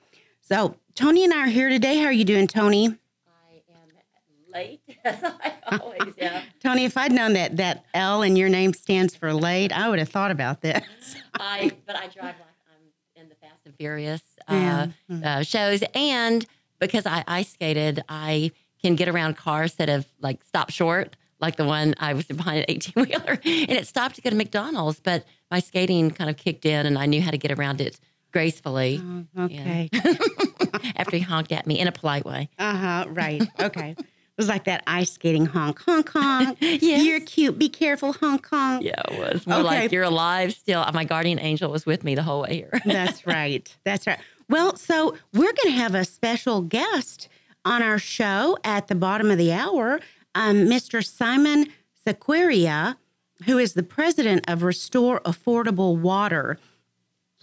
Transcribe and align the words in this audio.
So, 0.42 0.76
Toni 0.96 1.24
and 1.24 1.34
I 1.34 1.44
are 1.44 1.48
here 1.48 1.70
today. 1.70 1.98
How 1.98 2.06
are 2.06 2.12
you 2.12 2.26
doing, 2.26 2.48
Toni? 2.48 2.88
I 2.88 3.62
am 3.72 4.54
late, 4.54 4.82
as 5.06 5.24
I 5.24 5.54
always 5.80 6.14
am. 6.20 6.44
Toni, 6.64 6.86
if 6.86 6.96
I'd 6.98 7.12
known 7.12 7.34
that 7.34 7.58
that 7.58 7.86
L 7.94 8.22
in 8.22 8.36
your 8.36 8.50
name 8.50 8.74
stands 8.74 9.16
for 9.16 9.34
late, 9.34 9.72
I 9.74 9.90
would 9.90 10.00
have 10.00 10.10
thought 10.10 10.32
about 10.32 10.62
this. 10.62 10.82
I 11.34 11.72
but 11.86 11.96
I 11.96 12.08
drive 12.08 12.36
like 12.36 12.56
I'm 12.74 13.22
in 13.22 13.30
the 13.30 13.36
Fast 13.36 13.66
and 13.66 13.76
Furious 13.76 14.22
uh, 14.48 14.88
Yeah. 15.10 15.40
uh, 15.40 15.44
shows, 15.44 15.84
and 15.94 16.46
because 16.80 17.06
I 17.06 17.24
ice 17.28 17.52
skated, 17.52 18.02
I 18.10 18.52
can 18.82 18.96
get 18.96 19.08
around 19.08 19.36
cars 19.38 19.76
that 19.76 19.90
have 19.90 20.08
like 20.22 20.44
stopped 20.44 20.72
short, 20.72 21.16
like 21.42 21.56
the 21.56 21.66
one 21.66 21.96
I 22.00 22.14
was 22.14 22.26
behind 22.26 22.60
an 22.60 22.66
eighteen 22.68 23.04
wheeler, 23.06 23.40
and 23.44 23.72
it 23.72 23.88
stopped 23.88 24.16
to 24.16 24.22
go 24.22 24.30
to 24.30 24.36
McDonald's. 24.36 25.00
But 25.00 25.26
my 25.50 25.60
skating 25.60 26.12
kind 26.12 26.30
of 26.30 26.38
kicked 26.38 26.66
in, 26.66 26.86
and 26.86 26.98
I 26.98 27.06
knew 27.06 27.22
how 27.22 27.32
to 27.32 27.38
get 27.38 27.52
around 27.52 27.82
it 27.82 28.00
gracefully 28.32 29.02
Okay. 29.38 29.90
after 30.96 31.18
he 31.18 31.22
honked 31.22 31.52
at 31.52 31.68
me 31.68 31.80
in 31.80 31.88
a 31.88 31.92
polite 31.92 32.26
way. 32.26 32.50
Uh 32.58 32.76
huh. 32.76 33.06
Right. 33.12 33.42
Okay. 33.60 33.96
It 33.98 34.38
was 34.38 34.48
like 34.48 34.64
that 34.64 34.82
ice 34.88 35.12
skating 35.12 35.46
honk, 35.46 35.80
honk, 35.82 36.10
honk. 36.10 36.58
Yes. 36.62 37.04
You're 37.06 37.20
cute. 37.20 37.60
Be 37.60 37.68
careful, 37.70 38.14
honk, 38.14 38.48
honk. 38.48 38.84
Yeah, 38.84 39.02
it 39.12 39.20
was 39.34 39.46
more 39.46 39.58
Okay. 39.58 39.64
like 39.66 39.92
you're 39.92 40.04
alive 40.06 40.54
still. 40.54 40.84
My 40.94 41.04
guardian 41.04 41.38
angel 41.40 41.70
was 41.70 41.86
with 41.86 42.04
me 42.04 42.16
the 42.16 42.24
whole 42.24 42.42
way 42.44 42.56
here. 42.56 42.82
That's 42.86 43.28
right. 43.28 43.76
That's 43.84 44.08
right. 44.08 44.18
Well, 44.50 44.78
so 44.78 45.16
we're 45.34 45.54
going 45.54 45.66
to 45.76 45.78
have 45.78 45.94
a 45.94 46.06
special 46.06 46.62
guest 46.62 47.28
on 47.66 47.84
our 47.84 48.00
show 48.00 48.58
at 48.64 48.88
the 48.88 48.96
bottom 48.96 49.30
of 49.30 49.38
the 49.38 49.52
hour, 49.52 50.00
um, 50.36 50.66
Mr. 50.66 51.06
Simon 51.06 51.68
Sequeria, 52.06 52.98
who 53.46 53.58
is 53.58 53.74
the 53.74 53.84
president 53.84 54.46
of 54.48 54.64
Restore 54.64 55.20
Affordable 55.22 55.98
Water. 55.98 56.60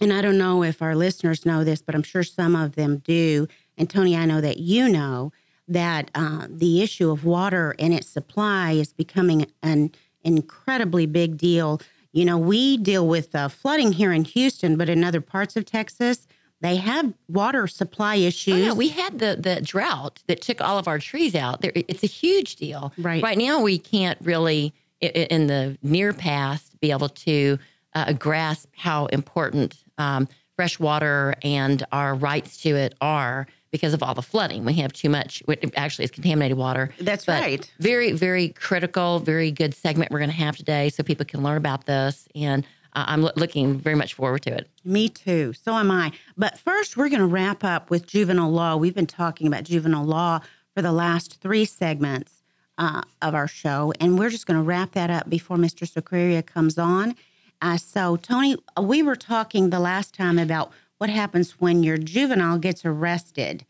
And 0.01 0.13
I 0.13 0.21
don't 0.21 0.37
know 0.37 0.63
if 0.63 0.81
our 0.81 0.95
listeners 0.95 1.45
know 1.45 1.63
this, 1.63 1.81
but 1.81 1.95
I'm 1.95 2.03
sure 2.03 2.23
some 2.23 2.55
of 2.55 2.75
them 2.75 2.97
do. 2.97 3.47
And 3.77 3.89
Toni, 3.89 4.15
I 4.15 4.25
know 4.25 4.41
that 4.41 4.57
you 4.57 4.87
know 4.87 5.31
that 5.67 6.09
uh, 6.15 6.47
the 6.49 6.81
issue 6.81 7.11
of 7.11 7.25
water 7.25 7.75
and 7.77 7.93
its 7.93 8.07
supply 8.07 8.71
is 8.71 8.91
becoming 8.91 9.45
an 9.61 9.91
incredibly 10.23 11.05
big 11.05 11.37
deal. 11.37 11.81
You 12.11 12.25
know, 12.25 12.37
we 12.37 12.77
deal 12.77 13.07
with 13.07 13.35
uh, 13.35 13.49
flooding 13.49 13.91
here 13.91 14.11
in 14.11 14.23
Houston, 14.23 14.77
but 14.77 14.89
in 14.89 15.03
other 15.03 15.21
parts 15.21 15.55
of 15.55 15.65
Texas, 15.65 16.27
they 16.61 16.75
have 16.75 17.13
water 17.27 17.67
supply 17.67 18.15
issues. 18.15 18.53
Oh, 18.53 18.57
yeah, 18.57 18.73
we 18.73 18.89
had 18.89 19.19
the 19.19 19.37
the 19.39 19.61
drought 19.61 20.21
that 20.27 20.41
took 20.41 20.61
all 20.61 20.77
of 20.77 20.87
our 20.87 20.99
trees 20.99 21.35
out. 21.35 21.61
There, 21.61 21.71
it's 21.75 22.03
a 22.03 22.07
huge 22.07 22.57
deal. 22.57 22.93
Right. 22.97 23.23
Right 23.23 23.37
now, 23.37 23.61
we 23.61 23.77
can't 23.77 24.17
really, 24.21 24.73
in 24.99 25.47
the 25.47 25.77
near 25.81 26.13
past, 26.13 26.79
be 26.81 26.91
able 26.91 27.09
to 27.09 27.57
uh, 27.93 28.13
grasp 28.13 28.67
how 28.75 29.05
important 29.07 29.83
um, 29.97 30.27
fresh 30.55 30.79
water 30.79 31.33
and 31.43 31.85
our 31.91 32.13
rights 32.15 32.57
to 32.63 32.75
it 32.75 32.93
are 32.99 33.47
because 33.71 33.93
of 33.93 34.03
all 34.03 34.13
the 34.13 34.21
flooding. 34.21 34.65
We 34.65 34.73
have 34.73 34.91
too 34.91 35.09
much. 35.09 35.43
Actually, 35.75 36.05
it's 36.05 36.13
contaminated 36.13 36.57
water. 36.57 36.91
That's 36.99 37.25
But 37.25 37.41
right. 37.41 37.71
Very, 37.79 38.11
very 38.11 38.49
critical. 38.49 39.19
Very 39.19 39.51
good 39.51 39.73
segment 39.73 40.11
we're 40.11 40.19
going 40.19 40.31
to 40.31 40.35
have 40.35 40.57
today, 40.57 40.89
so 40.89 41.03
people 41.03 41.25
can 41.25 41.43
learn 41.43 41.57
about 41.57 41.85
this. 41.85 42.27
And 42.35 42.65
uh, 42.93 43.05
I'm 43.07 43.21
loo- 43.23 43.31
looking 43.35 43.77
very 43.77 43.95
much 43.95 44.13
forward 44.13 44.41
to 44.43 44.53
it. 44.53 44.69
Me 44.83 45.09
too. 45.09 45.53
So 45.53 45.73
am 45.73 45.91
I. 45.91 46.11
But 46.37 46.57
first, 46.57 46.97
we're 46.97 47.09
going 47.09 47.19
to 47.19 47.25
wrap 47.27 47.63
up 47.63 47.89
with 47.89 48.07
juvenile 48.07 48.51
law. 48.51 48.75
We've 48.75 48.95
been 48.95 49.07
talking 49.07 49.47
about 49.47 49.63
juvenile 49.63 50.05
law 50.05 50.39
for 50.75 50.81
the 50.81 50.91
last 50.91 51.39
three 51.41 51.65
segments 51.65 52.43
uh, 52.77 53.01
of 53.21 53.35
our 53.35 53.47
show, 53.47 53.93
and 53.99 54.17
we're 54.17 54.29
just 54.29 54.45
going 54.45 54.57
to 54.57 54.63
wrap 54.63 54.91
that 54.93 55.09
up 55.09 55.29
before 55.29 55.57
Mr. 55.57 55.87
Sequeria 55.87 56.41
comes 56.41 56.77
on. 56.77 57.15
Uh, 57.61 57.77
so, 57.77 58.15
Toni, 58.15 58.55
we 58.81 59.03
were 59.03 59.17
talking 59.17 59.69
the 59.69 59.79
last 59.81 60.15
time 60.15 60.39
about 60.39 60.71
what 60.97 61.09
happens 61.09 61.59
when 61.59 61.83
your 61.83 61.97
juvenile 61.97 62.57
gets 62.57 62.85
arrested. 62.85 63.65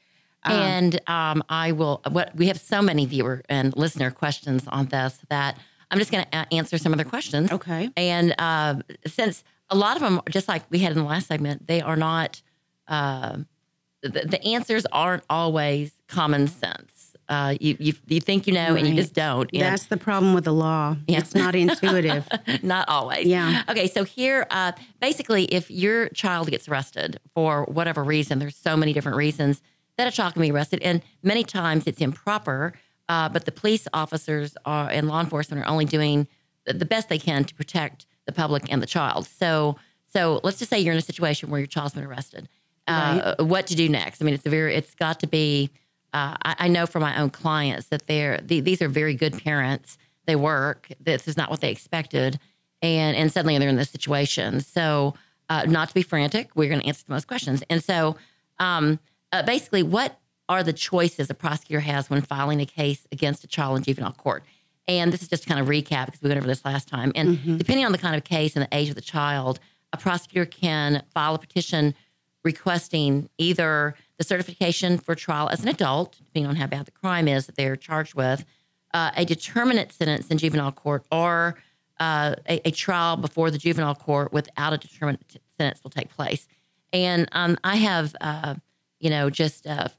and 0.46 1.00
um, 1.10 1.44
I 1.50 1.72
will. 1.72 2.02
What 2.10 2.36
we 2.36 2.48
have 2.48 2.60
so 2.60 2.82
many 2.82 3.06
viewer 3.06 3.42
and 3.50 3.76
listener 3.76 4.10
questions 4.12 4.68
on 4.68 4.86
this 4.88 5.20
that 5.30 5.58
I'm 5.92 5.98
just 6.00 6.12
going 6.12 6.26
to 6.26 6.54
answer 6.54 6.78
some 6.78 6.94
of 6.94 6.98
their 6.98 7.06
questions. 7.06 7.52
Okay. 7.52 7.90
And 7.98 8.36
uh, 8.38 8.76
since 9.08 9.44
a 9.70 9.76
lot 9.76 9.96
of 9.98 10.02
them, 10.04 10.22
just 10.30 10.48
like 10.48 10.64
we 10.70 10.80
had 10.80 10.92
in 10.92 10.98
the 11.00 11.04
last 11.04 11.28
segment, 11.28 11.68
they 11.68 11.82
are 11.82 11.96
not. 11.96 12.42
Uh, 12.88 13.40
the, 14.02 14.10
the 14.26 14.44
answers 14.46 14.86
aren't 14.92 15.24
always 15.30 15.92
common 16.08 16.48
sense. 16.48 17.16
Uh, 17.28 17.56
you, 17.60 17.76
you 17.80 17.94
you 18.08 18.20
think 18.20 18.48
you 18.48 18.54
know, 18.54 18.76
and 18.76 18.88
you 18.88 18.96
just 18.96 19.14
don't. 19.14 19.50
And- 19.54 19.62
That's 19.62 19.86
the 19.86 19.98
problem 19.98 20.34
with 20.34 20.46
the 20.46 20.54
law. 20.54 20.96
Yeah. 21.08 21.20
It's 21.20 21.36
not 21.36 21.54
intuitive. 21.54 22.28
not 22.64 22.90
always. 22.90 23.28
Yeah. 23.28 23.62
Okay, 23.70 23.88
so 23.88 24.04
here, 24.04 24.48
uh, 24.50 24.72
basically, 25.00 25.44
if 25.46 25.70
your 25.70 26.10
child 26.10 26.50
gets 26.50 26.68
arrested 26.68 27.20
for 27.36 27.66
whatever 27.66 28.04
reason, 28.04 28.40
there's 28.40 28.56
so 28.56 28.76
many 28.76 28.94
different 28.94 29.18
reasons 29.18 29.62
that 29.98 30.08
a 30.08 30.12
child 30.12 30.34
can 30.34 30.42
be 30.42 30.52
arrested, 30.52 30.82
and 30.82 31.04
many 31.22 31.44
times 31.44 31.86
it's 31.86 32.02
improper. 32.02 32.74
Uh, 33.10 33.28
but 33.28 33.46
the 33.46 33.52
police 33.52 33.88
officers 33.92 34.56
are, 34.66 34.88
and 34.90 35.08
law 35.08 35.20
enforcement 35.20 35.62
are 35.62 35.68
only 35.68 35.86
doing 35.86 36.28
the 36.66 36.86
best 36.86 37.10
they 37.10 37.18
can 37.18 37.44
to 37.44 37.56
protect 37.56 38.06
the 38.28 38.32
public 38.32 38.72
and 38.72 38.82
the 38.82 38.88
child. 38.88 39.26
So, 39.26 39.78
so 40.06 40.40
let's 40.44 40.60
just 40.60 40.70
say 40.70 40.80
you're 40.80 40.94
in 40.94 41.00
a 41.00 41.02
situation 41.02 41.50
where 41.50 41.60
your 41.60 41.68
child's 41.68 41.96
been 41.96 42.06
arrested. 42.06 42.48
Uh, 42.88 43.36
What 43.40 43.68
to 43.68 43.76
do 43.76 43.90
next? 43.90 44.22
I 44.22 44.26
mean, 44.26 44.36
it's 44.36 44.46
a 44.46 44.50
very, 44.50 44.76
it's 44.76 44.96
got 44.96 45.20
to 45.22 45.28
be. 45.28 45.72
Uh, 46.12 46.36
I, 46.44 46.56
I 46.60 46.68
know 46.68 46.88
from 46.88 47.02
my 47.02 47.20
own 47.20 47.30
clients 47.30 47.88
that 47.88 48.08
they're 48.08 48.40
the, 48.44 48.62
these 48.62 48.82
are 48.82 48.88
very 48.88 49.14
good 49.14 49.44
parents. 49.44 49.98
They 50.26 50.36
work. 50.36 50.88
This 51.00 51.28
is 51.28 51.38
not 51.38 51.50
what 51.50 51.62
they 51.62 51.72
expected, 51.72 52.40
and 52.82 53.16
and 53.16 53.32
suddenly 53.32 53.58
they're 53.60 53.70
in 53.70 53.76
this 53.76 53.92
situation. 53.92 54.62
So, 54.62 55.14
uh, 55.50 55.66
not 55.68 55.88
to 55.90 55.94
be 55.94 56.02
frantic, 56.02 56.50
we're 56.56 56.70
going 56.70 56.82
to 56.82 56.88
answer 56.88 57.04
the 57.06 57.14
most 57.14 57.28
questions. 57.28 57.64
And 57.70 57.84
so, 57.84 58.16
um, 58.58 59.00
uh, 59.32 59.44
basically, 59.44 59.84
what 59.84 60.19
are 60.50 60.64
the 60.64 60.74
choices 60.74 61.30
a 61.30 61.34
prosecutor 61.34 61.80
has 61.80 62.10
when 62.10 62.22
filing 62.22 62.60
a 62.60 62.66
case 62.66 63.08
against 63.12 63.44
a 63.44 63.48
child 63.48 63.78
in 63.78 63.84
juvenile 63.84 64.12
court? 64.12 64.44
And 64.88 65.14
this 65.14 65.22
is 65.22 65.28
just 65.28 65.44
to 65.44 65.50
kind 65.50 65.62
of 65.62 65.68
recap 65.68 66.08
because 66.08 66.22
we 66.22 66.30
went 66.30 66.40
over 66.40 66.48
this 66.48 66.66
last 66.66 66.88
time. 66.88 67.12
And 67.14 67.38
depending 67.60 67.86
on 67.86 67.92
the 67.92 68.00
kind 68.00 68.16
of 68.16 68.24
case 68.24 68.56
and 68.56 68.64
the 68.66 68.76
age 68.76 68.90
of 68.90 68.96
the 68.96 69.02
child, 69.02 69.60
a 69.94 69.98
prosecutor 69.98 70.46
can 70.46 71.04
file 71.14 71.36
a 71.36 71.40
petition 71.40 71.94
requesting 72.44 73.30
either 73.38 73.94
the 74.18 74.24
certification 74.24 74.98
for 74.98 75.14
trial 75.14 75.48
as 75.50 75.62
an 75.62 75.68
adult, 75.68 76.18
depending 76.26 76.48
on 76.50 76.56
how 76.56 76.66
bad 76.66 76.86
the 76.86 76.92
crime 76.92 77.28
is 77.28 77.46
that 77.46 77.56
they're 77.56 77.76
charged 77.76 78.16
with, 78.16 78.44
uh, 78.94 79.12
a 79.16 79.26
determinate 79.26 79.92
sentence 79.94 80.28
in 80.28 80.40
juvenile 80.40 80.72
court, 80.72 81.06
or 81.12 81.56
uh, 82.00 82.34
a, 82.48 82.68
a 82.68 82.72
trial 82.72 83.18
before 83.18 83.52
the 83.52 83.58
juvenile 83.58 83.94
court 83.94 84.34
without 84.34 84.74
a 84.74 84.78
determinate 84.78 85.38
sentence 85.60 85.84
will 85.84 85.92
take 85.92 86.10
place. 86.10 86.48
And 86.92 87.28
um, 87.34 87.58
I 87.64 87.76
have, 87.76 88.16
uh, 88.22 88.56
you 89.00 89.10
know, 89.10 89.30
just 89.30 89.68
uh, 89.68 89.90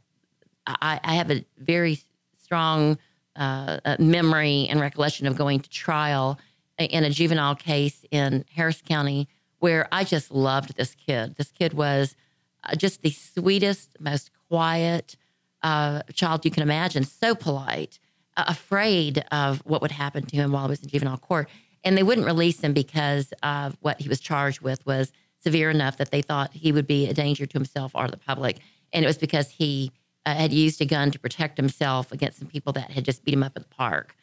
I, 0.80 1.00
I 1.02 1.14
have 1.14 1.30
a 1.30 1.44
very 1.58 1.98
strong 2.42 2.98
uh, 3.36 3.78
uh, 3.84 3.96
memory 3.98 4.66
and 4.68 4.80
recollection 4.80 5.26
of 5.26 5.36
going 5.36 5.60
to 5.60 5.70
trial 5.70 6.38
in 6.78 7.04
a 7.04 7.10
juvenile 7.10 7.54
case 7.54 8.04
in 8.10 8.44
Harris 8.54 8.82
County 8.86 9.28
where 9.60 9.86
I 9.92 10.04
just 10.04 10.30
loved 10.30 10.76
this 10.76 10.94
kid. 10.94 11.36
This 11.36 11.52
kid 11.52 11.74
was 11.74 12.16
uh, 12.64 12.74
just 12.74 13.02
the 13.02 13.10
sweetest, 13.10 13.96
most 14.00 14.30
quiet 14.48 15.16
uh, 15.62 16.02
child 16.14 16.44
you 16.44 16.50
can 16.50 16.62
imagine, 16.62 17.04
so 17.04 17.34
polite, 17.34 17.98
uh, 18.36 18.44
afraid 18.48 19.24
of 19.30 19.60
what 19.60 19.82
would 19.82 19.90
happen 19.90 20.24
to 20.24 20.36
him 20.36 20.52
while 20.52 20.64
he 20.64 20.70
was 20.70 20.82
in 20.82 20.88
juvenile 20.88 21.18
court. 21.18 21.48
And 21.84 21.96
they 21.96 22.02
wouldn't 22.02 22.26
release 22.26 22.60
him 22.60 22.72
because 22.72 23.32
of 23.42 23.76
what 23.80 24.00
he 24.00 24.08
was 24.08 24.20
charged 24.20 24.60
with 24.60 24.84
was 24.86 25.12
severe 25.38 25.70
enough 25.70 25.96
that 25.98 26.10
they 26.10 26.22
thought 26.22 26.52
he 26.52 26.72
would 26.72 26.86
be 26.86 27.08
a 27.08 27.14
danger 27.14 27.46
to 27.46 27.52
himself 27.52 27.92
or 27.94 28.08
the 28.08 28.16
public. 28.16 28.58
And 28.92 29.04
it 29.04 29.08
was 29.08 29.18
because 29.18 29.50
he 29.50 29.92
uh, 30.30 30.34
had 30.34 30.52
used 30.52 30.80
a 30.80 30.84
gun 30.84 31.10
to 31.10 31.18
protect 31.18 31.56
himself 31.56 32.12
against 32.12 32.38
some 32.38 32.48
people 32.48 32.72
that 32.74 32.90
had 32.90 33.04
just 33.04 33.24
beat 33.24 33.34
him 33.34 33.42
up 33.42 33.52
at 33.56 33.62
the 33.62 33.74
park. 33.74 34.16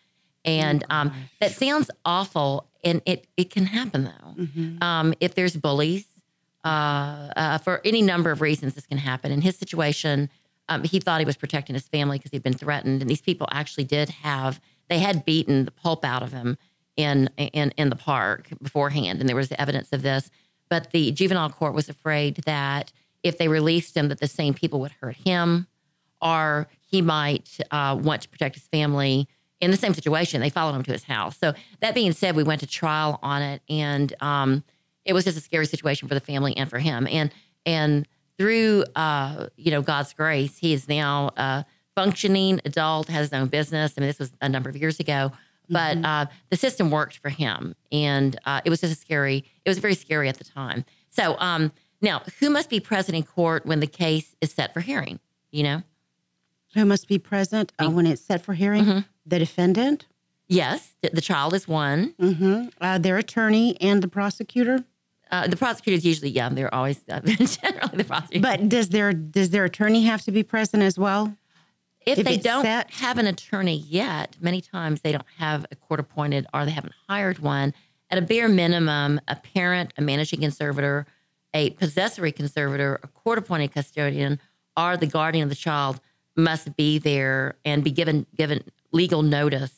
And 0.45 0.83
um, 0.89 1.11
that 1.41 1.51
sounds 1.51 1.91
awful, 2.05 2.67
and 2.83 3.01
it, 3.05 3.27
it 3.35 3.49
can 3.49 3.65
happen 3.65 4.05
though. 4.05 4.85
Um, 4.85 5.13
if 5.19 5.35
there's 5.35 5.57
bullies, 5.57 6.05
uh, 6.63 7.29
uh, 7.35 7.57
for 7.57 7.81
any 7.83 8.01
number 8.01 8.31
of 8.31 8.41
reasons, 8.41 8.75
this 8.75 8.85
can 8.85 8.97
happen. 8.97 9.31
In 9.31 9.41
his 9.41 9.57
situation, 9.57 10.29
um, 10.69 10.83
he 10.83 10.99
thought 10.99 11.19
he 11.19 11.25
was 11.25 11.37
protecting 11.37 11.73
his 11.73 11.87
family 11.87 12.17
because 12.17 12.31
he'd 12.31 12.43
been 12.43 12.53
threatened, 12.53 13.01
and 13.01 13.09
these 13.09 13.21
people 13.21 13.47
actually 13.51 13.83
did 13.83 14.09
have 14.09 14.61
they 14.89 14.99
had 14.99 15.25
beaten 15.25 15.65
the 15.65 15.71
pulp 15.71 16.05
out 16.05 16.23
of 16.23 16.31
him 16.31 16.57
in 16.95 17.29
in 17.37 17.71
in 17.77 17.89
the 17.89 17.95
park 17.95 18.47
beforehand, 18.61 19.19
and 19.19 19.27
there 19.27 19.35
was 19.35 19.51
evidence 19.53 19.89
of 19.91 20.01
this. 20.01 20.31
But 20.69 20.91
the 20.91 21.11
juvenile 21.11 21.49
court 21.49 21.73
was 21.73 21.89
afraid 21.89 22.37
that 22.45 22.91
if 23.23 23.37
they 23.37 23.47
released 23.47 23.95
him, 23.95 24.09
that 24.09 24.19
the 24.19 24.27
same 24.27 24.53
people 24.53 24.79
would 24.79 24.93
hurt 25.01 25.15
him, 25.15 25.67
or 26.21 26.67
he 26.81 27.01
might 27.01 27.59
uh, 27.71 27.97
want 28.01 28.21
to 28.23 28.29
protect 28.29 28.55
his 28.55 28.67
family 28.67 29.27
in 29.59 29.71
the 29.71 29.77
same 29.77 29.93
situation. 29.93 30.41
They 30.41 30.49
followed 30.49 30.75
him 30.75 30.83
to 30.83 30.91
his 30.91 31.03
house. 31.03 31.37
So 31.37 31.53
that 31.81 31.95
being 31.95 32.11
said, 32.11 32.35
we 32.35 32.43
went 32.43 32.61
to 32.61 32.67
trial 32.67 33.19
on 33.21 33.41
it, 33.41 33.61
and 33.69 34.13
um, 34.21 34.63
it 35.05 35.13
was 35.13 35.25
just 35.25 35.37
a 35.37 35.41
scary 35.41 35.65
situation 35.65 36.07
for 36.07 36.13
the 36.13 36.21
family 36.21 36.55
and 36.55 36.69
for 36.69 36.79
him. 36.79 37.07
And 37.09 37.31
and 37.65 38.07
through 38.37 38.85
uh, 38.95 39.47
you 39.57 39.71
know 39.71 39.81
God's 39.81 40.13
grace, 40.13 40.57
he 40.57 40.73
is 40.73 40.87
now 40.87 41.31
a 41.37 41.65
functioning 41.95 42.61
adult, 42.65 43.07
has 43.07 43.29
his 43.29 43.33
own 43.33 43.47
business. 43.47 43.93
I 43.97 44.01
mean, 44.01 44.09
this 44.09 44.19
was 44.19 44.31
a 44.41 44.49
number 44.49 44.69
of 44.69 44.77
years 44.77 44.99
ago, 44.99 45.31
but 45.69 45.97
uh, 46.03 46.27
the 46.49 46.57
system 46.57 46.91
worked 46.91 47.17
for 47.17 47.29
him, 47.29 47.75
and 47.91 48.39
uh, 48.45 48.61
it 48.63 48.69
was 48.69 48.81
just 48.81 48.93
a 48.93 48.97
scary. 48.97 49.43
It 49.65 49.69
was 49.69 49.79
very 49.79 49.95
scary 49.95 50.29
at 50.29 50.37
the 50.37 50.43
time. 50.43 50.85
So 51.09 51.35
um, 51.39 51.71
now, 52.01 52.21
who 52.39 52.49
must 52.49 52.69
be 52.69 52.79
present 52.79 53.17
in 53.17 53.23
court 53.23 53.65
when 53.65 53.79
the 53.79 53.87
case 53.87 54.35
is 54.39 54.53
set 54.53 54.73
for 54.73 54.81
hearing? 54.81 55.19
You 55.51 55.63
know. 55.63 55.83
Who 56.77 56.85
must 56.85 57.07
be 57.07 57.17
present 57.17 57.71
uh, 57.79 57.89
when 57.89 58.05
it's 58.05 58.21
set 58.21 58.43
for 58.43 58.53
hearing? 58.53 58.85
Mm-hmm. 58.85 58.99
The 59.25 59.39
defendant, 59.39 60.05
Yes, 60.47 60.93
the 61.01 61.19
child 61.21 61.53
is 61.55 61.67
one. 61.67 62.13
hmm 62.19 62.67
uh, 62.79 62.97
their 62.99 63.17
attorney, 63.17 63.75
and 63.81 64.01
the 64.01 64.07
prosecutor. 64.07 64.83
Uh, 65.31 65.47
the 65.47 65.57
prosecutors 65.57 66.05
usually, 66.05 66.29
yeah, 66.29 66.47
they're 66.49 66.73
always 66.73 67.01
uh, 67.09 67.19
generally 67.25 67.97
the 67.97 68.03
prosecutor. 68.05 68.41
But 68.41 68.69
does 68.69 68.89
their 68.89 69.11
does 69.11 69.49
their 69.49 69.65
attorney 69.65 70.03
have 70.03 70.21
to 70.21 70.31
be 70.31 70.43
present 70.43 70.83
as 70.83 70.97
well? 70.99 71.35
if, 72.05 72.19
if 72.19 72.25
they 72.25 72.37
don't 72.37 72.63
set- 72.63 72.91
have 72.91 73.17
an 73.17 73.25
attorney 73.27 73.77
yet, 73.77 74.37
many 74.39 74.61
times 74.61 75.01
they 75.01 75.11
don't 75.11 75.25
have 75.39 75.65
a 75.71 75.75
court 75.75 75.99
appointed 75.99 76.45
or 76.53 76.63
they 76.63 76.71
haven't 76.71 76.93
hired 77.09 77.39
one. 77.39 77.73
At 78.09 78.17
a 78.17 78.21
bare 78.21 78.47
minimum, 78.47 79.19
a 79.27 79.35
parent, 79.35 79.91
a 79.97 80.01
managing 80.01 80.39
conservator, 80.39 81.05
a 81.53 81.71
possessory 81.71 82.31
conservator, 82.31 82.99
a 83.03 83.07
court 83.07 83.37
appointed 83.37 83.73
custodian, 83.73 84.39
or 84.77 84.95
the 84.95 85.07
guardian 85.07 85.43
of 85.43 85.49
the 85.49 85.55
child 85.55 85.99
must 86.37 86.75
be 86.77 86.99
there 86.99 87.55
and 87.65 87.83
be 87.83 87.91
given 87.91 88.25
given 88.35 88.63
legal 88.91 89.21
notice 89.23 89.73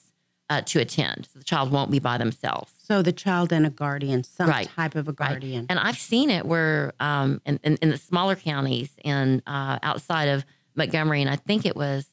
uh, 0.50 0.62
to 0.62 0.80
attend. 0.80 1.28
So 1.32 1.40
the 1.40 1.46
child 1.46 1.72
won't 1.72 1.92
be 1.92 2.00
by 2.00 2.18
themselves. 2.18 2.74
So 2.80 3.02
the 3.02 3.12
child 3.12 3.54
and 3.54 3.66
a 3.66 3.70
guardian, 3.70 4.24
some 4.24 4.50
Right. 4.50 4.68
type 4.76 4.96
of 4.96 5.08
a 5.08 5.14
guardian. 5.14 5.68
And 5.70 5.78
I've 5.80 5.98
seen 5.98 6.30
it 6.32 6.46
where 6.46 6.94
um, 7.00 7.40
in, 7.46 7.60
in, 7.64 7.78
in 7.84 7.90
the 7.90 7.98
smaller 7.98 8.36
counties 8.36 8.90
and 9.06 9.42
uh, 9.46 9.78
outside 9.84 10.26
of 10.28 10.44
Montgomery, 10.76 11.22
and 11.22 11.30
I 11.30 11.36
think 11.36 11.66
it 11.66 11.76
was 11.76 12.08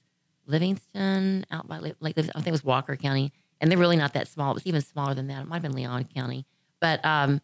Livingston, 0.46 1.44
out 1.50 1.66
by 1.68 1.78
Lake, 1.78 1.94
Lake 2.00 2.16
Liv- 2.16 2.30
I 2.34 2.38
think 2.38 2.48
it 2.48 2.52
was 2.52 2.64
Walker 2.64 2.96
County, 2.96 3.32
and 3.60 3.70
they're 3.70 3.78
really 3.78 3.96
not 3.96 4.12
that 4.14 4.28
small. 4.28 4.50
It 4.52 4.54
was 4.54 4.66
even 4.66 4.80
smaller 4.82 5.14
than 5.14 5.26
that. 5.28 5.42
It 5.42 5.48
might 5.48 5.56
have 5.56 5.62
been 5.62 5.72
Leon 5.72 6.08
County, 6.14 6.46
but 6.80 7.04
um, 7.04 7.40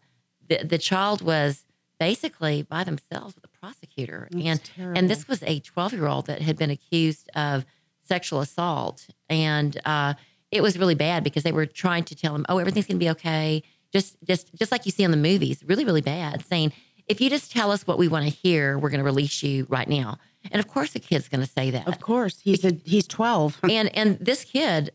the 0.47 0.63
the 0.63 0.77
child 0.77 1.21
was 1.21 1.65
basically 1.99 2.61
by 2.63 2.83
themselves 2.83 3.35
with 3.35 3.45
a 3.45 3.47
prosecutor, 3.63 4.27
That's 4.31 4.45
and 4.45 4.63
terrible. 4.63 4.97
and 4.99 5.09
this 5.09 5.27
was 5.27 5.41
a 5.43 5.59
twelve 5.59 5.93
year 5.93 6.07
old 6.07 6.25
that 6.27 6.41
had 6.41 6.57
been 6.57 6.69
accused 6.69 7.29
of 7.35 7.65
sexual 8.03 8.41
assault, 8.41 9.07
and 9.29 9.79
uh, 9.85 10.15
it 10.51 10.61
was 10.61 10.77
really 10.77 10.95
bad 10.95 11.23
because 11.23 11.43
they 11.43 11.53
were 11.53 11.65
trying 11.65 12.03
to 12.05 12.15
tell 12.15 12.35
him, 12.35 12.45
"Oh, 12.49 12.57
everything's 12.57 12.87
going 12.87 12.99
to 12.99 13.05
be 13.05 13.09
okay." 13.11 13.63
Just 13.93 14.17
just 14.25 14.53
just 14.55 14.71
like 14.71 14.85
you 14.85 14.91
see 14.91 15.03
in 15.03 15.11
the 15.11 15.17
movies, 15.17 15.63
really 15.65 15.85
really 15.85 16.01
bad, 16.01 16.45
saying, 16.45 16.73
"If 17.07 17.21
you 17.21 17.29
just 17.29 17.51
tell 17.51 17.71
us 17.71 17.87
what 17.87 17.97
we 17.97 18.07
want 18.09 18.25
to 18.25 18.31
hear, 18.31 18.77
we're 18.77 18.89
going 18.89 18.99
to 18.99 19.05
release 19.05 19.41
you 19.41 19.65
right 19.69 19.87
now." 19.87 20.17
And 20.51 20.59
of 20.59 20.67
course, 20.67 20.91
the 20.91 20.99
kid's 20.99 21.29
going 21.29 21.45
to 21.45 21.49
say 21.49 21.71
that 21.71 21.87
Of 21.87 22.01
course, 22.01 22.41
he's 22.41 22.65
a 22.65 22.73
he's 22.83 23.07
twelve. 23.07 23.59
and 23.69 23.95
and 23.95 24.19
this 24.19 24.43
kid, 24.43 24.91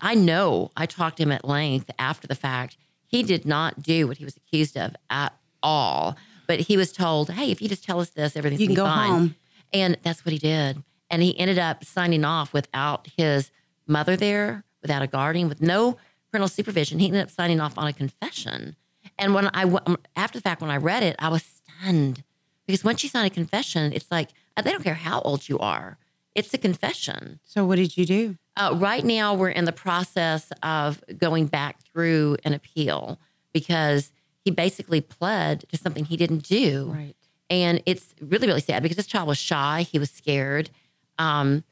I 0.00 0.14
know 0.14 0.70
I 0.76 0.86
talked 0.86 1.18
to 1.18 1.24
him 1.24 1.32
at 1.32 1.44
length 1.44 1.90
after 1.98 2.26
the 2.26 2.34
fact. 2.34 2.78
He 3.06 3.22
did 3.22 3.44
not 3.44 3.82
do 3.82 4.06
what 4.06 4.16
he 4.18 4.24
was 4.24 4.36
accused 4.36 4.76
of 4.76 4.94
at 5.10 5.34
all. 5.62 6.16
But 6.48 6.60
he 6.60 6.76
was 6.76 6.90
told, 6.92 7.30
"Hey, 7.30 7.52
if 7.52 7.62
you 7.62 7.68
just 7.68 7.84
tell 7.84 8.00
us 8.00 8.10
this, 8.10 8.34
everything's 8.36 8.60
You 8.60 8.66
can 8.66 8.74
go 8.74 8.84
fine." 8.86 9.10
home. 9.10 9.34
And 9.72 9.96
that's 10.02 10.24
what 10.24 10.32
he 10.32 10.38
did. 10.38 10.82
And 11.10 11.22
he 11.22 11.38
ended 11.38 11.58
up 11.58 11.84
signing 11.84 12.24
off 12.24 12.52
without 12.52 13.06
his 13.16 13.52
mother 13.86 14.16
there, 14.16 14.64
without 14.82 15.02
a 15.02 15.06
guardian, 15.06 15.48
with 15.48 15.62
no 15.62 15.96
parental 16.30 16.48
supervision. 16.48 16.98
He 16.98 17.06
ended 17.06 17.22
up 17.22 17.30
signing 17.30 17.60
off 17.60 17.78
on 17.78 17.86
a 17.86 17.92
confession. 17.92 18.74
And 19.18 19.34
when 19.34 19.50
I 19.54 19.64
after 20.16 20.38
the 20.38 20.42
fact, 20.42 20.60
when 20.60 20.70
I 20.70 20.76
read 20.76 21.02
it, 21.02 21.14
I 21.20 21.28
was 21.28 21.44
stunned 21.44 22.24
because 22.66 22.84
once 22.84 23.02
you 23.02 23.08
sign 23.08 23.24
a 23.26 23.30
confession, 23.30 23.92
it's 23.92 24.10
like 24.10 24.30
uh, 24.56 24.62
they 24.62 24.72
don't 24.72 24.82
care 24.82 24.94
how 24.94 25.20
old 25.22 25.48
you 25.48 25.58
are. 25.58 25.98
It's 26.34 26.52
a 26.54 26.58
confession. 26.58 27.40
So 27.44 27.64
what 27.64 27.76
did 27.76 27.96
you 27.96 28.06
do? 28.06 28.36
Uh, 28.56 28.74
right 28.76 29.04
now, 29.04 29.34
we're 29.34 29.48
in 29.50 29.64
the 29.64 29.72
process 29.72 30.52
of 30.62 31.02
going 31.16 31.46
back 31.46 31.82
through 31.82 32.36
an 32.44 32.52
appeal 32.52 33.18
because 33.52 34.12
he 34.48 34.50
basically 34.50 35.02
pled 35.02 35.66
to 35.68 35.76
something 35.76 36.06
he 36.06 36.16
didn't 36.16 36.42
do. 36.42 36.90
Right. 36.94 37.14
And 37.50 37.82
it's 37.84 38.14
really, 38.18 38.46
really 38.46 38.62
sad 38.62 38.82
because 38.82 38.96
this 38.96 39.06
child 39.06 39.28
was 39.28 39.36
shy. 39.36 39.82
He 39.82 39.98
was 39.98 40.10
scared. 40.10 40.70
Um, 41.18 41.64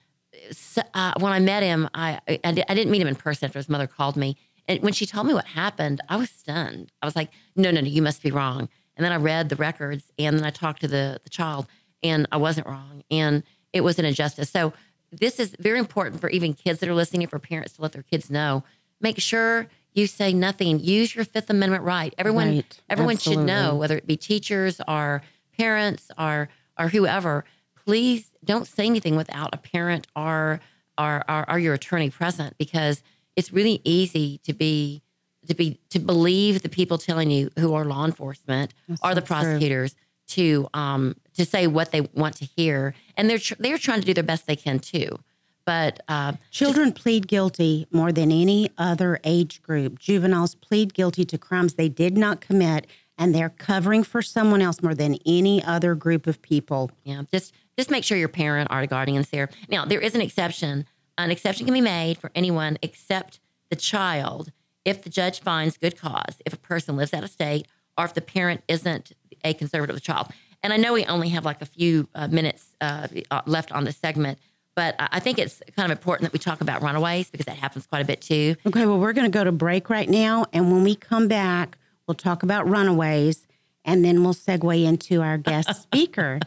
so, 0.50 0.82
uh, 0.93 1.14
when 1.19 1.32
I 1.32 1.38
met 1.38 1.62
him, 1.62 1.88
I, 1.94 2.20
I, 2.28 2.38
I 2.44 2.52
didn't 2.52 2.90
meet 2.90 3.00
him 3.00 3.08
in 3.08 3.14
person 3.14 3.46
after 3.46 3.58
his 3.58 3.70
mother 3.70 3.87
called 3.87 4.17
me. 4.17 4.37
And 4.69 4.82
when 4.82 4.93
she 4.93 5.06
told 5.06 5.26
me 5.26 5.32
what 5.32 5.46
happened, 5.46 6.02
I 6.11 6.17
was 6.17 6.28
stunned. 6.28 6.93
I 7.00 7.06
was 7.06 7.17
like, 7.17 7.31
no, 7.55 7.70
no, 7.70 7.81
no, 7.81 7.87
you 7.87 8.02
must 8.02 8.23
be 8.23 8.31
wrong. 8.31 8.69
And 8.96 9.05
then 9.05 9.12
I 9.12 9.17
read 9.17 9.49
the 9.49 9.56
records 9.56 10.12
and 10.19 10.38
then 10.38 10.44
I 10.44 10.50
talked 10.50 10.82
to 10.82 10.88
the, 10.88 11.19
the 11.25 11.31
child 11.31 11.67
and 12.02 12.29
I 12.31 12.37
wasn't 12.37 12.67
wrong. 12.67 13.05
And 13.11 13.43
it 13.72 13.81
was 13.81 13.99
an 13.99 14.05
injustice. 14.05 14.50
So 14.50 14.75
this 15.11 15.40
is 15.40 15.56
very 15.58 15.79
important 15.79 16.20
for 16.20 16.29
even 16.29 16.52
kids 16.52 16.81
that 16.81 16.90
are 16.90 16.94
listening, 16.94 17.26
for 17.29 17.38
parents 17.38 17.75
to 17.75 17.82
let 17.82 17.93
their 17.93 18.02
kids 18.02 18.31
know. 18.31 18.64
Make 19.00 19.19
sure 19.19 19.69
you 19.96 20.06
say 20.06 20.32
nothing. 20.32 20.78
Use 20.78 21.14
your 21.14 21.25
Fifth 21.25 21.48
Amendment 21.50 21.82
right. 21.82 22.14
Everyone, 22.19 22.48
Right. 22.56 22.81
everyone 22.90 23.16
should 23.16 23.38
know, 23.38 23.75
whether 23.75 23.96
it 23.96 24.06
be 24.06 24.16
teachers 24.16 24.81
or 24.87 25.22
parents 25.58 26.10
or 26.19 26.48
or 26.78 26.88
whoever. 26.88 27.44
Please 27.86 28.31
don't 28.44 28.67
say 28.69 28.84
anything 28.86 29.17
without 29.17 29.50
a 29.55 29.56
parent 29.56 30.06
or 30.15 30.60
or, 30.98 31.24
or, 31.29 31.50
or 31.50 31.58
your 31.58 31.74
attorney 31.74 32.08
present 32.10 32.56
because 32.58 33.03
it's 33.36 33.53
really 33.53 33.81
easy 33.84 34.38
to 34.44 34.53
be 34.53 35.03
to 35.46 35.55
be 35.55 35.79
to 35.91 35.98
believe 35.98 36.62
the 36.62 36.69
people 36.69 36.98
telling 36.98 37.31
you 37.31 37.50
who 37.58 37.74
are 37.74 37.84
law 37.84 38.05
enforcement 38.05 38.72
That's 38.88 39.00
or 39.03 39.15
the 39.15 39.20
so 39.20 39.26
true. 39.26 39.36
prosecutors 39.36 39.94
to 40.29 40.69
um 40.74 41.15
to 41.34 41.44
say 41.44 41.67
what 41.67 41.93
they 41.93 42.00
want 42.00 42.36
to 42.36 42.44
hear 42.44 42.94
and 43.17 43.31
they're 43.31 43.38
tr- 43.38 43.55
they're 43.58 43.79
trying 43.79 44.00
to 44.00 44.06
do 44.06 44.12
their 44.15 44.24
best 44.24 44.46
they 44.46 44.56
can 44.56 44.79
too 44.81 45.19
but 45.67 46.01
uh, 46.08 46.32
Children 46.51 46.93
plead 46.93 47.29
guilty 47.29 47.87
more 47.91 48.13
than 48.13 48.32
any 48.32 48.70
other 48.79 49.20
age 49.25 49.63
group. 49.63 49.99
Juveniles 49.99 50.55
plead 50.55 50.94
guilty 50.94 51.25
to 51.27 51.37
crimes 51.37 51.75
they 51.75 51.89
did 51.89 52.17
not 52.17 52.41
commit, 52.41 52.87
and 53.19 53.35
they're 53.35 53.51
covering 53.51 54.03
for 54.05 54.23
someone 54.23 54.63
else 54.63 54.82
more 54.82 54.94
than 54.94 55.19
any 55.27 55.63
other 55.63 55.94
group 55.94 56.27
of 56.27 56.41
people. 56.41 56.91
Yeah, 57.05 57.23
just 57.31 57.53
just 57.77 57.91
make 57.91 58.05
sure 58.05 58.17
your 58.17 58.29
parent 58.29 58.69
or 58.70 58.87
guardian 58.87 59.20
is 59.20 59.29
there. 59.29 59.51
Now, 59.69 59.85
there 59.85 60.01
is 60.01 60.15
an 60.15 60.23
exception. 60.23 60.87
An 61.19 61.31
exception 61.31 61.67
can 61.67 61.75
be 61.75 61.81
made 61.81 62.17
for 62.17 62.31
anyone 62.35 62.79
except 62.81 63.41
the 63.69 63.77
child 63.77 64.53
if 64.85 65.03
the 65.03 65.11
judge 65.11 65.41
finds 65.41 65.77
good 65.77 65.99
cause, 65.99 66.37
if 66.46 66.53
a 66.53 66.58
person 66.58 66.96
lives 66.96 67.13
out 67.13 67.25
of 67.25 67.31
state, 67.31 67.67
or 67.99 68.05
if 68.05 68.15
the 68.15 68.20
parent 68.20 68.63
isn't 68.69 69.13
a 69.44 69.53
conservator 69.53 69.91
of 69.91 69.96
the 69.96 70.01
child. 70.01 70.29
And 70.63 70.73
I 70.73 70.77
know 70.77 70.93
we 70.93 71.05
only 71.05 71.29
have 71.31 71.44
like 71.44 71.61
a 71.61 71.67
few 71.67 72.08
uh, 72.15 72.29
minutes 72.29 72.75
uh, 72.81 73.08
uh, 73.31 73.43
left 73.46 73.73
on 73.73 73.85
this 73.85 73.96
segment, 73.96 74.39
but 74.77 74.95
I 74.99 75.19
think 75.21 75.39
it's 75.39 75.63
kind 75.75 75.91
of 75.91 75.99
important 75.99 76.31
that 76.31 76.35
we 76.35 76.39
talk 76.39 76.61
about 76.61 76.83
runaways 76.83 77.31
because 77.31 77.47
that 77.47 77.56
happens 77.56 77.87
quite 77.87 78.03
a 78.03 78.05
bit 78.05 78.21
too. 78.21 78.56
Okay, 78.67 78.85
well, 78.85 79.01
we're 79.01 79.15
going 79.15 79.25
to 79.25 79.37
go 79.37 79.43
to 79.43 79.51
break 79.51 79.89
right 79.89 80.09
now. 80.09 80.45
And 80.53 80.71
when 80.71 80.85
we 80.85 80.95
come 80.95 81.29
back, 81.29 81.79
we'll 82.06 82.15
talk 82.15 82.43
about 82.43 82.69
runaways 82.69 83.47
and 83.87 84.05
then 84.05 84.23
we'll 84.23 84.35
segue 84.35 84.85
into 84.85 85.23
our 85.23 85.39
guest 85.39 85.83
speaker. 85.83 86.41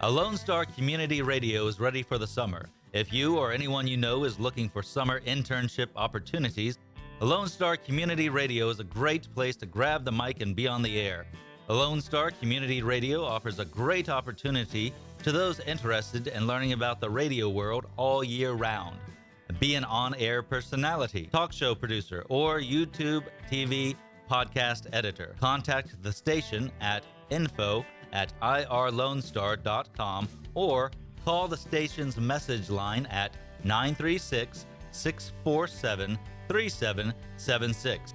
A 0.00 0.08
Lone 0.08 0.36
Star 0.36 0.64
Community 0.64 1.22
Radio 1.22 1.66
is 1.66 1.80
ready 1.80 2.04
for 2.04 2.18
the 2.18 2.26
summer. 2.26 2.68
If 2.92 3.12
you 3.12 3.36
or 3.36 3.50
anyone 3.50 3.88
you 3.88 3.96
know 3.96 4.22
is 4.22 4.38
looking 4.38 4.68
for 4.68 4.80
summer 4.80 5.18
internship 5.22 5.88
opportunities, 5.96 6.78
a 7.20 7.24
Lone 7.24 7.48
Star 7.48 7.76
Community 7.76 8.28
Radio 8.28 8.68
is 8.68 8.78
a 8.78 8.84
great 8.84 9.26
place 9.34 9.56
to 9.56 9.66
grab 9.66 10.04
the 10.04 10.12
mic 10.12 10.40
and 10.40 10.54
be 10.54 10.68
on 10.68 10.82
the 10.82 11.00
air. 11.00 11.26
A 11.68 11.74
Lone 11.74 12.00
Star 12.00 12.30
Community 12.30 12.80
Radio 12.80 13.24
offers 13.24 13.58
a 13.58 13.64
great 13.64 14.08
opportunity 14.08 14.94
to 15.24 15.32
those 15.32 15.58
interested 15.58 16.28
in 16.28 16.46
learning 16.46 16.74
about 16.74 17.00
the 17.00 17.10
radio 17.10 17.48
world 17.48 17.86
all 17.96 18.22
year 18.22 18.52
round. 18.52 18.96
Be 19.58 19.74
an 19.74 19.82
on 19.82 20.14
air 20.14 20.44
personality, 20.44 21.28
talk 21.32 21.52
show 21.52 21.74
producer, 21.74 22.24
or 22.28 22.60
YouTube, 22.60 23.24
TV, 23.50 23.96
podcast 24.30 24.86
editor. 24.92 25.34
Contact 25.40 26.00
the 26.04 26.12
station 26.12 26.70
at 26.80 27.02
info 27.30 27.84
at 28.12 28.32
irlonestar.com 28.40 30.28
or 30.54 30.90
call 31.24 31.48
the 31.48 31.56
station's 31.56 32.16
message 32.16 32.70
line 32.70 33.06
at 33.06 33.36
936 33.64 34.66
647 34.92 36.18
3776. 36.48 38.14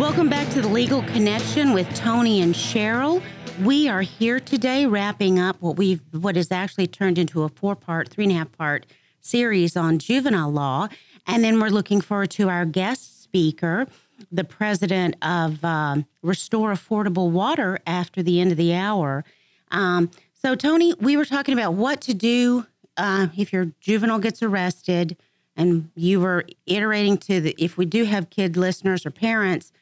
Welcome 0.00 0.30
back 0.30 0.48
to 0.54 0.62
the 0.62 0.68
Legal 0.68 1.02
Connection 1.02 1.74
with 1.74 1.94
Toni 1.94 2.40
and 2.40 2.54
Cheryl. 2.54 3.22
We 3.62 3.86
are 3.86 4.00
here 4.00 4.40
today 4.40 4.86
wrapping 4.86 5.38
up 5.38 5.60
what 5.60 5.76
we've 5.76 6.00
what 6.12 6.38
is 6.38 6.50
actually 6.50 6.86
turned 6.86 7.18
into 7.18 7.42
a 7.42 7.50
four-part, 7.50 8.08
three 8.08 8.24
and 8.24 8.32
a 8.32 8.36
half 8.36 8.50
part 8.50 8.86
series 9.20 9.76
on 9.76 9.98
juvenile 9.98 10.50
law. 10.50 10.88
And 11.26 11.44
then 11.44 11.60
we're 11.60 11.68
looking 11.68 12.00
forward 12.00 12.30
to 12.30 12.48
our 12.48 12.64
guest 12.64 13.22
speaker, 13.22 13.86
the 14.32 14.42
president 14.42 15.16
of 15.20 15.62
um, 15.66 16.06
Restore 16.22 16.72
Affordable 16.72 17.30
Water 17.30 17.78
after 17.86 18.22
the 18.22 18.40
end 18.40 18.52
of 18.52 18.56
the 18.56 18.74
hour. 18.74 19.22
Um, 19.70 20.10
so, 20.32 20.54
Toni, 20.54 20.94
we 20.94 21.18
were 21.18 21.26
talking 21.26 21.52
about 21.52 21.74
what 21.74 22.00
to 22.00 22.14
do 22.14 22.66
uh, 22.96 23.26
if 23.36 23.52
your 23.52 23.66
juvenile 23.80 24.18
gets 24.18 24.42
arrested, 24.42 25.18
and 25.56 25.90
you 25.94 26.20
were 26.20 26.46
iterating 26.64 27.18
to 27.18 27.42
the 27.42 27.54
if 27.58 27.76
we 27.76 27.84
do 27.84 28.04
have 28.04 28.30
kid 28.30 28.56
listeners 28.56 29.04
or 29.04 29.10
parents, 29.10 29.72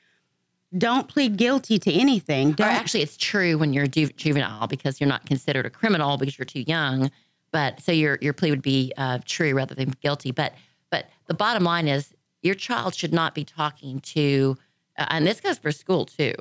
don't 0.76 1.08
plead 1.08 1.36
guilty 1.36 1.78
to 1.78 1.92
anything. 1.92 2.52
Don't 2.52 2.68
actually, 2.68 3.02
it's 3.02 3.16
true 3.16 3.56
when 3.56 3.72
you're 3.72 3.86
ju- 3.86 4.08
juvenile 4.08 4.66
because 4.66 5.00
you're 5.00 5.08
not 5.08 5.24
considered 5.24 5.64
a 5.64 5.70
criminal 5.70 6.18
because 6.18 6.38
you're 6.38 6.44
too 6.44 6.64
young. 6.66 7.10
But 7.50 7.80
so 7.80 7.92
your 7.92 8.18
your 8.20 8.34
plea 8.34 8.50
would 8.50 8.62
be 8.62 8.92
uh, 8.98 9.20
true 9.24 9.54
rather 9.54 9.74
than 9.74 9.94
guilty. 10.02 10.30
But 10.30 10.54
but 10.90 11.08
the 11.26 11.34
bottom 11.34 11.64
line 11.64 11.88
is 11.88 12.12
your 12.42 12.54
child 12.54 12.94
should 12.94 13.12
not 13.12 13.34
be 13.34 13.44
talking 13.44 14.00
to, 14.00 14.58
uh, 14.98 15.06
and 15.08 15.26
this 15.26 15.40
goes 15.40 15.58
for 15.58 15.72
school 15.72 16.04
too. 16.04 16.34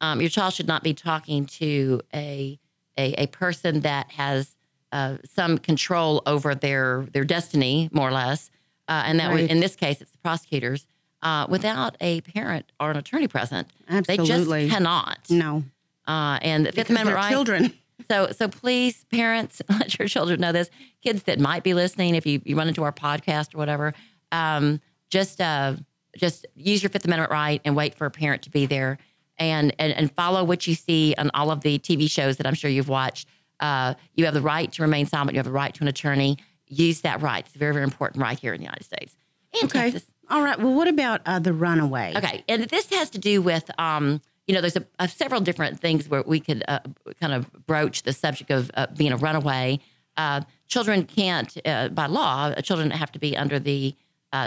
Um, 0.00 0.20
your 0.20 0.30
child 0.30 0.54
should 0.54 0.66
not 0.66 0.82
be 0.82 0.94
talking 0.94 1.44
to 1.46 2.00
a 2.14 2.58
a, 2.96 3.12
a 3.22 3.26
person 3.26 3.80
that 3.80 4.10
has 4.12 4.56
uh, 4.92 5.18
some 5.24 5.58
control 5.58 6.22
over 6.24 6.54
their 6.54 7.06
their 7.12 7.24
destiny, 7.24 7.90
more 7.92 8.08
or 8.08 8.12
less. 8.12 8.50
Uh, 8.88 9.02
and 9.06 9.18
that 9.20 9.30
would, 9.32 9.50
in 9.50 9.60
this 9.60 9.76
case, 9.76 10.00
it's 10.00 10.12
the 10.12 10.18
prosecutors. 10.18 10.86
Uh, 11.24 11.46
without 11.48 11.96
a 12.00 12.20
parent 12.20 12.70
or 12.78 12.90
an 12.90 12.96
attorney 12.98 13.26
present, 13.26 13.66
they 14.06 14.18
just 14.18 14.48
cannot. 14.70 15.18
no 15.30 15.64
Uh, 16.06 16.38
and 16.42 16.66
the 16.66 16.70
Fifth 16.72 16.88
because 16.88 16.90
Amendment 16.90 17.16
right. 17.16 17.30
children. 17.30 17.72
So, 18.10 18.32
so 18.32 18.48
please, 18.48 19.04
parents, 19.10 19.62
let 19.70 19.98
your 19.98 20.08
children 20.08 20.38
know 20.40 20.52
this. 20.52 20.68
Kids 21.02 21.22
that 21.22 21.38
might 21.40 21.62
be 21.62 21.72
listening, 21.72 22.16
if 22.16 22.26
you, 22.26 22.42
you 22.44 22.54
run 22.56 22.68
into 22.68 22.82
our 22.82 22.92
podcast 22.92 23.54
or 23.54 23.58
whatever, 23.58 23.94
um, 24.32 24.80
just 25.10 25.40
uh, 25.40 25.76
just 26.16 26.44
use 26.54 26.82
your 26.82 26.90
Fifth 26.90 27.04
Amendment 27.06 27.30
right 27.30 27.62
and 27.64 27.74
wait 27.76 27.94
for 27.94 28.04
a 28.04 28.10
parent 28.10 28.42
to 28.42 28.50
be 28.50 28.66
there, 28.66 28.98
and 29.38 29.74
and 29.78 29.92
and 29.94 30.12
follow 30.12 30.42
what 30.44 30.66
you 30.66 30.74
see 30.74 31.14
on 31.16 31.30
all 31.34 31.50
of 31.50 31.60
the 31.62 31.78
TV 31.78 32.10
shows 32.10 32.36
that 32.38 32.46
I'm 32.46 32.54
sure 32.54 32.68
you've 32.68 32.88
watched. 32.90 33.26
Uh, 33.60 33.94
you 34.14 34.24
have 34.26 34.34
the 34.34 34.42
right 34.42 34.70
to 34.72 34.82
remain 34.82 35.06
silent. 35.06 35.32
You 35.32 35.38
have 35.38 35.46
the 35.46 35.52
right 35.52 35.72
to 35.72 35.82
an 35.84 35.88
attorney. 35.88 36.36
Use 36.66 37.00
that 37.02 37.22
right. 37.22 37.46
It's 37.46 37.54
a 37.54 37.58
very 37.58 37.72
very 37.72 37.84
important 37.84 38.20
right 38.22 38.38
here 38.38 38.52
in 38.52 38.58
the 38.58 38.64
United 38.66 38.84
States 38.84 39.16
and 39.54 39.70
Okay. 39.70 39.92
Texas. 39.92 40.10
All 40.30 40.42
right. 40.42 40.58
Well, 40.58 40.74
what 40.74 40.88
about 40.88 41.20
uh, 41.26 41.38
the 41.38 41.52
runaway? 41.52 42.14
Okay, 42.16 42.44
and 42.48 42.64
this 42.64 42.88
has 42.90 43.10
to 43.10 43.18
do 43.18 43.42
with, 43.42 43.70
um, 43.78 44.20
you 44.46 44.54
know, 44.54 44.60
there's 44.60 44.76
a, 44.76 44.86
a 44.98 45.08
several 45.08 45.40
different 45.40 45.80
things 45.80 46.08
where 46.08 46.22
we 46.22 46.40
could 46.40 46.64
uh, 46.68 46.80
kind 47.20 47.32
of 47.32 47.50
broach 47.66 48.02
the 48.02 48.12
subject 48.12 48.50
of 48.50 48.70
uh, 48.74 48.86
being 48.96 49.12
a 49.12 49.16
runaway. 49.16 49.80
Uh, 50.16 50.42
children 50.68 51.04
can't, 51.04 51.56
uh, 51.64 51.88
by 51.88 52.06
law, 52.06 52.46
uh, 52.46 52.60
children 52.60 52.90
have 52.90 53.10
to 53.12 53.18
be 53.18 53.36
under 53.36 53.58
the 53.58 53.94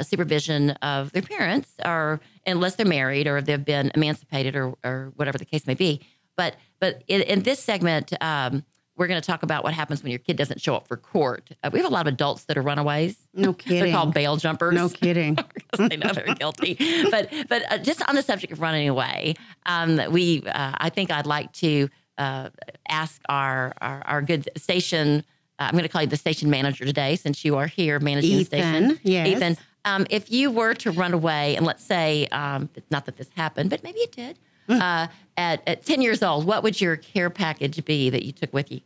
supervision 0.01 0.71
of 0.81 1.13
their 1.13 1.21
parents, 1.21 1.71
or 1.85 2.19
unless 2.45 2.75
they're 2.75 2.85
married 2.85 3.25
or 3.25 3.41
they've 3.41 3.63
been 3.63 3.89
emancipated 3.95 4.53
or, 4.53 4.75
or 4.83 5.13
whatever 5.15 5.37
the 5.37 5.45
case 5.45 5.65
may 5.65 5.75
be. 5.75 6.01
But 6.35 6.55
but 6.79 7.03
in, 7.07 7.21
in 7.21 7.43
this 7.43 7.59
segment, 7.59 8.11
um, 8.21 8.65
we're 8.97 9.07
going 9.07 9.21
to 9.21 9.25
talk 9.25 9.43
about 9.43 9.63
what 9.63 9.73
happens 9.73 10.01
when 10.03 10.09
your 10.11 10.19
kid 10.19 10.35
doesn't 10.37 10.59
show 10.59 10.75
up 10.75 10.87
for 10.87 10.97
court. 10.97 11.49
Uh, 11.63 11.69
we 11.71 11.79
have 11.79 11.89
a 11.89 11.93
lot 11.93 12.07
of 12.07 12.13
adults 12.13 12.45
that 12.45 12.57
are 12.57 12.61
runaways. 12.61 13.15
No 13.33 13.53
kidding. 13.53 13.83
They're 13.83 13.93
called 13.93 14.13
bail 14.13 14.37
jumpers 14.37 14.73
No 14.73 14.89
kidding. 15.03 15.35
because 15.35 15.89
they 15.89 15.97
know 15.97 16.11
they're 16.11 16.35
guilty. 16.35 16.77
But 17.11 17.31
but 17.47 17.71
uh, 17.71 17.77
just 17.77 18.07
on 18.09 18.15
the 18.15 18.23
subject 18.23 18.51
of 18.51 18.59
running 18.59 18.89
away, 18.89 19.35
um, 19.65 20.01
we 20.11 20.43
uh, 20.47 20.73
I 20.77 20.89
think 20.89 21.11
I'd 21.11 21.27
like 21.27 21.51
to 21.53 21.89
uh, 22.17 22.49
ask 22.89 23.21
our, 23.29 23.73
our 23.79 24.01
our 24.05 24.21
good 24.21 24.49
station. 24.57 25.23
Uh, 25.59 25.63
I'm 25.63 25.71
going 25.71 25.83
to 25.83 25.89
call 25.89 26.01
you 26.01 26.07
the 26.07 26.17
station 26.17 26.49
manager 26.49 26.85
today, 26.85 27.15
since 27.15 27.43
you 27.45 27.55
are 27.57 27.67
here 27.67 27.99
managing 27.99 28.37
the 28.37 28.43
station. 28.43 28.91
Ethan, 28.91 28.99
yes. 29.03 29.27
Ethan, 29.27 29.57
um, 29.85 30.05
if 30.09 30.31
you 30.31 30.51
were 30.51 30.73
to 30.75 30.91
run 30.91 31.13
away, 31.13 31.55
and 31.55 31.65
let's 31.65 31.83
say, 31.83 32.27
um, 32.27 32.69
not 32.91 33.05
that 33.05 33.17
this 33.17 33.29
happened, 33.35 33.69
but 33.69 33.83
maybe 33.83 33.99
it 33.99 34.11
did. 34.11 34.37
Uh, 34.69 35.07
at, 35.37 35.61
at 35.67 35.85
10 35.85 36.01
years 36.01 36.23
old, 36.23 36.45
what 36.45 36.63
would 36.63 36.79
your 36.79 36.97
care 36.97 37.29
package 37.29 37.83
be 37.85 38.09
that 38.09 38.23
you 38.23 38.31
took 38.31 38.53
with 38.53 38.71
you? 38.71 38.81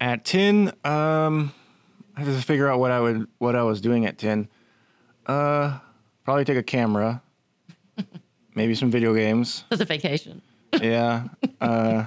At 0.00 0.24
ten, 0.24 0.72
um, 0.84 1.54
I 2.16 2.22
have 2.22 2.28
to 2.28 2.42
figure 2.42 2.68
out 2.68 2.80
what 2.80 2.90
I 2.90 2.98
would 2.98 3.28
what 3.38 3.54
I 3.54 3.62
was 3.62 3.80
doing 3.80 4.04
at 4.04 4.18
ten. 4.18 4.48
Uh, 5.26 5.78
probably 6.24 6.44
take 6.44 6.56
a 6.56 6.62
camera, 6.64 7.22
maybe 8.56 8.74
some 8.74 8.90
video 8.90 9.14
games. 9.14 9.62
As 9.70 9.80
a 9.80 9.84
vacation. 9.84 10.42
Yeah. 10.80 11.28
Uh, 11.60 12.06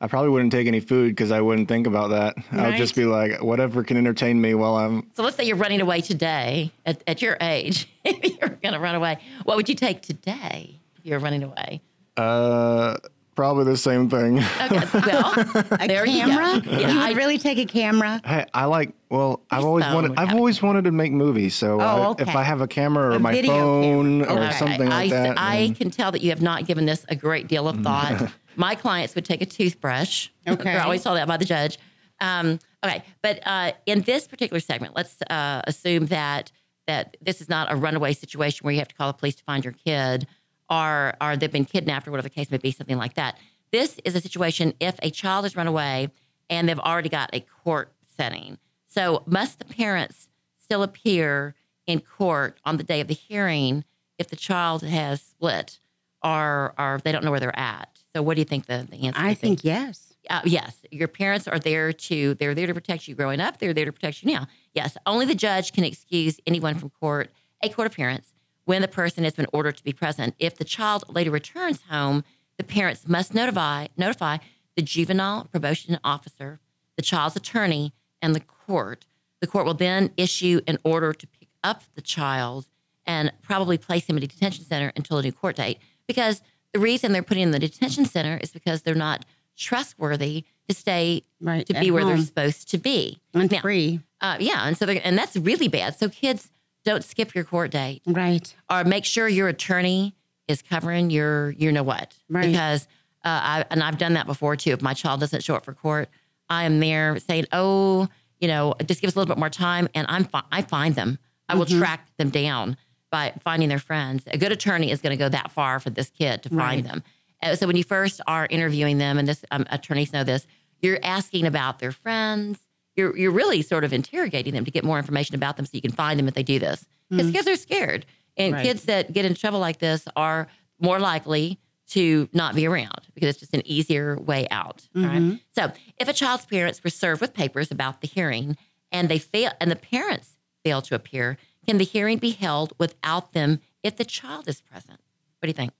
I 0.00 0.06
probably 0.08 0.30
wouldn't 0.30 0.50
take 0.50 0.66
any 0.66 0.80
food 0.80 1.10
because 1.10 1.30
I 1.30 1.40
wouldn't 1.40 1.68
think 1.68 1.86
about 1.86 2.08
that. 2.08 2.34
I 2.52 2.70
would 2.70 2.76
just 2.76 2.96
be 2.96 3.04
like, 3.04 3.42
whatever 3.42 3.84
can 3.84 3.96
entertain 3.98 4.40
me 4.40 4.54
while 4.54 4.76
I'm. 4.76 5.08
So 5.14 5.22
let's 5.22 5.36
say 5.36 5.44
you're 5.44 5.56
running 5.56 5.82
away 5.82 6.00
today 6.00 6.72
at, 6.86 7.02
at 7.06 7.20
your 7.20 7.36
age. 7.40 7.88
you're 8.04 8.48
going 8.48 8.72
to 8.72 8.80
run 8.80 8.94
away. 8.94 9.18
What 9.44 9.56
would 9.56 9.68
you 9.68 9.74
take 9.74 10.00
today 10.00 10.80
if 10.98 11.04
you're 11.04 11.18
running 11.18 11.42
away? 11.42 11.82
Uh, 12.20 12.96
probably 13.34 13.64
the 13.64 13.76
same 13.76 14.10
thing. 14.10 14.38
Okay, 14.38 14.86
well, 15.06 15.32
A 15.80 15.86
there 15.88 16.04
camera? 16.04 16.56
You, 16.56 16.62
yeah. 16.70 16.78
you 16.78 16.86
would 16.86 16.96
I- 16.96 17.12
really 17.12 17.38
take 17.38 17.58
a 17.58 17.64
camera? 17.64 18.20
Hey, 18.24 18.46
I 18.52 18.66
like. 18.66 18.92
Well, 19.08 19.42
I've 19.50 19.64
always 19.64 19.86
wanted. 19.86 20.12
I've 20.18 20.28
have 20.28 20.36
always 20.36 20.60
wanted 20.62 20.84
to 20.84 20.92
make 20.92 21.12
movies. 21.12 21.54
So 21.54 21.80
Oh, 21.80 22.14
if 22.18 22.28
okay. 22.28 22.38
I 22.38 22.42
have 22.42 22.60
a 22.60 22.68
camera 22.68 23.08
or 23.08 23.16
A 23.16 23.18
my 23.18 23.42
phone 23.42 24.24
camera. 24.24 24.40
or 24.42 24.44
Okay. 24.48 24.56
something 24.58 24.88
I, 24.92 24.96
like 25.04 25.10
that, 25.10 25.38
I 25.38 25.56
then- 25.66 25.74
can 25.74 25.90
tell 25.90 26.12
that 26.12 26.20
you 26.22 26.30
have 26.30 26.42
not 26.42 26.66
given 26.66 26.86
this 26.86 27.04
a 27.08 27.16
great 27.16 27.48
deal 27.48 27.66
of 27.68 27.80
thought. 27.80 28.30
My 28.56 28.74
clients 28.74 29.14
would 29.14 29.24
take 29.24 29.40
a 29.42 29.46
toothbrush. 29.46 30.28
Okay. 30.48 30.64
They're 30.64 30.82
always 30.82 31.02
told 31.04 31.16
that 31.16 31.28
by 31.28 31.36
the 31.36 31.44
judge. 31.44 31.78
Um, 32.20 32.58
okay, 32.84 33.02
but 33.22 33.40
uh, 33.46 33.72
in 33.86 34.02
this 34.02 34.26
particular 34.26 34.58
segment, 34.60 34.94
let's 34.96 35.16
uh, 35.30 35.62
assume 35.66 36.06
that 36.06 36.50
that 36.86 37.16
this 37.22 37.40
is 37.40 37.48
not 37.48 37.72
a 37.72 37.76
runaway 37.76 38.12
situation 38.12 38.64
where 38.64 38.72
you 38.72 38.80
have 38.80 38.88
to 38.88 38.94
call 38.96 39.06
the 39.12 39.16
police 39.18 39.36
to 39.36 39.44
find 39.44 39.64
your 39.64 39.72
kid, 39.74 40.26
or 40.70 41.14
or 41.20 41.36
they've 41.36 41.50
been 41.50 41.64
kidnapped, 41.64 42.06
or 42.06 42.12
whatever 42.12 42.28
the 42.28 42.34
case 42.34 42.50
may 42.50 42.58
be, 42.58 42.70
something 42.70 42.96
like 42.96 43.14
that. 43.14 43.36
This 43.72 43.98
is 44.04 44.14
a 44.14 44.20
situation 44.20 44.74
if 44.80 44.96
a 45.02 45.10
child 45.10 45.44
has 45.44 45.56
run 45.56 45.66
away 45.66 46.08
and 46.48 46.68
they've 46.68 46.78
already 46.78 47.08
got 47.08 47.30
a 47.32 47.40
court 47.40 47.92
setting. 48.16 48.58
So 48.88 49.22
must 49.26 49.58
the 49.58 49.64
parents 49.64 50.28
still 50.58 50.82
appear 50.82 51.54
in 51.86 52.00
court 52.00 52.58
on 52.64 52.76
the 52.76 52.82
day 52.84 53.00
of 53.00 53.08
the 53.08 53.14
hearing 53.14 53.84
if 54.18 54.28
the 54.28 54.36
child 54.36 54.82
has 54.82 55.20
split 55.20 55.78
or 56.22 56.74
or 56.78 57.00
they 57.04 57.12
don't 57.12 57.24
know 57.24 57.30
where 57.30 57.40
they're 57.40 57.58
at? 57.58 57.88
So 58.14 58.22
what 58.22 58.34
do 58.34 58.40
you 58.40 58.44
think 58.44 58.66
the, 58.66 58.86
the 58.90 59.06
answer? 59.06 59.20
I 59.20 59.28
would 59.28 59.40
be? 59.40 59.40
think 59.40 59.64
yes. 59.64 60.14
uh, 60.28 60.40
yes, 60.44 60.84
your 60.90 61.08
parents 61.08 61.46
are 61.46 61.58
there 61.58 61.92
to 61.92 62.34
they're 62.34 62.54
there 62.54 62.66
to 62.66 62.74
protect 62.74 63.06
you 63.06 63.14
growing 63.14 63.40
up. 63.40 63.58
They're 63.58 63.72
there 63.72 63.84
to 63.84 63.92
protect 63.92 64.22
you 64.22 64.32
now. 64.32 64.48
Yes, 64.74 64.96
only 65.06 65.26
the 65.26 65.34
judge 65.34 65.72
can 65.72 65.84
excuse 65.84 66.40
anyone 66.46 66.74
from 66.74 66.90
court, 66.90 67.30
a 67.62 67.68
court 67.68 67.86
appearance, 67.86 68.32
when 68.70 68.82
the 68.82 68.86
person 69.02 69.24
has 69.24 69.34
been 69.34 69.48
ordered 69.52 69.76
to 69.76 69.82
be 69.82 69.92
present. 69.92 70.32
If 70.38 70.54
the 70.54 70.62
child 70.64 71.02
later 71.08 71.32
returns 71.32 71.82
home, 71.90 72.22
the 72.56 72.62
parents 72.62 73.08
must 73.08 73.34
notify 73.34 73.88
notify 73.96 74.36
the 74.76 74.82
juvenile 74.82 75.48
probation 75.50 75.98
officer, 76.04 76.60
the 76.94 77.02
child's 77.02 77.34
attorney, 77.34 77.92
and 78.22 78.32
the 78.32 78.38
court. 78.38 79.06
The 79.40 79.48
court 79.48 79.66
will 79.66 79.74
then 79.74 80.12
issue 80.16 80.60
an 80.68 80.78
order 80.84 81.12
to 81.12 81.26
pick 81.26 81.48
up 81.64 81.82
the 81.96 82.00
child 82.00 82.68
and 83.04 83.32
probably 83.42 83.76
place 83.76 84.06
him 84.06 84.16
in 84.16 84.22
a 84.22 84.28
detention 84.28 84.64
center 84.64 84.92
until 84.94 85.18
a 85.18 85.22
new 85.22 85.32
court 85.32 85.56
date. 85.56 85.78
Because 86.06 86.40
the 86.72 86.78
reason 86.78 87.10
they're 87.10 87.24
putting 87.24 87.42
him 87.42 87.48
in 87.48 87.60
the 87.60 87.66
detention 87.66 88.04
center 88.04 88.38
is 88.40 88.52
because 88.52 88.82
they're 88.82 88.94
not 88.94 89.24
trustworthy 89.56 90.44
to 90.68 90.74
stay 90.76 91.24
Right, 91.40 91.66
to 91.66 91.74
be 91.74 91.90
where 91.90 92.04
they're 92.04 92.18
supposed 92.18 92.70
to 92.70 92.78
be. 92.78 93.18
And 93.34 93.50
Now, 93.50 93.62
free. 93.62 93.98
uh, 94.20 94.36
yeah, 94.38 94.68
and 94.68 94.78
so 94.78 94.86
they're, 94.86 95.00
and 95.02 95.18
that's 95.18 95.36
really 95.36 95.66
bad. 95.66 95.98
So 95.98 96.08
kids 96.08 96.50
don't 96.84 97.04
skip 97.04 97.34
your 97.34 97.44
court 97.44 97.70
date 97.70 98.02
Right. 98.06 98.54
or 98.70 98.84
make 98.84 99.04
sure 99.04 99.28
your 99.28 99.48
attorney 99.48 100.14
is 100.48 100.62
covering 100.62 101.10
your 101.10 101.50
you 101.52 101.70
know 101.72 101.82
what 101.82 102.14
Right. 102.28 102.46
because 102.46 102.88
uh, 103.24 103.28
I, 103.28 103.64
and 103.70 103.82
I've 103.82 103.98
done 103.98 104.14
that 104.14 104.26
before 104.26 104.56
too. 104.56 104.70
If 104.70 104.80
my 104.82 104.94
child 104.94 105.20
doesn't 105.20 105.42
show 105.44 105.54
up 105.54 105.64
for 105.64 105.74
court, 105.74 106.08
I 106.48 106.64
am 106.64 106.80
there 106.80 107.18
saying, 107.18 107.46
"Oh, 107.52 108.08
you 108.40 108.48
know, 108.48 108.74
just 108.86 109.00
give 109.02 109.08
us 109.08 109.14
a 109.14 109.18
little 109.18 109.32
bit 109.34 109.38
more 109.38 109.50
time," 109.50 109.88
and 109.94 110.06
I'm 110.08 110.24
fi- 110.24 110.42
I 110.50 110.62
find 110.62 110.94
them. 110.94 111.18
I 111.48 111.54
will 111.54 111.66
track 111.66 112.08
them 112.16 112.30
down 112.30 112.76
by 113.10 113.34
finding 113.44 113.68
their 113.68 113.78
friends. 113.78 114.22
A 114.28 114.38
good 114.38 114.52
attorney 114.52 114.90
is 114.90 115.02
going 115.02 115.10
to 115.10 115.16
go 115.22 115.28
that 115.28 115.50
far 115.50 115.80
for 115.80 115.90
this 115.90 116.08
kid 116.10 116.42
to 116.44 116.48
find 116.48 116.60
Right. 116.60 116.84
them. 116.84 117.02
Uh, 117.42 117.56
so 117.56 117.66
when 117.66 117.76
you 117.76 117.84
first 117.84 118.20
are 118.26 118.46
interviewing 118.48 118.96
them, 118.98 119.18
and 119.18 119.28
this 119.28 119.44
um, 119.50 119.66
attorneys 119.70 120.12
know 120.14 120.24
this, 120.24 120.46
you're 120.80 120.98
asking 121.02 121.44
about 121.44 121.78
their 121.80 121.92
friends. 121.92 122.58
You're 122.96 123.16
you're 123.16 123.30
really 123.30 123.62
sort 123.62 123.84
of 123.84 123.92
interrogating 123.92 124.52
them 124.54 124.64
to 124.64 124.70
get 124.70 124.84
more 124.84 124.98
information 124.98 125.34
about 125.34 125.56
them 125.56 125.66
so 125.66 125.70
you 125.74 125.82
can 125.82 125.92
find 125.92 126.18
them 126.18 126.28
if 126.28 126.34
they 126.34 126.42
do 126.42 126.58
this. 126.58 126.84
Because 127.08 127.30
mm. 127.30 127.34
kids 127.34 127.48
are 127.48 127.56
scared, 127.56 128.06
and 128.36 128.54
Right. 128.54 128.64
kids 128.64 128.84
that 128.84 129.12
get 129.12 129.24
in 129.24 129.34
trouble 129.34 129.58
like 129.58 129.78
this 129.78 130.06
are 130.16 130.48
more 130.80 130.98
likely 130.98 131.58
to 131.88 132.28
not 132.32 132.54
be 132.54 132.66
around 132.66 133.08
because 133.14 133.30
it's 133.30 133.40
just 133.40 133.54
an 133.54 133.62
easier 133.64 134.16
way 134.16 134.46
out. 134.50 134.88
all 134.94 135.02
right? 135.02 135.20
Mm-hmm. 135.20 135.36
So 135.56 135.72
if 135.98 136.08
a 136.08 136.12
child's 136.12 136.46
parents 136.46 136.82
were 136.84 136.90
served 136.90 137.20
with 137.20 137.34
papers 137.34 137.70
about 137.72 138.00
the 138.00 138.06
hearing 138.06 138.56
and 138.92 139.08
they 139.08 139.18
fail 139.18 139.50
and 139.60 139.70
the 139.70 139.76
parents 139.76 140.36
fail 140.64 140.82
to 140.82 140.94
appear, 140.94 141.36
can 141.66 141.78
the 141.78 141.84
hearing 141.84 142.18
be 142.18 142.30
held 142.30 142.72
without 142.78 143.32
them 143.32 143.60
if 143.82 143.96
the 143.96 144.04
child 144.04 144.46
is 144.46 144.60
present? 144.60 145.00
What 145.40 145.46
do 145.46 145.48
you 145.48 145.54
think? 145.54 145.72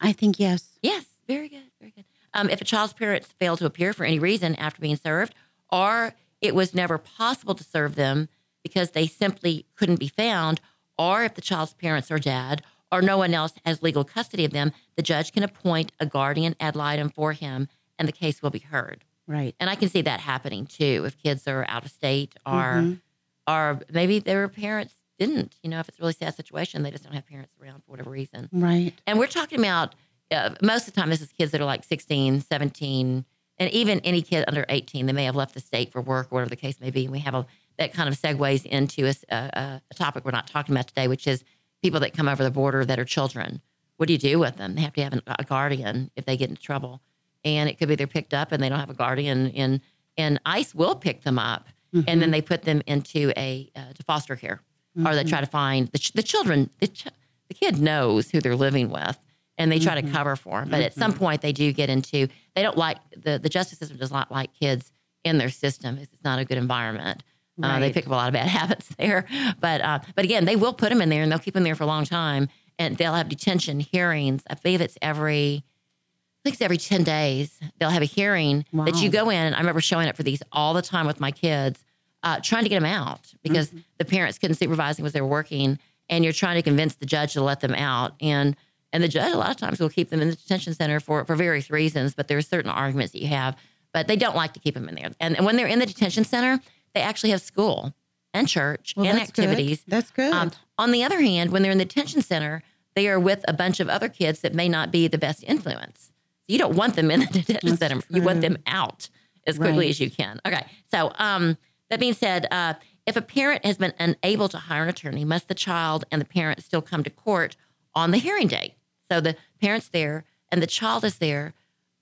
I 0.00 0.12
think 0.12 0.40
yes. 0.40 0.78
Yes, 0.82 1.04
very 1.28 1.48
good, 1.48 1.70
very 1.78 1.92
good. 1.92 2.04
Um, 2.34 2.48
if 2.50 2.60
a 2.60 2.64
child's 2.64 2.92
parents 2.92 3.28
fail 3.38 3.56
to 3.56 3.66
appear 3.66 3.92
for 3.92 4.04
any 4.04 4.18
reason 4.18 4.54
after 4.56 4.80
being 4.80 4.96
served, 4.96 5.34
or 5.70 6.14
it 6.40 6.54
was 6.54 6.74
never 6.74 6.98
possible 6.98 7.54
to 7.54 7.64
serve 7.64 7.94
them 7.94 8.28
because 8.62 8.92
they 8.92 9.06
simply 9.06 9.66
couldn't 9.76 10.00
be 10.00 10.08
found, 10.08 10.60
or 10.98 11.24
if 11.24 11.34
the 11.34 11.40
child's 11.40 11.74
parents 11.74 12.10
are 12.10 12.18
dead, 12.18 12.62
or 12.90 13.02
no 13.02 13.18
one 13.18 13.34
else 13.34 13.54
has 13.64 13.82
legal 13.82 14.04
custody 14.04 14.44
of 14.44 14.52
them, 14.52 14.72
the 14.96 15.02
judge 15.02 15.32
can 15.32 15.42
appoint 15.42 15.92
a 15.98 16.06
guardian 16.06 16.54
ad 16.60 16.76
litem 16.76 17.08
for 17.10 17.32
him, 17.32 17.68
and 17.98 18.06
the 18.06 18.12
case 18.12 18.42
will 18.42 18.50
be 18.50 18.58
heard. 18.58 19.04
Right. 19.26 19.54
And 19.60 19.70
I 19.70 19.74
can 19.76 19.88
see 19.88 20.02
that 20.02 20.20
happening 20.20 20.66
too 20.66 21.04
if 21.06 21.16
kids 21.16 21.46
are 21.48 21.64
out 21.68 21.84
of 21.84 21.90
state 21.90 22.34
or 22.44 22.52
Mhm. 22.82 23.00
or 23.46 23.80
maybe 23.90 24.18
their 24.18 24.46
parents 24.48 24.94
didn't. 25.18 25.56
You 25.62 25.70
know, 25.70 25.80
if 25.80 25.88
it's 25.88 25.98
a 25.98 26.02
really 26.02 26.12
sad 26.12 26.34
situation, 26.34 26.82
they 26.82 26.90
just 26.90 27.04
don't 27.04 27.14
have 27.14 27.26
parents 27.26 27.52
around 27.60 27.82
for 27.84 27.92
whatever 27.92 28.10
reason. 28.10 28.48
Right. 28.52 28.92
And 29.06 29.18
we're 29.18 29.26
talking 29.28 29.58
about 29.58 29.94
uh, 30.30 30.54
most 30.62 30.88
of 30.88 30.94
the 30.94 31.00
time, 31.00 31.10
this 31.10 31.20
is 31.20 31.32
kids 31.32 31.52
that 31.52 31.60
are 31.60 31.66
like 31.66 31.84
16, 31.84 32.40
17, 32.40 33.24
and 33.58 33.70
even 33.70 34.00
any 34.00 34.22
kid 34.22 34.44
under 34.48 34.64
18. 34.68 35.06
They 35.06 35.12
may 35.12 35.24
have 35.24 35.36
left 35.36 35.54
the 35.54 35.60
state 35.60 35.92
for 35.92 36.00
work 36.00 36.28
or 36.30 36.36
whatever 36.36 36.50
the 36.50 36.56
case 36.56 36.80
may 36.80 36.90
be. 36.90 37.04
And 37.04 37.12
we 37.12 37.18
have 37.20 37.34
a, 37.34 37.46
that 37.78 37.92
kind 37.92 38.08
of 38.08 38.18
segues 38.18 38.64
into 38.64 39.06
a 39.30 39.80
topic 39.94 40.24
we're 40.24 40.30
not 40.30 40.46
talking 40.46 40.74
about 40.74 40.88
today, 40.88 41.08
which 41.08 41.26
is 41.26 41.44
people 41.82 42.00
that 42.00 42.14
come 42.14 42.28
over 42.28 42.42
the 42.42 42.50
border 42.50 42.84
that 42.84 42.98
are 42.98 43.04
children. 43.04 43.60
What 43.98 44.06
do 44.06 44.12
you 44.14 44.18
do 44.18 44.38
with 44.38 44.56
them? 44.56 44.74
They 44.74 44.80
have 44.82 44.94
to 44.94 45.02
have 45.02 45.12
an, 45.12 45.22
a 45.26 45.44
guardian 45.44 46.10
if 46.16 46.24
they 46.24 46.36
get 46.36 46.48
into 46.48 46.62
trouble. 46.62 47.02
And 47.44 47.68
it 47.68 47.78
could 47.78 47.88
be 47.88 47.94
they're 47.94 48.06
picked 48.06 48.34
up 48.34 48.52
and 48.52 48.62
they 48.62 48.68
don't 48.68 48.80
have 48.80 48.90
a 48.90 48.94
guardian, 48.94 49.48
and, 49.50 49.80
and 50.16 50.40
ICE 50.46 50.74
will 50.74 50.94
pick 50.96 51.22
them 51.22 51.38
up 51.38 51.66
and 52.06 52.22
then 52.22 52.30
they 52.30 52.40
put 52.40 52.62
them 52.62 52.80
into 52.86 53.32
a 53.36 53.70
uh, 53.76 53.92
to 53.92 54.02
foster 54.04 54.34
care, 54.34 54.62
or 55.06 55.14
they 55.14 55.24
try 55.24 55.40
to 55.40 55.46
find 55.46 55.88
the, 55.88 55.98
ch- 55.98 56.12
the 56.14 56.22
children. 56.22 56.70
The, 56.80 56.88
ch- 56.88 57.08
the 57.48 57.54
kid 57.54 57.80
knows 57.82 58.30
who 58.30 58.40
they're 58.40 58.56
living 58.56 58.88
with, 58.88 59.18
and 59.62 59.72
they 59.72 59.78
try 59.78 60.00
to 60.00 60.10
cover 60.10 60.36
for 60.36 60.60
them. 60.60 60.70
But 60.70 60.82
at 60.82 60.94
some 60.94 61.12
point, 61.12 61.40
they 61.42 61.52
do 61.52 61.72
get 61.72 61.88
into. 61.88 62.28
They 62.54 62.62
don't 62.62 62.76
like 62.76 62.98
the 63.16 63.38
the 63.38 63.48
justice 63.48 63.78
system 63.78 63.96
does 63.98 64.10
not 64.12 64.30
like 64.30 64.52
kids 64.54 64.90
in 65.24 65.38
their 65.38 65.50
system. 65.50 65.98
It's 65.98 66.12
not 66.24 66.38
a 66.38 66.44
good 66.44 66.58
environment. 66.58 67.22
Uh, 67.62 67.78
they 67.78 67.92
pick 67.92 68.06
up 68.06 68.12
a 68.12 68.16
lot 68.16 68.28
of 68.28 68.32
bad 68.34 68.48
habits 68.58 68.88
there. 68.98 69.24
But 69.60 69.80
uh, 69.80 69.98
but 70.16 70.24
again, 70.24 70.44
they 70.44 70.56
will 70.56 70.72
put 70.72 70.88
them 70.88 71.00
in 71.00 71.08
there, 71.08 71.22
and 71.22 71.30
they'll 71.30 71.38
keep 71.38 71.54
them 71.54 71.62
there 71.64 71.74
for 71.76 71.84
a 71.84 71.86
long 71.86 72.04
time, 72.04 72.48
and 72.78 72.96
they'll 72.96 73.14
have 73.14 73.28
detention 73.28 73.78
hearings. 73.80 74.42
I 74.50 74.54
believe 74.54 74.80
it's 74.80 74.98
every. 75.00 75.64
I 75.64 76.42
think 76.48 76.54
it's 76.54 76.62
every 76.62 76.76
10 76.76 77.04
days. 77.04 77.60
They'll 77.78 77.90
have 77.90 78.02
a 78.02 78.06
hearing 78.06 78.64
that 78.72 78.96
you 78.96 79.10
go 79.10 79.30
in. 79.30 79.36
And 79.36 79.54
I 79.54 79.58
remember 79.58 79.80
showing 79.80 80.08
up 80.08 80.16
for 80.16 80.24
these 80.24 80.42
all 80.50 80.74
the 80.74 80.82
time 80.82 81.06
with 81.06 81.20
my 81.20 81.30
kids, 81.30 81.84
uh, 82.24 82.40
trying 82.42 82.64
to 82.64 82.68
get 82.68 82.80
them 82.80 82.84
out 82.92 83.32
because 83.44 83.68
Mm-hmm. 83.68 83.78
the 83.98 84.04
parents 84.06 84.38
couldn't 84.38 84.56
supervise 84.56 84.96
them 84.96 85.04
because 85.04 85.12
they 85.12 85.20
were 85.20 85.28
working. 85.28 85.78
And 86.08 86.24
you're 86.24 86.32
trying 86.32 86.56
to 86.56 86.62
convince 86.62 86.96
the 86.96 87.06
judge 87.06 87.34
to 87.34 87.42
let 87.44 87.60
them 87.60 87.74
out. 87.76 88.14
And 88.20 88.56
and 88.92 89.02
the 89.02 89.08
judge 89.08 89.32
a 89.32 89.36
lot 89.38 89.50
of 89.50 89.56
times 89.56 89.80
will 89.80 89.88
keep 89.88 90.10
them 90.10 90.20
in 90.20 90.28
the 90.30 90.36
detention 90.36 90.74
center 90.74 91.00
for, 91.00 91.24
for 91.24 91.34
various 91.36 91.70
reasons, 91.70 92.14
but 92.14 92.28
there 92.28 92.36
are 92.38 92.42
certain 92.42 92.70
arguments 92.70 93.12
that 93.12 93.20
you 93.22 93.28
have. 93.28 93.56
But 93.92 94.08
they 94.08 94.16
don't 94.16 94.36
like 94.36 94.52
to 94.54 94.60
keep 94.60 94.74
them 94.74 94.88
in 94.88 94.94
there. 94.94 95.10
And, 95.20 95.36
and 95.36 95.44
when 95.44 95.56
they're 95.56 95.66
in 95.66 95.78
the 95.78 95.86
detention 95.86 96.24
center, 96.24 96.60
they 96.94 97.00
actually 97.00 97.30
have 97.30 97.42
school 97.42 97.94
and 98.34 98.48
church 98.48 98.94
Well, 98.96 99.06
and 99.06 99.18
that's 99.18 99.30
good. 99.30 99.44
activities. 99.44 99.84
That's 99.86 100.10
good. 100.10 100.32
Um, 100.32 100.50
on 100.78 100.92
the 100.92 101.04
other 101.04 101.20
hand, 101.20 101.50
when 101.50 101.62
they're 101.62 101.72
in 101.72 101.78
the 101.78 101.84
detention 101.84 102.22
center, 102.22 102.62
they 102.94 103.08
are 103.08 103.20
with 103.20 103.44
a 103.48 103.52
bunch 103.52 103.80
of 103.80 103.88
other 103.88 104.08
kids 104.08 104.40
that 104.40 104.54
may 104.54 104.68
not 104.68 104.90
be 104.90 105.08
the 105.08 105.18
best 105.18 105.44
influence. 105.46 106.10
You 106.48 106.58
don't 106.58 106.74
want 106.74 106.96
them 106.96 107.10
in 107.10 107.20
the 107.20 107.26
detention 107.32 107.68
That's 107.70 107.78
center. 107.78 108.02
You 108.08 108.22
want 108.22 108.40
them 108.40 108.56
out 108.66 109.08
as 109.46 109.58
quickly 109.58 109.78
Right. 109.86 109.90
as 109.90 110.00
you 110.00 110.10
can. 110.10 110.40
Okay. 110.46 110.64
So 110.90 111.12
um, 111.18 111.56
that 111.90 112.00
being 112.00 112.14
said, 112.14 112.46
uh, 112.50 112.74
if 113.06 113.16
a 113.16 113.22
parent 113.22 113.64
has 113.66 113.76
been 113.78 113.92
unable 113.98 114.48
to 114.48 114.58
hire 114.58 114.84
an 114.84 114.88
attorney, 114.88 115.24
must 115.24 115.48
the 115.48 115.54
child 115.54 116.04
and 116.10 116.20
the 116.20 116.24
parent 116.26 116.62
still 116.62 116.80
come 116.82 117.02
to 117.04 117.10
court 117.10 117.56
on 117.94 118.10
the 118.10 118.18
hearing 118.18 118.46
date? 118.48 118.74
So 119.10 119.20
the 119.20 119.36
parent's 119.60 119.88
there 119.88 120.24
and 120.50 120.62
the 120.62 120.66
child 120.66 121.04
is 121.04 121.18
there. 121.18 121.54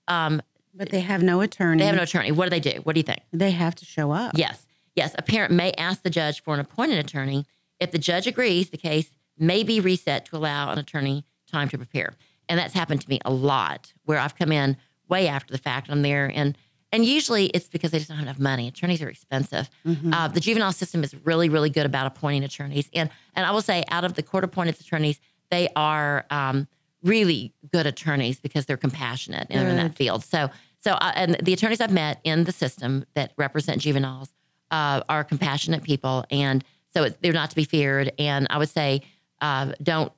Um, 0.07 0.41
but 0.73 0.89
they 0.89 1.01
have 1.01 1.21
no 1.21 1.41
attorney. 1.41 1.79
they 1.79 1.85
have 1.87 1.95
no 1.95 2.03
attorney. 2.03 2.31
What 2.31 2.45
do 2.45 2.49
they 2.49 2.59
do? 2.59 2.79
What 2.83 2.95
do 2.95 2.99
you 2.99 3.03
think? 3.03 3.21
They 3.33 3.51
have 3.51 3.75
to 3.75 3.85
show 3.85 4.11
up. 4.11 4.31
Yes. 4.37 4.65
Yes. 4.95 5.13
A 5.17 5.21
parent 5.21 5.51
may 5.53 5.71
ask 5.73 6.03
the 6.03 6.09
judge 6.09 6.41
for 6.41 6.53
an 6.53 6.59
appointed 6.59 6.97
attorney. 6.97 7.45
If 7.79 7.91
the 7.91 7.97
judge 7.97 8.27
agrees, 8.27 8.69
the 8.69 8.77
case 8.77 9.11
may 9.37 9.63
be 9.63 9.79
reset 9.79 10.25
to 10.27 10.37
allow 10.37 10.71
an 10.71 10.77
attorney 10.79 11.25
time 11.51 11.67
to 11.69 11.77
prepare. 11.77 12.13
And 12.47 12.57
that's 12.59 12.73
happened 12.73 13.01
to 13.01 13.09
me 13.09 13.19
a 13.25 13.31
lot 13.31 13.93
where 14.05 14.17
I've 14.19 14.35
come 14.35 14.51
in 14.51 14.77
way 15.09 15.27
after 15.27 15.51
the 15.51 15.57
fact. 15.57 15.89
I'm 15.89 16.01
there 16.01 16.31
and 16.33 16.57
and 16.93 17.05
usually 17.05 17.45
it's 17.47 17.69
because 17.69 17.91
they 17.91 17.99
just 17.99 18.09
don't 18.09 18.17
have 18.17 18.27
enough 18.27 18.39
money. 18.39 18.67
Attorneys 18.67 19.01
are 19.01 19.07
expensive. 19.07 19.69
Uh, 20.11 20.27
the 20.27 20.41
juvenile 20.41 20.73
system 20.73 21.05
is 21.05 21.15
really, 21.25 21.47
really 21.47 21.69
good 21.69 21.85
about 21.85 22.05
appointing 22.05 22.43
attorneys. 22.43 22.89
And 22.93 23.09
and 23.33 23.45
I 23.45 23.51
will 23.51 23.61
say, 23.61 23.85
out 23.89 24.03
of 24.03 24.15
the 24.15 24.23
court 24.23 24.43
appointed 24.43 24.77
attorneys, 24.79 25.19
they 25.49 25.69
are 25.75 26.25
um, 26.29 26.67
really 27.03 27.53
good 27.71 27.85
attorneys 27.85 28.39
because 28.39 28.65
they're 28.65 28.77
compassionate 28.77 29.47
and 29.49 29.67
in 29.67 29.75
that 29.77 29.95
field. 29.95 30.23
So 30.23 30.49
so 30.79 30.93
uh, 30.93 31.11
and 31.15 31.35
the 31.41 31.53
attorneys 31.53 31.79
I've 31.79 31.91
met 31.91 32.19
in 32.23 32.43
the 32.43 32.51
system 32.51 33.05
that 33.13 33.33
represent 33.37 33.81
juveniles 33.81 34.29
uh, 34.71 35.01
are 35.09 35.23
compassionate 35.23 35.83
people, 35.83 36.25
and 36.31 36.63
so 36.93 37.03
it, 37.03 37.17
they're 37.21 37.33
not 37.33 37.49
to 37.51 37.55
be 37.55 37.65
feared. 37.65 38.11
And 38.17 38.47
I 38.49 38.57
would 38.57 38.69
say, 38.69 39.01
uh, 39.41 39.73
don't 39.81 40.11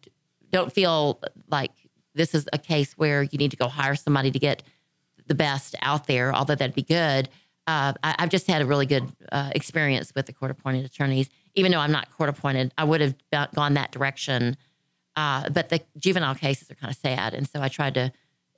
don't 0.52 0.72
feel 0.72 1.20
like 1.50 1.72
this 2.16 2.34
is 2.34 2.48
a 2.54 2.58
case 2.58 2.94
where 2.94 3.24
you 3.24 3.38
need 3.38 3.52
to 3.52 3.58
go 3.58 3.68
hire 3.68 3.96
somebody 3.96 4.32
to 4.32 4.40
get 4.40 4.64
the 5.28 5.36
best 5.36 5.76
out 5.82 6.08
there. 6.08 6.34
Although 6.34 6.56
that'd 6.56 6.76
be 6.76 6.84
good. 6.84 7.30
Uh, 7.66 7.94
I, 8.04 8.16
I've 8.20 8.30
just 8.30 8.48
had 8.48 8.62
a 8.62 8.66
really 8.66 8.86
good 8.86 9.10
uh, 9.32 9.50
experience 9.56 10.14
with 10.16 10.26
the 10.26 10.34
court 10.34 10.52
appointed 10.52 10.86
attorneys. 10.86 11.30
Even 11.56 11.72
though 11.72 11.80
I'm 11.80 11.92
not 11.92 12.12
court 12.12 12.30
appointed, 12.30 12.74
I 12.78 12.84
would 12.84 13.02
have 13.02 13.16
gone 13.54 13.76
that 13.76 13.92
direction. 13.92 14.58
Uh, 15.16 15.50
but 15.50 15.70
the 15.70 15.82
juvenile 15.98 16.36
cases 16.36 16.70
are 16.72 16.76
kind 16.76 16.92
of 16.92 16.98
sad, 16.98 17.34
and 17.34 17.48
so 17.48 17.62
I 17.62 17.68
tried 17.70 17.94
to. 17.96 18.12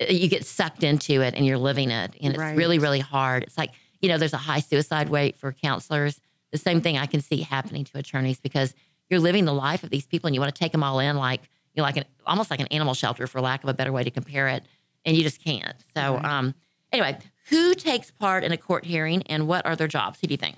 You 0.10 0.28
get 0.28 0.46
sucked 0.46 0.84
into 0.84 1.22
it, 1.22 1.34
and 1.36 1.46
you're 1.46 1.58
living 1.58 1.90
it, 1.90 2.16
and 2.22 2.34
it's 2.34 2.40
Right. 2.40 2.56
really, 2.58 2.80
really 2.80 3.00
hard. 3.00 3.44
It's 3.44 3.58
like 3.58 3.72
you 4.02 4.10
know, 4.10 4.18
there's 4.18 4.34
a 4.34 4.38
high 4.38 4.60
suicide 4.60 5.10
rate 5.10 5.38
for 5.38 5.52
counselors. 5.54 6.20
The 6.52 6.58
same 6.58 6.82
thing 6.82 6.98
I 6.98 7.06
can 7.08 7.22
see 7.22 7.42
happening 7.42 7.86
to 7.86 7.98
attorneys 7.98 8.40
because 8.40 8.76
you're 9.10 9.20
living 9.22 9.46
the 9.46 9.54
life 9.54 9.84
of 9.84 9.90
these 9.90 10.06
people, 10.06 10.28
and 10.28 10.36
you 10.36 10.42
want 10.42 10.54
to 10.54 10.60
take 10.60 10.72
them 10.74 10.84
all 10.84 11.00
in, 11.00 11.16
like 11.18 11.42
you 11.74 11.82
know, 11.82 11.84
like 11.84 11.98
an 11.98 12.06
almost 12.26 12.52
like 12.52 12.60
an 12.60 12.68
animal 12.68 12.94
shelter, 12.94 13.26
for 13.28 13.42
lack 13.42 13.64
of 13.64 13.70
a 13.70 13.74
better 13.74 13.92
way 13.92 14.04
to 14.04 14.12
compare 14.12 14.48
it, 14.50 14.64
and 15.06 15.16
you 15.18 15.24
just 15.24 15.44
can't. 15.44 15.76
So, 15.94 16.16
Right. 16.16 16.26
um, 16.26 16.56
anyway, 16.92 17.18
who 17.50 17.74
takes 17.74 18.12
part 18.12 18.44
in 18.44 18.52
a 18.52 18.58
court 18.58 18.86
hearing, 18.86 19.24
and 19.24 19.48
what 19.48 19.66
are 19.66 19.76
their 19.76 19.88
jobs? 19.88 20.20
Who 20.22 20.28
do 20.28 20.34
you 20.34 20.38
think? 20.38 20.58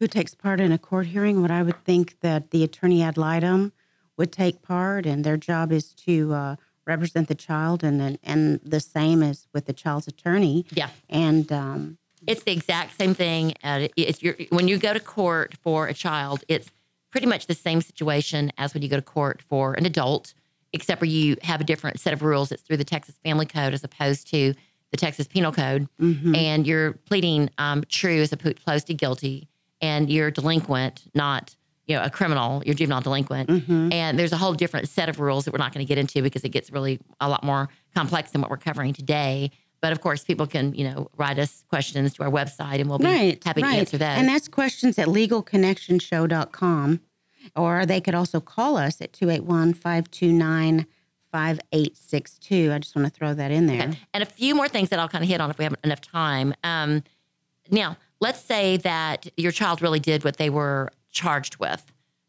Who 0.00 0.06
takes 0.06 0.34
part 0.34 0.60
in 0.60 0.72
a 0.72 0.78
court 0.78 1.06
hearing? 1.06 1.40
What 1.42 1.50
I 1.50 1.62
would 1.62 1.82
think 1.84 2.20
that 2.20 2.50
the 2.50 2.62
attorney 2.64 3.02
ad 3.02 3.16
litem 3.16 3.72
would 4.16 4.32
take 4.32 4.62
part, 4.62 5.06
and 5.06 5.24
their 5.24 5.36
job 5.36 5.72
is 5.72 5.92
to 6.06 6.32
uh, 6.34 6.56
represent 6.86 7.28
the 7.28 7.34
child, 7.34 7.82
and 7.84 8.18
and 8.22 8.60
the 8.64 8.80
same 8.80 9.22
as 9.22 9.46
with 9.52 9.66
the 9.66 9.72
child's 9.72 10.08
attorney. 10.08 10.64
Yeah. 10.72 10.88
And 11.08 11.50
um, 11.52 11.98
It's 12.26 12.42
the 12.44 12.52
exact 12.52 12.96
same 12.96 13.14
thing. 13.14 13.54
Uh, 13.62 13.88
it's 13.96 14.22
your, 14.22 14.36
when 14.50 14.68
you 14.68 14.78
go 14.78 14.92
to 14.92 15.00
court 15.00 15.54
for 15.62 15.86
a 15.86 15.94
child, 15.94 16.44
it's 16.48 16.70
pretty 17.10 17.26
much 17.26 17.46
the 17.46 17.54
same 17.54 17.80
situation 17.80 18.50
as 18.58 18.74
when 18.74 18.82
you 18.82 18.88
go 18.88 18.96
to 18.96 19.02
court 19.02 19.40
for 19.42 19.74
an 19.74 19.86
adult. 19.86 20.34
except 20.72 20.98
for 20.98 21.06
you 21.06 21.36
have 21.42 21.60
a 21.60 21.64
different 21.64 21.98
set 22.00 22.12
of 22.12 22.22
rules. 22.22 22.52
It's 22.52 22.62
through 22.62 22.76
the 22.76 22.84
Texas 22.84 23.14
Family 23.24 23.46
Code 23.46 23.72
as 23.72 23.82
opposed 23.84 24.28
to 24.32 24.52
the 24.90 24.96
Texas 24.96 25.26
Penal 25.26 25.52
Code, 25.52 25.88
and 25.98 26.66
you're 26.66 26.92
pleading 27.08 27.48
um, 27.58 27.82
true 27.88 28.20
as 28.20 28.32
opposed 28.32 28.86
to 28.88 28.94
guilty, 28.94 29.48
and 29.80 30.08
you're 30.10 30.30
delinquent, 30.30 31.04
not 31.14 31.56
you 31.86 31.96
know 31.96 32.02
a 32.02 32.10
criminal. 32.10 32.62
You're 32.64 32.74
juvenile 32.74 33.00
delinquent, 33.00 33.48
and 33.92 34.18
there's 34.18 34.32
a 34.32 34.36
whole 34.36 34.54
different 34.54 34.88
set 34.88 35.08
of 35.08 35.20
rules 35.20 35.44
that 35.44 35.52
we're 35.52 35.58
not 35.58 35.72
going 35.72 35.86
to 35.86 35.88
get 35.88 35.98
into 35.98 36.22
because 36.22 36.44
it 36.44 36.50
gets 36.50 36.70
really 36.70 36.98
a 37.20 37.28
lot 37.28 37.44
more 37.44 37.68
complex 37.94 38.32
than 38.32 38.40
what 38.40 38.50
we're 38.50 38.56
covering 38.56 38.92
today. 38.92 39.50
But 39.80 39.92
of 39.92 40.00
course, 40.00 40.24
people 40.24 40.46
can 40.46 40.74
you 40.74 40.88
know 40.88 41.08
write 41.16 41.38
us 41.38 41.64
questions 41.68 42.14
to 42.14 42.24
our 42.24 42.30
website, 42.30 42.80
and 42.80 42.88
we'll 42.88 42.98
be 42.98 43.04
right, 43.04 43.44
happy 43.44 43.62
right. 43.62 43.72
to 43.72 43.78
answer 43.78 43.98
those. 43.98 44.08
And 44.08 44.28
that's 44.28 44.48
questions 44.48 44.98
at 44.98 45.06
legalconnectionshow.com. 45.08 47.00
Or 47.54 47.86
they 47.86 48.00
could 48.00 48.14
also 48.14 48.40
call 48.40 48.76
us 48.76 49.00
at 49.00 49.12
281 49.12 49.74
529 49.74 50.86
5862. 51.30 52.72
I 52.72 52.78
just 52.78 52.96
want 52.96 53.06
to 53.06 53.12
throw 53.16 53.34
that 53.34 53.50
in 53.50 53.66
there. 53.66 53.88
Okay. 53.88 53.98
And 54.14 54.22
a 54.22 54.26
few 54.26 54.54
more 54.54 54.68
things 54.68 54.88
that 54.88 54.98
I'll 54.98 55.08
kind 55.08 55.22
of 55.22 55.28
hit 55.28 55.40
on 55.40 55.50
if 55.50 55.58
we 55.58 55.64
have 55.64 55.74
enough 55.84 56.00
time. 56.00 56.54
Um, 56.64 57.04
now, 57.70 57.96
let's 58.20 58.40
say 58.40 58.78
that 58.78 59.26
your 59.36 59.52
child 59.52 59.82
really 59.82 60.00
did 60.00 60.24
what 60.24 60.38
they 60.38 60.50
were 60.50 60.90
charged 61.16 61.56
with. 61.58 61.82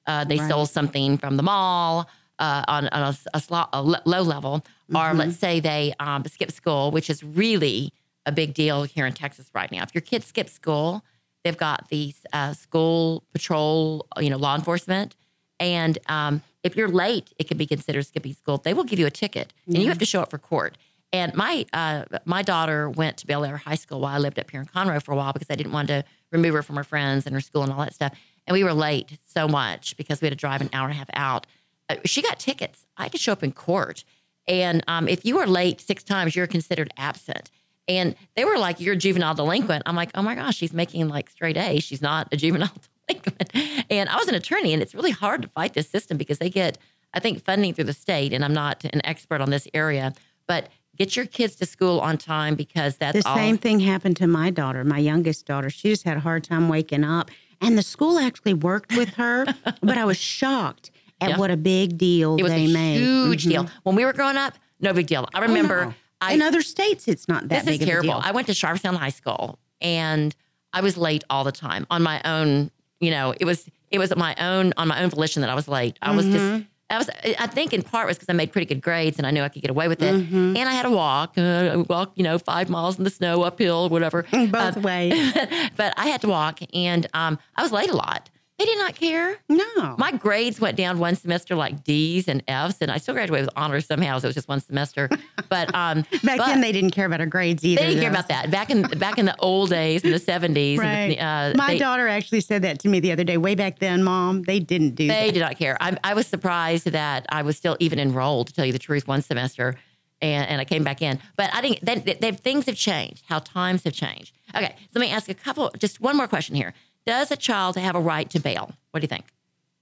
Uh, 0.07 0.23
they 0.23 0.37
stole 0.47 0.65
something 0.65 1.17
from 1.17 1.35
the 1.37 1.43
mall 1.43 2.09
uh, 2.39 2.63
on, 2.67 2.87
on 2.89 3.03
a, 3.13 3.17
a, 3.33 3.39
slo- 3.39 3.69
a 3.73 3.77
l- 3.77 4.01
low 4.05 4.21
level, 4.21 4.63
or 4.95 5.13
let's 5.13 5.37
say 5.37 5.59
they 5.59 5.93
um, 5.99 6.23
skip 6.25 6.51
school, 6.51 6.91
which 6.91 7.09
is 7.09 7.23
really 7.23 7.91
a 8.25 8.31
big 8.31 8.53
deal 8.53 8.83
here 8.83 9.05
in 9.05 9.13
Texas 9.13 9.49
right 9.53 9.71
now. 9.71 9.83
If 9.83 9.93
your 9.93 10.01
kid 10.01 10.23
skips 10.23 10.53
school, 10.53 11.03
they've 11.43 11.57
got 11.57 11.89
these 11.89 12.25
uh, 12.31 12.53
school 12.53 13.23
patrol, 13.33 14.07
you 14.19 14.29
know, 14.29 14.37
law 14.37 14.55
enforcement, 14.55 15.15
and 15.59 15.97
um, 16.07 16.41
if 16.63 16.75
you're 16.77 16.89
late, 16.89 17.33
it 17.39 17.47
can 17.49 17.57
be 17.57 17.65
considered 17.65 18.05
skipping 18.05 18.33
school. 18.33 18.57
They 18.57 18.73
will 18.73 18.83
give 18.85 18.99
you 18.99 19.07
a 19.07 19.11
ticket, 19.11 19.51
and 19.65 19.77
you 19.77 19.89
have 19.89 19.97
to 19.99 20.05
show 20.05 20.21
up 20.21 20.29
for 20.31 20.37
court. 20.37 20.77
And 21.13 21.33
my 21.35 21.65
uh, 21.73 22.03
my 22.25 22.43
daughter 22.43 22.89
went 22.89 23.17
to 23.17 23.27
Bellaire 23.27 23.57
High 23.57 23.75
School 23.75 23.99
while 24.01 24.13
I 24.15 24.19
lived 24.19 24.39
up 24.39 24.51
here 24.51 24.59
in 24.61 24.67
Conroe 24.67 25.01
for 25.01 25.11
a 25.13 25.15
while 25.15 25.33
because 25.33 25.49
I 25.49 25.55
didn't 25.55 25.71
want 25.73 25.87
to 25.89 26.03
remove 26.31 26.53
her 26.53 26.61
from 26.63 26.75
her 26.75 26.83
friends 26.83 27.25
and 27.25 27.33
her 27.33 27.41
school 27.41 27.63
and 27.63 27.71
all 27.71 27.79
that 27.79 27.93
stuff. 27.93 28.13
And 28.47 28.53
we 28.53 28.63
were 28.63 28.73
late 28.73 29.19
so 29.25 29.47
much 29.47 29.95
because 29.97 30.21
we 30.21 30.25
had 30.25 30.31
to 30.31 30.37
drive 30.37 30.61
an 30.61 30.69
hour 30.73 30.85
and 30.87 30.93
a 30.93 30.97
half 30.97 31.09
out. 31.13 31.45
Uh, 31.89 31.97
she 32.05 32.21
got 32.21 32.39
tickets. 32.39 32.85
I 32.97 33.03
had 33.03 33.11
to 33.11 33.17
show 33.17 33.33
up 33.33 33.43
in 33.43 33.51
court. 33.51 34.03
And 34.47 34.83
um, 34.87 35.07
if 35.07 35.25
you 35.25 35.37
are 35.39 35.45
late 35.47 35.81
six 35.81 36.03
times, 36.03 36.35
you're 36.35 36.47
considered 36.47 36.91
absent. 36.97 37.51
And 37.89 38.15
they 38.35 38.43
were 38.45 38.57
like, 38.57 38.79
"You're 38.81 38.93
a 38.95 38.97
juvenile 38.97 39.33
delinquent." 39.33 39.83
I'm 39.85 39.95
like, 39.95 40.11
"Oh 40.15 40.21
my 40.21 40.35
gosh, 40.35 40.55
she's 40.57 40.73
making 40.73 41.07
like 41.07 41.29
straight 41.29 41.55
A's. 41.57 41.83
She's 41.83 42.01
not 42.01 42.27
a 42.31 42.37
juvenile 42.37 42.71
delinquent." 43.07 43.51
And 43.89 44.09
I 44.09 44.15
was 44.17 44.27
an 44.27 44.35
attorney, 44.35 44.73
and 44.73 44.81
it's 44.81 44.93
really 44.95 45.11
hard 45.11 45.41
to 45.43 45.47
fight 45.49 45.73
this 45.73 45.89
system 45.89 46.17
because 46.17 46.39
they 46.39 46.49
get, 46.49 46.77
I 47.13 47.19
think, 47.21 47.43
funding 47.45 47.73
through 47.73 47.85
the 47.85 47.93
state. 47.93 48.33
And 48.33 48.43
I'm 48.43 48.53
not 48.53 48.83
an 48.85 49.01
expert 49.05 49.39
on 49.39 49.49
this 49.51 49.67
area, 49.73 50.13
but 50.47 50.67
get 50.97 51.15
your 51.15 51.25
kids 51.25 51.55
to 51.57 51.65
school 51.65 51.99
on 52.01 52.17
time 52.17 52.55
because 52.55 52.97
that's 52.97 53.21
The 53.23 53.29
all. 53.29 53.35
same 53.37 53.57
thing 53.57 53.79
happened 53.79 54.17
to 54.17 54.27
my 54.27 54.49
daughter, 54.49 54.83
my 54.83 54.99
youngest 54.99 55.45
daughter. 55.45 55.69
She 55.69 55.89
just 55.89 56.03
had 56.03 56.17
a 56.17 56.21
hard 56.21 56.43
time 56.43 56.67
waking 56.67 57.03
up. 57.05 57.31
And 57.61 57.77
the 57.77 57.81
school 57.83 58.19
actually 58.19 58.53
worked 58.53 58.95
with 58.95 59.09
her, 59.15 59.45
but 59.81 59.97
I 59.97 60.05
was 60.05 60.17
shocked 60.17 60.91
at 61.21 61.31
Yeah. 61.31 61.37
what 61.37 61.49
a 61.51 61.57
big 61.57 61.97
deal 61.97 62.35
It 62.37 62.43
was 62.43 62.51
they 62.51 62.65
a 62.65 62.73
made. 62.73 62.99
huge 62.99 63.45
deal 63.45 63.67
when 63.83 63.95
we 63.95 64.05
were 64.05 64.13
growing 64.13 64.37
up. 64.37 64.53
No 64.79 64.93
big 64.93 65.07
deal. 65.07 65.27
I 65.33 65.39
Oh, 65.39 65.41
remember. 65.41 65.85
no. 65.87 65.93
I, 66.21 66.33
In 66.33 66.41
other 66.41 66.61
states, 66.61 67.07
it's 67.07 67.27
not 67.27 67.47
that 67.49 67.65
this 67.65 67.65
big 67.65 67.81
is 67.81 67.87
terrible. 67.87 68.11
of 68.11 68.17
a 68.17 68.21
deal. 68.21 68.29
I 68.29 68.31
went 68.31 68.47
to 68.47 68.53
Sharpstown 68.53 68.95
High 68.95 69.09
School 69.09 69.59
and 69.81 70.35
I 70.73 70.81
was 70.81 70.97
late 70.97 71.23
all 71.29 71.43
the 71.43 71.51
time 71.51 71.85
on 71.89 72.01
my 72.03 72.21
own. 72.25 72.71
You 72.99 73.11
know, 73.11 73.33
it 73.39 73.45
was 73.45 73.69
it 73.91 73.99
was 73.99 74.15
my 74.15 74.35
own 74.39 74.73
on 74.77 74.87
my 74.87 75.01
own 75.01 75.09
volition 75.09 75.41
that 75.41 75.49
I 75.49 75.55
was 75.55 75.67
late. 75.67 75.97
I 76.01 76.15
was 76.15 76.25
Mm-hmm. 76.25 76.57
just. 76.57 76.69
I 76.89 76.97
was. 76.97 77.09
I 77.37 77.47
think 77.47 77.73
in 77.73 77.81
part 77.81 78.07
was 78.07 78.17
because 78.17 78.29
I 78.29 78.33
made 78.33 78.51
pretty 78.53 78.65
good 78.65 78.81
grades 78.81 79.17
and 79.17 79.27
I 79.27 79.31
knew 79.31 79.41
I 79.43 79.49
could 79.49 79.61
get 79.61 79.69
away 79.71 79.87
with 79.89 80.01
it. 80.01 80.13
Mm-hmm. 80.15 80.55
And 80.55 80.69
I 80.69 80.71
had 80.71 80.83
to 80.83 80.89
walk, 80.91 81.37
uh, 81.37 81.83
walk, 81.89 82.13
you 82.15 82.23
know, 82.23 82.37
five 82.39 82.69
miles 82.69 82.97
in 82.97 83.03
the 83.03 83.09
snow, 83.09 83.43
uphill, 83.43 83.89
whatever. 83.89 84.23
Both 84.31 84.77
Uh, 84.77 84.81
ways. 84.81 85.33
but 85.75 85.93
I 85.97 86.07
had 86.07 86.21
to 86.21 86.29
walk, 86.29 86.59
and 86.73 87.05
um, 87.13 87.39
I 87.57 87.63
was 87.63 87.71
late 87.73 87.89
a 87.89 87.95
lot. 87.95 88.29
They 88.59 88.65
did 88.65 88.79
not 88.79 88.95
care. 88.95 89.37
No. 89.49 89.95
My 89.99 90.11
grades 90.11 90.59
went 90.59 90.77
down 90.77 90.97
one 90.97 91.15
semester 91.15 91.53
like 91.55 91.83
D's 91.83 92.27
and 92.27 92.41
F's, 92.47 92.77
and 92.81 92.89
I 92.91 92.97
still 92.97 93.13
graduated 93.13 93.45
with 93.45 93.53
honors 93.55 93.85
somehow. 93.85 94.17
So 94.17 94.25
it 94.25 94.29
was 94.29 94.35
just 94.35 94.47
one 94.47 94.61
semester. 94.61 95.09
But 95.49 95.73
um, 95.73 96.01
Back 96.23 96.39
but 96.39 96.45
then, 96.47 96.59
they 96.59 96.73
didn't 96.73 96.89
care 96.91 97.05
about 97.05 97.21
our 97.21 97.25
grades 97.25 97.63
either. 97.63 97.79
they 97.81 97.87
didn't 97.87 98.01
care 98.01 98.09
about 98.09 98.27
that. 98.27 98.51
Back 98.51 98.69
in 98.69 98.81
back 98.81 99.17
in 99.17 99.25
the 99.25 99.35
old 99.39 99.69
days, 99.69 100.03
in 100.03 100.11
the 100.11 100.19
seventies, 100.19 100.77
Right. 100.77 101.15
uh, 101.15 101.53
My 101.55 101.67
they, 101.73 101.77
daughter 101.79 102.05
actually 102.09 102.41
said 102.41 102.63
that 102.63 102.79
to 102.79 102.89
me 102.89 102.99
the 102.99 103.13
other 103.13 103.23
day. 103.23 103.37
Way 103.37 103.55
back 103.55 103.79
then, 103.79 104.03
Mom, 104.03 104.41
they 104.41 104.59
didn't 104.59 104.95
do 104.95 105.07
they 105.07 105.27
that. 105.27 105.33
did 105.35 105.39
not 105.39 105.57
care. 105.57 105.77
I, 105.79 105.95
I 106.03 106.15
was 106.15 106.27
surprised 106.27 106.87
that 106.91 107.25
I 107.29 107.43
was 107.43 107.55
still 107.55 107.77
even 107.79 107.97
enrolled, 107.97 108.47
to 108.47 108.53
tell 108.53 108.65
you 108.65 108.73
the 108.73 108.79
truth, 108.79 109.07
one 109.07 109.21
semester, 109.21 109.75
and, 110.21 110.49
and 110.49 110.59
I 110.59 110.65
came 110.65 110.83
back 110.83 111.01
in. 111.01 111.17
But 111.37 111.49
I 111.53 111.61
didn't. 111.61 111.79
Then 111.85 112.03
they, 112.19 112.31
things 112.33 112.65
have 112.65 112.75
changed. 112.75 113.23
How 113.29 113.39
times 113.39 113.85
have 113.85 113.93
changed. 113.93 114.33
Okay, 114.53 114.75
so 114.79 114.99
let 114.99 115.01
me 115.01 115.11
ask 115.11 115.29
a 115.29 115.33
couple. 115.33 115.71
Just 115.77 116.01
one 116.01 116.17
more 116.17 116.27
question 116.27 116.55
here. 116.57 116.73
Does 117.07 117.31
a 117.31 117.37
child 117.37 117.77
have 117.77 117.95
a 117.95 117.99
right 117.99 118.29
to 118.31 118.39
bail? 118.39 118.71
What 118.91 118.99
do 118.99 119.05
you 119.05 119.07
think? 119.07 119.25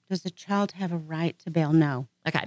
Does 0.10 0.24
a 0.26 0.30
child 0.30 0.74
have 0.74 0.92
a 0.92 0.98
right 0.98 1.38
to 1.40 1.50
bail? 1.50 1.74
No. 1.74 2.08
Okay. 2.28 2.46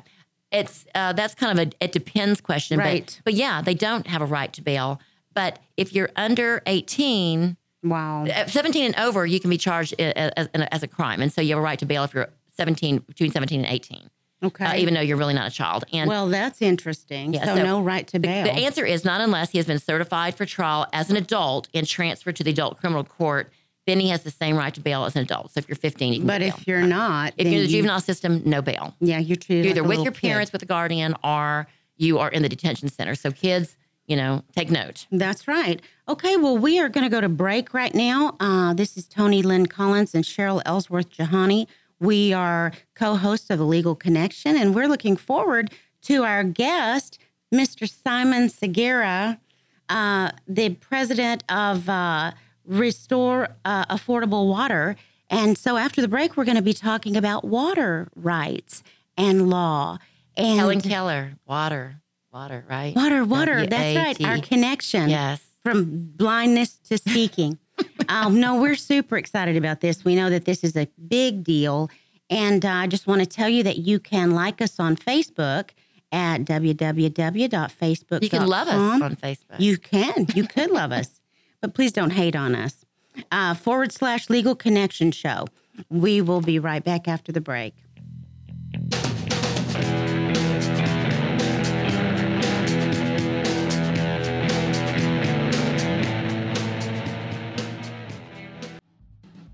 It's 0.53 0.87
uh, 0.95 1.13
that's 1.13 1.35
kind 1.35 1.59
of 1.59 1.67
a 1.67 1.85
it 1.85 1.93
depends 1.93 2.41
question, 2.41 2.79
Right. 2.79 3.05
but 3.05 3.21
but 3.25 3.35
yeah, 3.35 3.61
they 3.61 3.75
don't 3.75 4.07
have 4.07 4.23
a 4.23 4.27
right 4.27 4.53
to 4.55 4.63
bail. 4.63 5.01
But 5.35 5.59
if 5.77 5.93
you're 5.93 6.09
under 6.17 6.63
18, 6.67 7.57
Wow. 7.83 8.25
uh, 8.27 8.47
17 8.47 8.85
and 8.87 8.97
over, 8.97 9.27
you 9.27 9.39
can 9.41 9.51
be 9.51 9.59
charged 9.59 9.95
i- 9.99 10.05
as, 10.37 10.49
as 10.55 10.83
a 10.83 10.89
crime, 10.89 11.21
and 11.21 11.33
so 11.33 11.41
you 11.41 11.51
have 11.51 11.59
a 11.59 11.63
right 11.63 11.79
to 11.81 11.87
bail 11.87 12.03
if 12.05 12.15
you're 12.15 12.29
17 12.57 12.99
between 13.07 13.31
17 13.31 13.61
and 13.65 13.69
18, 13.73 14.11
Okay. 14.43 14.65
uh, 14.65 14.75
even 14.77 14.95
though 14.95 15.01
you're 15.01 15.17
really 15.19 15.35
not 15.35 15.47
a 15.47 15.55
child. 15.55 15.85
And 15.93 16.09
well, 16.09 16.29
that's 16.29 16.61
interesting. 16.63 17.35
Yeah, 17.35 17.45
so, 17.45 17.57
so 17.57 17.63
no 17.63 17.81
right 17.83 18.07
to 18.09 18.19
bail. 18.19 18.45
the 18.45 18.53
answer 18.53 18.85
is 18.87 19.05
not 19.05 19.21
unless 19.21 19.51
he 19.51 19.59
has 19.59 19.67
been 19.67 19.79
certified 19.79 20.35
for 20.35 20.47
trial 20.47 20.87
as 20.93 21.11
an 21.11 21.17
adult 21.17 21.69
and 21.75 21.87
transferred 21.87 22.37
to 22.37 22.45
the 22.45 22.51
adult 22.51 22.79
criminal 22.79 23.05
court. 23.05 23.53
Then 23.89 24.01
he 24.01 24.11
has 24.11 24.23
the 24.23 24.31
same 24.31 24.55
right 24.57 24.75
to 24.75 24.81
bail 24.83 25.07
as 25.07 25.17
an 25.17 25.23
adult. 25.23 25.51
So 25.53 25.59
if 25.61 25.67
you're 25.67 25.75
15, 25.77 26.13
you 26.13 26.19
can 26.21 26.27
but 26.27 26.43
if 26.43 26.55
bail. 26.57 26.65
you're 26.67 26.87
not, 26.87 27.33
if 27.39 27.47
you're 27.47 27.55
in 27.55 27.61
the 27.61 27.71
you- 27.71 27.79
juvenile 27.79 28.01
system, 28.03 28.43
no 28.45 28.61
bail. 28.61 28.95
yeah, 29.01 29.19
you're 29.19 29.35
treated 29.37 29.65
You're 29.65 29.71
either 29.71 29.81
a 29.81 29.89
with 29.89 30.01
your 30.05 30.13
kid. 30.13 30.29
parents, 30.29 30.53
with 30.53 30.63
a 30.63 30.67
guardian, 30.67 31.15
or 31.25 31.67
you 31.97 32.19
are 32.19 32.29
in 32.29 32.43
the 32.43 32.51
detention 32.51 32.91
center. 32.91 33.15
So 33.15 33.31
kids, 33.31 33.77
you 34.07 34.15
know, 34.15 34.43
take 34.55 34.71
note. 34.71 35.07
That's 35.11 35.49
right. 35.49 35.81
Okay, 36.07 36.37
well, 36.37 36.59
we 36.59 36.79
are 36.79 36.91
going 36.91 37.05
to 37.05 37.09
go 37.11 37.23
to 37.23 37.31
break 37.31 37.73
right 37.73 37.95
now. 37.95 38.37
Uh, 38.41 38.75
this 38.75 38.99
is 38.99 39.09
Toni 39.09 39.41
Lynn 39.41 39.65
Collins 39.65 40.15
and 40.15 40.23
Cheryl 40.23 40.61
Ellsworth 40.67 41.09
Jahani. 41.17 41.67
We 41.99 42.35
are 42.35 42.73
co 42.95 43.17
hosts 43.17 43.49
of 43.49 43.59
The 43.59 43.65
Legal 43.65 43.95
Connection, 43.95 44.55
and 44.55 44.75
we're 44.75 44.87
looking 44.87 45.17
forward 45.17 45.73
to 46.03 46.25
our 46.25 46.45
guest, 46.45 47.19
Mr. 47.55 47.89
Simon 47.91 48.51
Sequeria, 48.51 49.41
uh, 49.89 50.33
the 50.47 50.75
president 50.75 51.43
of 51.49 51.89
uh, 51.89 52.33
Restore 52.69 53.49
uh, 53.65 53.87
Affordable 53.87 54.49
Water. 54.49 54.97
And 55.31 55.59
so 55.59 55.77
after 55.77 56.01
the 56.01 56.09
break, 56.09 56.37
we're 56.37 56.45
going 56.45 56.57
to 56.57 56.63
be 56.63 56.73
talking 56.75 57.17
about 57.17 57.45
water 57.45 58.09
rights 58.15 58.83
and 59.17 59.51
law. 59.51 59.99
And 60.37 60.59
Helen 60.61 60.81
Keller, 60.81 61.33
water, 61.47 61.97
water, 62.33 62.65
right? 62.69 62.95
water, 62.95 63.25
water. 63.25 63.67
That's 63.67 63.97
right. 63.97 64.25
Our 64.25 64.39
connection 64.39 65.11
Yes. 65.11 65.43
from 65.65 66.13
blindness 66.15 66.79
to 66.89 66.99
speaking. 66.99 67.59
um, 68.09 68.39
no, 68.41 68.61
we're 68.61 68.77
super 68.77 69.17
excited 69.17 69.57
about 69.57 69.81
this. 69.81 70.05
We 70.05 70.15
know 70.15 70.31
that 70.31 70.45
this 70.45 70.63
is 70.63 70.77
a 70.77 70.87
big 71.09 71.43
deal. 71.45 71.91
And 72.31 72.65
uh, 72.65 72.69
I 72.71 72.87
just 72.87 73.07
want 73.07 73.21
to 73.21 73.27
tell 73.27 73.49
you 73.49 73.63
that 73.65 73.79
you 73.79 73.99
can 73.99 74.33
like 74.33 74.61
us 74.63 74.79
on 74.79 74.97
Facebook 74.97 75.71
at 76.13 76.43
www.facebook.com. 76.43 78.19
You 78.23 78.31
can 78.31 78.47
love 78.47 78.69
us 78.69 79.03
on 79.03 79.17
Facebook. 79.17 79.59
You 79.59 79.77
can. 79.79 80.27
You 80.35 80.47
could 80.47 80.71
love 80.71 80.93
us, 80.93 81.18
but 81.61 81.75
please 81.75 81.93
don't 81.93 82.11
hate 82.11 82.37
on 82.37 82.55
us. 82.55 82.85
Uh, 83.33 83.55
forward 83.55 83.93
slash 83.93 84.31
legal 84.31 84.55
connection 84.55 85.11
show. 85.11 85.47
We 85.91 86.21
will 86.21 86.41
be 86.41 86.59
right 86.59 86.83
back 86.83 87.09
after 87.09 87.33
the 87.33 87.41
break. 87.41 87.75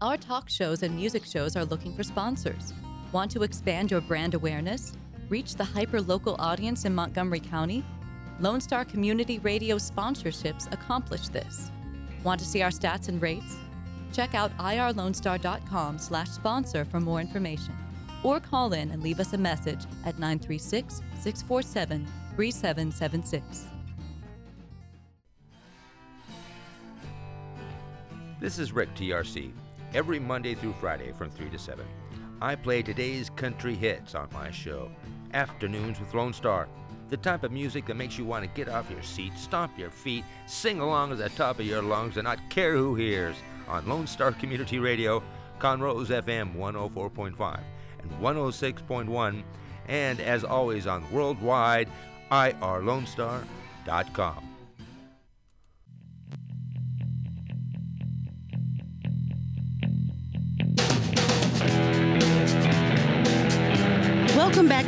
Our 0.01 0.19
talk 0.19 0.51
shows 0.51 0.83
and 0.83 0.95
music 0.95 1.25
shows 1.25 1.57
are 1.57 1.64
looking 1.64 1.95
for 1.95 2.03
sponsors. 2.03 2.75
Want 3.12 3.31
to 3.31 3.43
expand 3.43 3.90
your 3.90 4.03
brand 4.03 4.35
awareness? 4.35 4.93
Reach 5.31 5.55
the 5.55 5.64
hyper 5.64 6.03
local 6.03 6.37
audience 6.38 6.85
in 6.85 6.95
Montgomery 6.95 7.40
County? 7.40 7.83
Lone 8.40 8.61
Star 8.61 8.85
Community 8.85 9.38
Radio 9.38 9.77
sponsorships 9.77 10.71
accomplish 10.73 11.29
this. 11.29 11.71
Want 12.25 12.41
to 12.41 12.47
see 12.47 12.63
our 12.63 12.71
stats 12.71 13.09
and 13.09 13.21
rates? 13.21 13.57
Check 14.13 14.35
out 14.35 14.57
irlonestar.com 14.59 15.99
slash 15.99 16.29
sponsor 16.29 16.85
for 16.85 16.99
more 16.99 17.21
information. 17.21 17.77
Or 18.23 18.41
call 18.41 18.73
in 18.73 18.91
and 18.91 19.03
leave 19.03 19.21
us 19.21 19.35
a 19.35 19.39
message 19.39 19.85
at 20.05 20.19
936 20.19 21.03
647 21.21 22.07
3776. 22.35 23.67
This 28.41 28.59
is 28.59 28.73
Rick 28.73 28.95
TRC, 28.95 29.53
every 29.95 30.19
Monday 30.19 30.55
through 30.55 30.75
Friday 30.81 31.13
from 31.13 31.31
3 31.31 31.51
to 31.51 31.59
7. 31.59 31.85
I 32.41 32.57
play 32.57 32.83
today's 32.83 33.31
country 33.31 33.75
hits 33.75 34.15
on 34.15 34.29
my 34.33 34.51
show, 34.51 34.91
Afternoons 35.33 36.01
with 36.01 36.15
Lone 36.15 36.33
Star. 36.33 36.69
The 37.14 37.20
type 37.20 37.44
of 37.44 37.53
music 37.53 37.87
that 37.87 37.94
makes 37.94 38.18
you 38.18 38.24
want 38.24 38.42
to 38.42 38.50
get 38.57 38.68
off 38.68 38.90
your 38.90 39.05
seat, 39.05 39.38
stomp 39.38 39.79
your 39.79 39.90
feet, 39.90 40.24
sing 40.46 40.81
along 40.81 41.12
at 41.12 41.18
the 41.18 41.29
top 41.29 41.61
of 41.61 41.64
your 41.64 41.81
lungs, 41.81 42.16
and 42.16 42.24
not 42.24 42.40
care 42.50 42.74
who 42.74 42.96
hears 42.96 43.37
on 43.68 43.87
Lone 43.87 44.09
Star 44.09 44.33
Community 44.33 44.81
Radio, 44.81 45.22
Conroe's 45.61 46.09
FM 46.09 46.57
104.5 46.57 47.61
and 48.03 48.11
106.1, 48.20 49.44
and 49.87 50.18
as 50.18 50.42
always 50.42 50.88
on 50.88 51.09
worldwide, 51.12 51.88
irlonestar.com. 52.33 54.54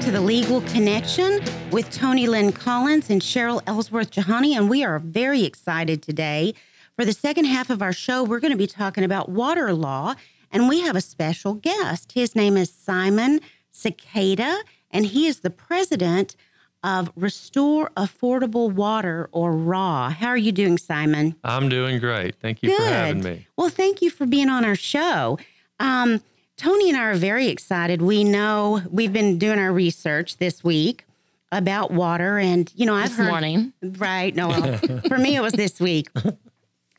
to 0.07 0.13
the 0.13 0.21
Legal 0.21 0.61
Connection 0.61 1.41
with 1.73 1.91
Toni 1.91 2.29
Lynn 2.29 2.53
Collins 2.53 3.11
and 3.11 3.21
Cheryl 3.21 3.61
Ellsworth 3.67 4.13
Jahani. 4.13 4.57
And 4.57 4.71
we 4.71 4.85
are 4.85 5.01
very 5.01 5.43
excited 5.43 6.01
today. 6.01 6.55
For 6.95 7.05
the 7.05 7.13
second 7.13 7.47
half 7.47 7.71
of 7.71 7.83
our 7.83 7.93
show, 7.93 8.23
we're 8.23 8.39
going 8.39 8.53
to 8.53 8.57
be 8.57 8.69
talking 8.69 9.03
about 9.03 9.29
water 9.29 9.73
law. 9.73 10.15
And 10.53 10.69
we 10.69 10.83
have 10.83 10.95
a 10.95 11.01
special 11.01 11.55
guest. 11.55 12.13
His 12.13 12.37
name 12.37 12.57
is 12.57 12.71
Simon 12.71 13.41
Sequeria, 13.73 14.61
and 14.93 15.07
he 15.07 15.27
is 15.27 15.41
the 15.41 15.51
president 15.51 16.37
of 16.85 17.11
Restore 17.17 17.91
Affordable 17.97 18.71
Water, 18.71 19.29
or 19.33 19.51
RAW. 19.51 20.11
How 20.11 20.29
are 20.29 20.37
you 20.37 20.53
doing, 20.53 20.79
Simon? 20.79 21.35
I'm 21.43 21.69
doing 21.69 21.99
great. 21.99 22.37
Thank 22.37 22.63
you 22.63 22.77
for 22.77 22.85
having 22.85 23.25
me. 23.25 23.49
Well, 23.57 23.71
thank 23.71 24.03
you 24.03 24.11
for 24.11 24.25
being 24.25 24.51
on 24.51 24.65
our 24.65 24.77
show. 24.77 25.41
Um, 25.81 26.21
Toni 26.57 26.89
and 26.89 26.97
I 26.99 27.05
are 27.05 27.15
very 27.15 27.49
excited. 27.49 28.01
We 28.01 28.25
know 28.25 28.81
we've 28.91 29.13
been 29.13 29.39
doing 29.39 29.59
our 29.59 29.73
research 29.73 30.39
this 30.39 30.65
week 30.65 31.05
about 31.53 31.91
water, 31.91 32.39
and 32.39 32.73
you 32.75 32.87
know, 32.87 32.95
I've 32.95 33.11
This 33.11 33.19
heard 33.19 33.29
morning. 33.29 33.73
right. 33.83 34.35
No, 34.35 34.49
well, 34.49 34.79
for 35.07 35.19
me 35.19 35.37
it 35.37 35.41
was 35.43 35.53
this 35.53 35.79
week. 35.81 36.09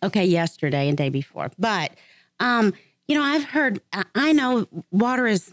Okay, 0.03 0.25
yesterday 0.25 0.87
and 0.89 0.95
day 0.97 1.09
before, 1.09 1.49
but 1.57 1.91
um, 2.39 2.73
you 3.07 3.15
know, 3.17 3.23
I've 3.23 3.43
heard. 3.45 3.81
I- 3.93 4.03
I 4.13 4.31
know 4.31 4.67
water 4.91 5.25
is 5.25 5.51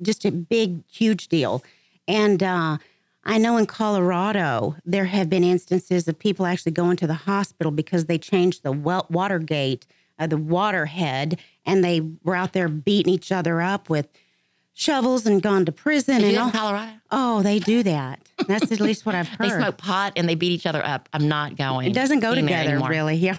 just 0.00 0.24
a 0.24 0.30
big, 0.30 0.84
huge 0.88 1.26
deal, 1.26 1.64
and 2.06 2.40
uh, 2.40 2.78
I 3.24 3.38
know 3.38 3.56
in 3.56 3.66
Colorado 3.66 4.76
there 4.84 5.06
have 5.06 5.28
been 5.28 5.42
instances 5.42 6.06
of 6.06 6.16
people 6.18 6.46
actually 6.46 6.70
going 6.72 6.96
to 6.98 7.08
the 7.08 7.14
hospital 7.14 7.72
because 7.72 8.04
they 8.04 8.16
changed 8.18 8.62
the 8.62 8.70
well, 8.70 9.06
water 9.10 9.40
gate, 9.40 9.86
uh, 10.18 10.26
the 10.26 10.36
water 10.36 10.86
head, 10.86 11.38
and 11.66 11.84
they 11.84 12.00
were 12.22 12.34
out 12.34 12.52
there 12.52 12.68
beating 12.68 13.12
each 13.12 13.32
other 13.32 13.60
up 13.60 13.88
with 13.90 14.08
shovels 14.72 15.26
and 15.26 15.40
gone 15.42 15.64
to 15.64 15.72
prison. 15.72 16.16
Did 16.16 16.24
and 16.24 16.32
you 16.32 16.40
all- 16.40 16.46
in 16.46 16.52
Colorado? 16.52 16.92
oh, 17.10 17.42
they 17.42 17.58
do 17.60 17.82
that. 17.84 18.20
That's 18.48 18.72
at 18.72 18.80
least 18.80 19.06
what 19.06 19.14
I've 19.14 19.28
heard. 19.28 19.38
They 19.50 19.56
smoke 19.56 19.76
pot 19.78 20.12
and 20.16 20.28
they 20.28 20.34
beat 20.34 20.50
each 20.52 20.66
other 20.66 20.84
up. 20.84 21.08
I'm 21.12 21.28
not 21.28 21.56
going. 21.56 21.88
It 21.88 21.94
doesn't 21.94 22.20
go 22.20 22.34
together, 22.34 22.70
anymore. 22.70 22.88
really. 22.88 23.14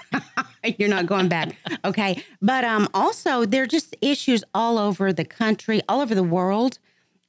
Yeah, 0.66 0.74
you're 0.80 0.90
not 0.90 1.06
going 1.06 1.28
back. 1.28 1.56
Okay, 1.86 2.24
but 2.42 2.64
um, 2.64 2.88
also 2.96 3.46
there 3.46 3.62
are 3.64 3.68
just 3.68 3.96
issues 4.02 4.44
all 4.56 4.80
over 4.80 5.14
the 5.14 5.26
country, 5.26 5.82
all 5.88 6.02
over 6.02 6.16
the 6.16 6.24
world. 6.24 6.80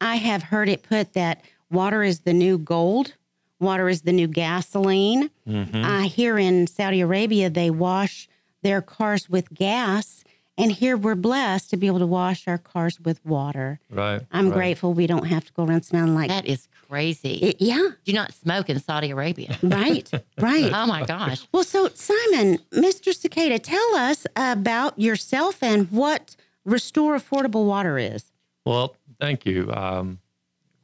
I 0.00 0.16
have 0.16 0.42
heard 0.42 0.68
it 0.70 0.82
put 0.82 1.12
that 1.12 1.42
water 1.70 2.02
is 2.02 2.20
the 2.20 2.32
new 2.32 2.56
gold. 2.56 3.12
Water 3.60 3.88
is 3.88 4.02
the 4.02 4.12
new 4.12 4.28
gasoline. 4.28 5.30
Mm-hmm. 5.46 5.84
Uh, 5.84 6.02
here 6.02 6.38
in 6.38 6.66
Saudi 6.66 7.00
Arabia, 7.02 7.50
they 7.50 7.68
wash 7.70 8.28
their 8.66 8.82
cars 8.82 9.30
with 9.30 9.54
gas, 9.54 10.24
and 10.58 10.72
here 10.72 10.96
we're 10.96 11.14
blessed 11.14 11.70
to 11.70 11.76
be 11.76 11.86
able 11.86 12.00
to 12.00 12.06
wash 12.06 12.48
our 12.48 12.58
cars 12.58 12.98
with 12.98 13.24
water. 13.24 13.78
Right. 13.90 14.20
I'm 14.32 14.46
right. 14.48 14.54
grateful 14.54 14.92
we 14.92 15.06
don't 15.06 15.26
have 15.26 15.44
to 15.44 15.52
go 15.52 15.64
around 15.64 15.82
smelling 15.82 16.16
like. 16.16 16.28
That 16.30 16.46
is 16.46 16.66
crazy. 16.88 17.34
It- 17.34 17.60
yeah, 17.60 17.90
Do 18.04 18.12
not 18.12 18.34
smoke 18.34 18.68
in 18.68 18.80
Saudi 18.80 19.10
Arabia. 19.12 19.56
right, 19.62 20.10
right. 20.40 20.72
oh 20.74 20.86
my 20.86 21.04
gosh. 21.04 21.46
Well, 21.52 21.62
so 21.62 21.88
Simon, 21.94 22.58
Mr. 22.72 23.14
Sequeria, 23.14 23.60
tell 23.60 23.94
us 23.94 24.26
about 24.34 24.98
yourself 24.98 25.62
and 25.62 25.88
what 25.92 26.34
Restore 26.64 27.16
Affordable 27.16 27.66
Water 27.66 27.98
is. 27.98 28.32
Well, 28.64 28.96
thank 29.20 29.46
you. 29.46 29.72
Um, 29.72 30.18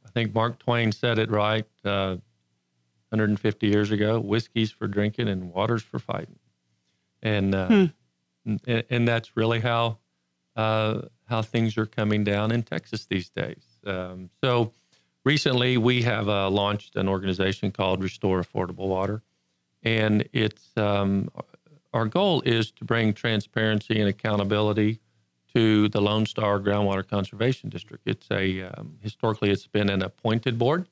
I 0.05 0.09
think 0.11 0.33
Mark 0.33 0.59
Twain 0.59 0.93
said 0.93 1.19
it 1.19 1.29
right 1.29 1.65
uh, 1.83 2.15
150 3.09 3.67
years 3.67 3.91
ago 3.91 4.21
whiskey's 4.21 4.71
for 4.71 4.87
drinking 4.87 5.27
and 5.27 5.51
water's 5.51 5.83
for 5.83 5.99
fighting. 5.99 6.39
And, 7.23 7.55
uh, 7.55 7.87
and, 8.45 8.83
and 8.89 9.07
that's 9.07 9.35
really 9.35 9.59
how, 9.59 9.97
uh, 10.55 11.01
how 11.25 11.41
things 11.41 11.77
are 11.77 11.87
coming 11.87 12.23
down 12.23 12.51
in 12.51 12.61
Texas 12.61 13.05
these 13.05 13.29
days. 13.29 13.63
Um, 13.85 14.29
so 14.43 14.71
recently 15.25 15.77
we 15.77 16.03
have 16.03 16.29
uh, 16.29 16.49
launched 16.49 16.95
an 16.95 17.07
organization 17.07 17.71
called 17.71 18.03
Restore 18.03 18.43
Affordable 18.43 18.87
Water. 18.87 19.23
And 19.81 20.29
it's 20.31 20.69
um, 20.77 21.29
our 21.93 22.05
goal 22.05 22.41
is 22.45 22.71
to 22.71 22.85
bring 22.85 23.13
transparency 23.13 23.99
and 23.99 24.09
accountability 24.09 24.99
to 25.53 25.87
the 25.89 26.01
Lone 26.01 26.25
Star 26.25 26.59
Groundwater 26.59 27.07
Conservation 27.07 27.69
District. 27.69 28.01
It's 28.05 28.27
a 28.31 28.63
um, 28.63 28.97
historically 29.01 29.51
it's 29.51 29.67
been 29.67 29.89
an 29.89 30.01
appointed 30.01 30.57
board, 30.57 30.87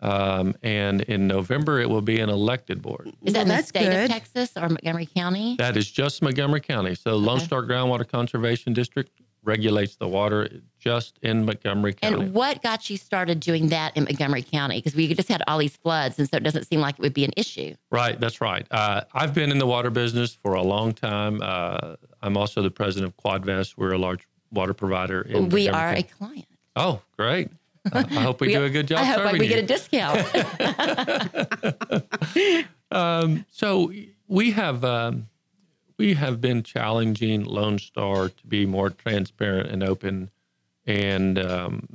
um, 0.00 0.54
and 0.62 1.00
in 1.02 1.26
November 1.26 1.80
it 1.80 1.88
will 1.90 2.02
be 2.02 2.20
an 2.20 2.28
elected 2.28 2.80
board. 2.82 3.12
Is 3.24 3.32
that 3.32 3.40
Well, 3.40 3.42
in 3.42 3.48
the 3.48 3.54
that's 3.54 3.68
state 3.68 3.84
good. 3.90 4.04
of 4.04 4.10
Texas 4.10 4.50
or 4.56 4.68
Montgomery 4.68 5.06
County? 5.06 5.56
That 5.58 5.76
is 5.76 5.90
just 5.90 6.22
Montgomery 6.22 6.60
County. 6.60 6.94
So 6.94 7.16
Lone 7.16 7.36
Okay. 7.38 7.46
Star 7.46 7.62
Groundwater 7.62 8.08
Conservation 8.08 8.72
District 8.72 9.10
regulates 9.44 9.96
the 9.96 10.06
water 10.08 10.48
just 10.78 11.18
in 11.22 11.44
Montgomery 11.44 11.94
County. 11.94 12.20
and 12.24 12.34
what 12.34 12.62
got 12.62 12.90
you 12.90 12.96
started 12.96 13.40
doing 13.40 13.68
that 13.68 13.96
in 13.96 14.04
Montgomery 14.04 14.42
County? 14.42 14.76
Because 14.78 14.94
we 14.94 15.12
just 15.14 15.28
had 15.28 15.42
all 15.46 15.58
these 15.58 15.76
floods, 15.76 16.18
and 16.18 16.28
so 16.28 16.36
it 16.36 16.42
doesn't 16.42 16.64
seem 16.66 16.80
like 16.80 16.96
it 16.98 17.00
would 17.02 17.14
be 17.14 17.24
an 17.24 17.30
issue. 17.36 17.74
Right, 17.90 18.18
that's 18.20 18.40
right. 18.40 18.66
Uh, 18.70 19.02
I've 19.14 19.32
been 19.34 19.50
in 19.50 19.58
the 19.58 19.66
water 19.66 19.90
business 19.90 20.34
for 20.34 20.54
a 20.54 20.62
long 20.62 20.92
time. 20.92 21.40
Uh, 21.40 21.96
I'm 22.20 22.36
also 22.36 22.62
the 22.62 22.70
president 22.70 23.12
of 23.12 23.16
Quadvest. 23.16 23.74
We're 23.76 23.92
a 23.92 23.98
large 23.98 24.26
water 24.52 24.74
provider. 24.74 25.22
In 25.22 25.48
we 25.48 25.64
Montgomery 25.66 25.94
are 25.94 25.94
a 25.98 26.02
client. 26.02 26.46
Oh, 26.76 27.00
great! 27.16 27.48
I 27.92 28.02
hope 28.20 28.40
we, 28.40 28.52
do 28.52 28.64
a 28.64 28.70
good 28.70 28.88
job 28.88 29.00
I 29.00 29.04
hope 29.04 29.18
serving 29.18 29.40
we 29.40 29.46
you. 29.46 29.54
get 29.54 29.64
a 29.64 29.66
discount. 29.66 30.24
Um, 32.90 33.44
so 33.50 33.92
we 34.26 34.52
have 34.52 34.84
um, 34.84 35.28
we 35.98 36.14
have 36.14 36.40
been 36.40 36.62
challenging 36.62 37.44
Lone 37.44 37.78
Star 37.78 38.28
to 38.28 38.46
be 38.46 38.66
more 38.66 38.90
transparent 38.90 39.70
and 39.70 39.82
open. 39.82 40.30
And 40.86 41.38
um, 41.38 41.86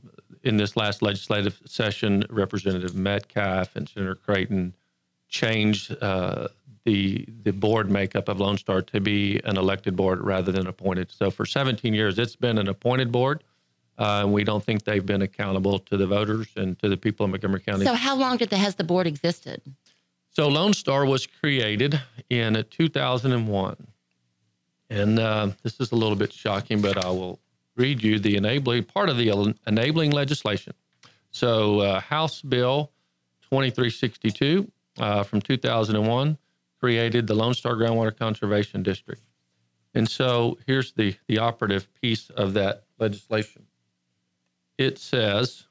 in 0.43 0.57
this 0.57 0.75
last 0.75 1.01
legislative 1.01 1.59
session, 1.65 2.25
Representative 2.29 2.95
Metcalf 2.95 3.75
and 3.75 3.89
Senator 3.89 4.15
Creighton 4.15 4.73
changed 5.29 5.95
uh, 6.03 6.49
the 6.83 7.25
the 7.43 7.53
board 7.53 7.89
makeup 7.89 8.27
of 8.27 8.39
Lone 8.39 8.57
Star 8.57 8.81
to 8.81 8.99
be 8.99 9.39
an 9.45 9.57
elected 9.57 9.95
board 9.95 10.21
rather 10.21 10.51
than 10.51 10.67
appointed. 10.67 11.11
So 11.11 11.31
for 11.31 11.45
17 11.45 11.93
years, 11.93 12.19
it's 12.19 12.35
been 12.35 12.57
an 12.57 12.67
appointed 12.67 13.11
board. 13.11 13.43
Uh, 13.97 14.25
we 14.27 14.43
don't 14.43 14.63
think 14.63 14.83
they've 14.83 15.05
been 15.05 15.21
accountable 15.21 15.79
to 15.79 15.97
the 15.97 16.07
voters 16.07 16.47
and 16.55 16.79
to 16.79 16.89
the 16.89 16.97
people 16.97 17.23
of 17.23 17.29
Montgomery 17.29 17.61
County. 17.61 17.85
so 17.85 17.93
how 17.93 18.15
long 18.15 18.37
did 18.37 18.49
the 18.49 18.57
has 18.57 18.75
the 18.75 18.83
board 18.83 19.05
existed? 19.05 19.61
So 20.29 20.47
Lone 20.47 20.73
Star 20.73 21.05
was 21.05 21.27
created 21.27 22.01
in 22.29 22.65
2001. 22.71 23.87
And 24.89 25.19
uh, 25.19 25.49
this 25.61 25.79
is 25.79 25.91
a 25.91 25.95
little 25.95 26.15
bit 26.15 26.33
shocking, 26.33 26.81
but 26.81 27.03
I 27.03 27.09
will 27.09 27.39
read 27.75 28.03
you 28.03 28.19
the 28.19 28.35
enabling 28.35 28.83
part 28.85 29.09
of 29.09 29.17
the 29.17 29.55
enabling 29.65 30.11
legislation. 30.11 30.73
So, 31.31 31.79
uh, 31.79 31.99
House 31.99 32.41
Bill 32.41 32.91
2362 33.49 34.71
uh, 34.99 35.23
from 35.23 35.41
2001 35.41 36.37
created 36.79 37.25
the 37.25 37.33
Lone 37.33 37.55
Star 37.55 37.73
Groundwater 37.73 38.15
Conservation 38.15 38.83
District. 38.83 39.21
And 39.95 40.07
so, 40.07 40.59
here's 40.67 40.93
the, 40.93 41.15
the 41.27 41.39
operative 41.39 41.87
piece 41.99 42.29
of 42.29 42.53
that 42.53 42.83
legislation 42.99 43.65
it 44.77 44.97
says, 44.97 45.65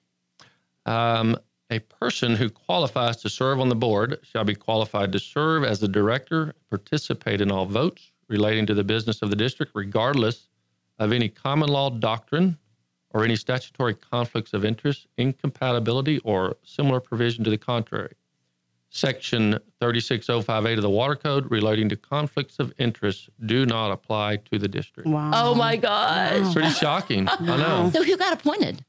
um, 0.86 1.36
a 1.70 1.78
person 1.78 2.36
who 2.36 2.50
qualifies 2.50 3.16
to 3.18 3.28
serve 3.28 3.58
on 3.60 3.68
the 3.68 3.74
board 3.74 4.18
shall 4.22 4.44
be 4.44 4.54
qualified 4.54 5.12
to 5.12 5.18
serve 5.18 5.64
as 5.64 5.82
a 5.82 5.88
director, 5.88 6.54
participate 6.68 7.40
in 7.40 7.50
all 7.50 7.66
votes 7.66 8.12
relating 8.28 8.66
to 8.66 8.74
the 8.74 8.84
business 8.84 9.22
of 9.22 9.30
the 9.30 9.36
district, 9.36 9.72
regardless 9.74 10.48
of 10.98 11.12
any 11.12 11.28
common 11.28 11.68
law 11.68 11.90
doctrine 11.90 12.58
or 13.10 13.24
any 13.24 13.36
statutory 13.36 13.94
conflicts 13.94 14.52
of 14.52 14.64
interest, 14.64 15.06
incompatibility, 15.16 16.18
or 16.20 16.56
similar 16.62 17.00
provision 17.00 17.44
to 17.44 17.50
the 17.50 17.58
contrary. 17.58 18.14
Section 18.90 19.58
36058 19.80 20.78
of 20.78 20.82
the 20.82 20.90
Water 20.90 21.16
Code 21.16 21.50
relating 21.50 21.88
to 21.88 21.96
conflicts 21.96 22.58
of 22.58 22.74
interest 22.78 23.30
do 23.46 23.64
not 23.64 23.90
apply 23.90 24.36
to 24.50 24.58
the 24.58 24.68
district. 24.68 25.08
Wow. 25.08 25.30
Oh 25.32 25.54
my 25.54 25.76
gosh. 25.76 26.52
Pretty 26.52 26.70
shocking. 26.70 27.26
I 27.28 27.38
know. 27.40 27.90
So 27.92 28.02
who 28.02 28.16
got 28.18 28.34
appointed? 28.34 28.84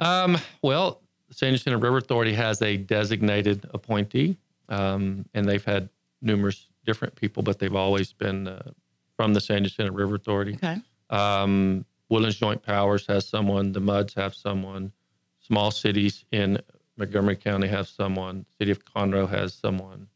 Um, 0.00 0.38
well, 0.62 1.02
the 1.28 1.34
San 1.34 1.52
Jacinto 1.52 1.78
River 1.78 1.98
Authority 1.98 2.32
has 2.32 2.60
a 2.62 2.76
designated 2.76 3.68
appointee, 3.72 4.36
um, 4.68 5.24
and 5.34 5.46
they've 5.48 5.64
had 5.64 5.88
numerous 6.22 6.66
different 6.84 7.14
people, 7.14 7.42
but 7.42 7.58
they've 7.58 7.74
always 7.74 8.12
been 8.12 8.48
uh, 8.48 8.70
from 9.16 9.34
the 9.34 9.40
San 9.40 9.62
Jacinto 9.62 9.92
River 9.92 10.16
Authority. 10.16 10.54
Okay. 10.54 10.78
Um, 11.10 11.84
Woodlands 12.08 12.38
Joint 12.38 12.62
Powers 12.62 13.06
has 13.06 13.28
someone, 13.28 13.72
the 13.72 13.80
MUDs 13.80 14.14
have 14.14 14.34
someone, 14.34 14.92
small 15.40 15.70
cities 15.70 16.24
in 16.32 16.58
Montgomery 16.96 17.36
County 17.36 17.68
have 17.68 17.88
someone, 17.88 18.44
City 18.58 18.70
of 18.70 18.84
Conroe 18.84 19.28
has 19.28 19.54
someone, 19.54 20.08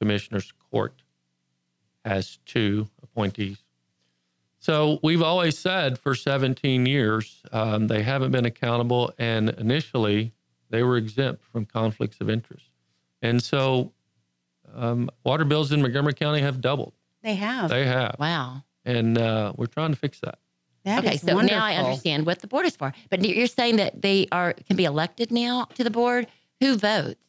Commissioner's 0.00 0.52
Court 0.70 1.02
has 2.04 2.38
two 2.46 2.88
appointees. 3.02 3.61
So 4.62 5.00
we've 5.02 5.22
always 5.22 5.58
said 5.58 5.98
for 5.98 6.14
17 6.14 6.86
years 6.86 7.42
um, 7.50 7.88
they 7.88 8.04
haven't 8.04 8.30
been 8.30 8.44
accountable, 8.44 9.12
and 9.18 9.50
initially 9.50 10.34
they 10.70 10.84
were 10.84 10.96
exempt 10.96 11.44
from 11.44 11.64
conflicts 11.66 12.20
of 12.20 12.30
interest. 12.30 12.66
And 13.20 13.42
so 13.42 13.90
um, 14.72 15.10
water 15.24 15.44
bills 15.44 15.72
in 15.72 15.82
Montgomery 15.82 16.14
County 16.14 16.42
have 16.42 16.60
doubled. 16.60 16.92
They 17.24 17.34
have. 17.34 17.70
They 17.70 17.86
have. 17.86 18.14
Wow. 18.20 18.62
And 18.84 19.18
uh, 19.18 19.52
we're 19.56 19.66
trying 19.66 19.90
to 19.90 19.96
fix 19.96 20.20
that. 20.20 20.38
That 20.84 21.04
okay, 21.04 21.16
is 21.16 21.22
so 21.22 21.40
now 21.40 21.64
I 21.64 21.74
understand 21.74 22.24
what 22.24 22.38
the 22.38 22.46
board 22.46 22.64
is 22.64 22.76
for. 22.76 22.92
But 23.10 23.24
you're 23.24 23.48
saying 23.48 23.76
that 23.76 24.00
they 24.00 24.28
are 24.30 24.52
can 24.52 24.76
be 24.76 24.84
elected 24.84 25.32
now 25.32 25.64
to 25.74 25.82
the 25.82 25.90
board. 25.90 26.28
Who 26.60 26.76
votes? 26.76 27.20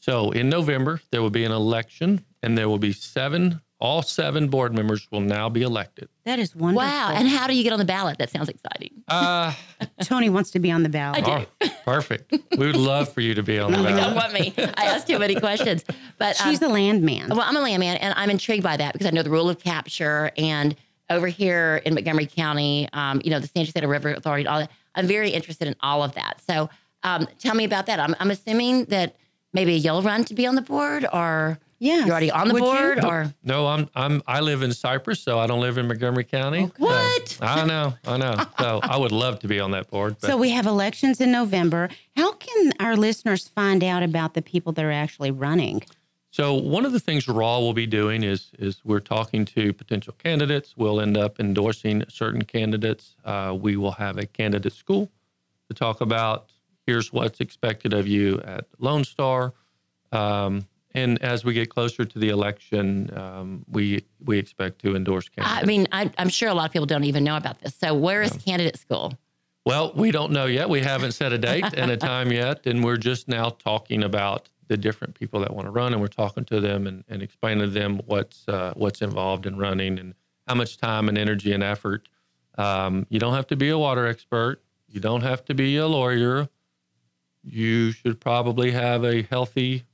So 0.00 0.30
in 0.30 0.48
November, 0.48 1.02
there 1.10 1.20
will 1.20 1.28
be 1.28 1.44
an 1.44 1.52
election, 1.52 2.24
and 2.42 2.56
there 2.56 2.68
will 2.68 2.78
be 2.78 2.94
seven, 2.94 3.60
all 3.80 4.02
seven 4.02 4.48
board 4.48 4.74
members 4.74 5.06
will 5.10 5.20
now 5.20 5.48
be 5.48 5.62
elected. 5.62 6.08
That 6.24 6.38
is 6.38 6.54
wonderful. 6.54 6.88
Wow. 6.88 7.12
And 7.14 7.28
how 7.28 7.46
do 7.46 7.54
you 7.54 7.62
get 7.62 7.72
on 7.72 7.78
the 7.78 7.84
ballot? 7.84 8.18
That 8.18 8.30
sounds 8.30 8.48
exciting. 8.48 8.90
Uh, 9.06 9.52
Toni 10.02 10.30
wants 10.30 10.50
to 10.52 10.58
be 10.58 10.70
on 10.70 10.82
the 10.82 10.88
ballot. 10.88 11.26
I 11.26 11.40
do. 11.40 11.46
oh, 11.62 11.68
perfect. 11.84 12.32
We 12.56 12.66
would 12.66 12.76
love 12.76 13.12
for 13.12 13.20
you 13.20 13.34
to 13.34 13.42
be 13.42 13.58
on 13.58 13.70
the 13.70 13.78
ballot. 13.78 13.96
Don't 13.96 14.14
want 14.14 14.32
me. 14.32 14.52
I 14.76 14.86
asked 14.86 15.06
too 15.06 15.18
many 15.18 15.36
questions. 15.36 15.84
But 16.18 16.40
um, 16.40 16.50
She's 16.50 16.58
the 16.58 16.68
landman. 16.68 17.28
Well, 17.28 17.40
I'm 17.40 17.56
a 17.56 17.60
landman, 17.60 17.96
and 17.98 18.14
I'm 18.16 18.30
intrigued 18.30 18.64
by 18.64 18.76
that 18.76 18.92
because 18.92 19.06
I 19.06 19.10
know 19.10 19.22
the 19.22 19.30
rule 19.30 19.48
of 19.48 19.60
capture. 19.62 20.32
And 20.36 20.74
over 21.08 21.28
here 21.28 21.80
in 21.84 21.94
Montgomery 21.94 22.26
County, 22.26 22.88
um, 22.92 23.20
you 23.24 23.30
know, 23.30 23.38
the 23.38 23.46
San 23.46 23.64
Jacinto 23.64 23.88
River 23.88 24.10
Authority, 24.12 24.46
all 24.46 24.58
that. 24.58 24.70
I'm 24.94 25.06
very 25.06 25.30
interested 25.30 25.68
in 25.68 25.76
all 25.80 26.02
of 26.02 26.14
that. 26.14 26.40
So 26.44 26.68
um, 27.04 27.28
tell 27.38 27.54
me 27.54 27.64
about 27.64 27.86
that. 27.86 28.00
I'm, 28.00 28.16
I'm 28.18 28.32
assuming 28.32 28.86
that 28.86 29.14
maybe 29.52 29.74
you'll 29.74 30.02
run 30.02 30.24
to 30.24 30.34
be 30.34 30.46
on 30.46 30.56
the 30.56 30.62
board, 30.62 31.06
or 31.12 31.58
Yes. 31.80 32.06
you're 32.06 32.10
already 32.12 32.30
on 32.30 32.48
the 32.48 32.54
Would 32.54 32.62
you? 32.64 32.68
board, 32.68 33.04
or 33.04 33.34
No, 33.44 33.66
I'm 33.68 33.88
I'm 33.94 34.20
I 34.26 34.40
live 34.40 34.62
in 34.62 34.72
Cypress, 34.72 35.20
so 35.20 35.38
I 35.38 35.46
don't 35.46 35.60
live 35.60 35.78
in 35.78 35.86
Montgomery 35.86 36.24
County. 36.24 36.66
So- 36.66 36.72
What? 36.78 37.38
I 37.40 37.64
know, 37.64 37.94
I 38.06 38.16
know. 38.16 38.34
So 38.58 38.80
I 38.82 38.96
would 38.96 39.12
love 39.12 39.38
to 39.40 39.48
be 39.48 39.60
on 39.60 39.70
that 39.72 39.88
board. 39.90 40.16
But 40.20 40.28
So 40.28 40.36
we 40.36 40.50
have 40.50 40.66
elections 40.66 41.20
in 41.20 41.30
November. 41.30 41.88
How 42.16 42.32
can 42.32 42.72
our 42.80 42.96
listeners 42.96 43.46
find 43.46 43.84
out 43.84 44.02
about 44.02 44.34
the 44.34 44.42
people 44.42 44.72
that 44.72 44.84
are 44.84 44.90
actually 44.90 45.30
running? 45.30 45.82
So 46.30 46.54
one 46.54 46.84
of 46.84 46.92
the 46.92 47.00
things 47.00 47.26
Raw 47.28 47.60
will 47.60 47.72
be 47.74 47.86
doing 47.86 48.22
is 48.24 48.50
is 48.58 48.80
we're 48.84 49.00
talking 49.00 49.44
to 49.46 49.72
potential 49.72 50.14
candidates. 50.18 50.74
We'll 50.76 51.00
end 51.00 51.16
up 51.16 51.38
endorsing 51.38 52.02
certain 52.08 52.42
candidates. 52.42 53.14
Uh, 53.24 53.56
we 53.60 53.76
will 53.76 53.92
have 53.92 54.18
a 54.18 54.26
candidate 54.26 54.72
school 54.72 55.08
to 55.68 55.74
talk 55.74 56.00
about. 56.00 56.50
Here's 56.86 57.12
what's 57.12 57.40
expected 57.40 57.92
of 57.92 58.08
you 58.08 58.40
at 58.44 58.66
Lone 58.78 59.04
Star. 59.04 59.52
Um, 60.10 60.66
and 60.94 61.22
as 61.22 61.44
we 61.44 61.52
get 61.52 61.68
closer 61.68 62.04
to 62.04 62.18
the 62.18 62.30
election, 62.30 63.10
um, 63.16 63.64
we 63.70 64.04
we 64.24 64.38
expect 64.38 64.80
to 64.82 64.96
endorse 64.96 65.28
candidates. 65.28 65.62
I 65.62 65.66
mean, 65.66 65.86
I, 65.92 66.10
I'm 66.18 66.28
sure 66.28 66.48
a 66.48 66.54
lot 66.54 66.66
of 66.66 66.72
people 66.72 66.86
don't 66.86 67.04
even 67.04 67.24
know 67.24 67.36
about 67.36 67.60
this. 67.60 67.74
So 67.74 67.94
where 67.94 68.22
is 68.22 68.32
candidate 68.32 68.78
school? 68.78 69.12
Well, 69.68 69.92
we 69.94 70.10
don't 70.10 70.32
know 70.32 70.46
yet. 70.46 70.70
We 70.70 70.80
haven't 70.80 71.12
set 71.12 71.30
a 71.34 71.36
date 71.36 71.74
and 71.76 71.90
a 71.90 71.96
time 71.98 72.32
yet. 72.32 72.66
And 72.66 72.82
we're 72.82 72.96
just 72.96 73.28
now 73.28 73.50
talking 73.50 74.02
about 74.02 74.48
the 74.68 74.78
different 74.78 75.14
people 75.14 75.40
that 75.40 75.54
want 75.54 75.66
to 75.66 75.70
run. 75.70 75.92
And 75.92 76.00
we're 76.00 76.08
talking 76.08 76.46
to 76.46 76.58
them 76.58 76.86
and, 76.86 77.04
and 77.06 77.22
explaining 77.22 77.64
to 77.64 77.70
them 77.70 78.00
what's, 78.06 78.48
uh, 78.48 78.72
what's 78.76 79.02
involved 79.02 79.44
in 79.44 79.58
running 79.58 79.98
and 79.98 80.14
how 80.46 80.54
much 80.54 80.78
time 80.78 81.06
and 81.10 81.18
energy 81.18 81.52
and 81.52 81.62
effort. 81.62 82.08
Um, 82.56 83.06
you 83.10 83.18
don't 83.18 83.34
have 83.34 83.46
to 83.48 83.56
be 83.56 83.68
a 83.68 83.76
water 83.76 84.06
expert. 84.06 84.62
You 84.88 85.00
don't 85.00 85.20
have 85.20 85.44
to 85.44 85.54
be 85.54 85.76
a 85.76 85.86
lawyer. 85.86 86.48
You 87.44 87.92
should 87.92 88.20
probably 88.20 88.70
have 88.70 89.04
a 89.04 89.22
healthy 89.24 89.84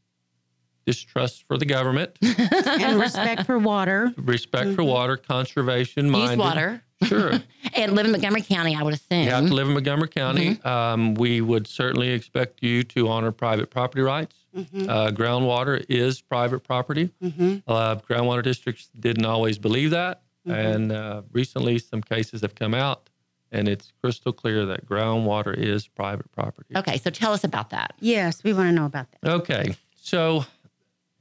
distrust 0.87 1.45
for 1.47 1.57
the 1.59 1.65
government, 1.67 2.17
and 2.23 2.99
respect 3.01 3.47
for 3.47 3.59
water. 3.59 4.13
respect 4.17 4.75
for 4.75 4.85
water, 4.85 5.17
conservation, 5.17 6.13
Use 6.15 6.37
water. 6.37 6.83
Sure. 7.05 7.33
And 7.77 7.95
live 7.97 8.07
in 8.07 8.13
Montgomery 8.13 8.43
County, 8.43 8.77
I 8.77 8.83
would 8.83 8.95
assume. 8.95 9.25
You 9.25 9.31
have 9.31 9.47
to 9.49 9.53
live 9.55 9.67
in 9.67 9.75
Montgomery 9.75 10.09
County. 10.09 10.63
Um, 10.63 11.15
we 11.15 11.41
would 11.41 11.67
certainly 11.67 12.11
expect 12.11 12.63
you 12.63 12.85
to 12.85 13.09
honor 13.09 13.33
private 13.33 13.69
property 13.71 14.01
rights. 14.03 14.37
Uh, 14.55 15.11
groundwater 15.11 15.85
is 15.89 16.21
private 16.21 16.61
property. 16.61 17.11
Uh, 17.23 17.97
groundwater 17.97 18.43
districts 18.45 18.91
didn't 18.99 19.25
always 19.27 19.59
believe 19.59 19.91
that. 19.91 20.23
And 20.47 20.93
uh, 20.93 21.23
recently, 21.33 21.79
some 21.81 22.01
cases 22.01 22.43
have 22.43 22.55
come 22.55 22.75
out, 22.75 23.11
and 23.51 23.67
it's 23.67 23.93
crystal 24.01 24.33
clear 24.33 24.65
that 24.67 24.87
groundwater 24.87 25.53
is 25.57 25.89
private 25.89 26.31
property. 26.31 26.77
Okay, 26.77 26.99
so 26.99 27.11
tell 27.11 27.33
us 27.33 27.43
about 27.43 27.71
that. 27.71 27.95
Yes, 27.99 28.45
we 28.45 28.53
want 28.53 28.69
to 28.69 28.73
know 28.73 28.87
about 28.87 29.09
that. 29.11 29.29
Okay. 29.29 29.75
So 30.01 30.45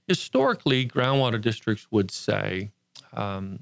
historically, 0.07 0.87
groundwater 0.87 1.39
districts 1.41 1.87
would 1.91 2.11
say 2.11 2.71
um, 3.13 3.59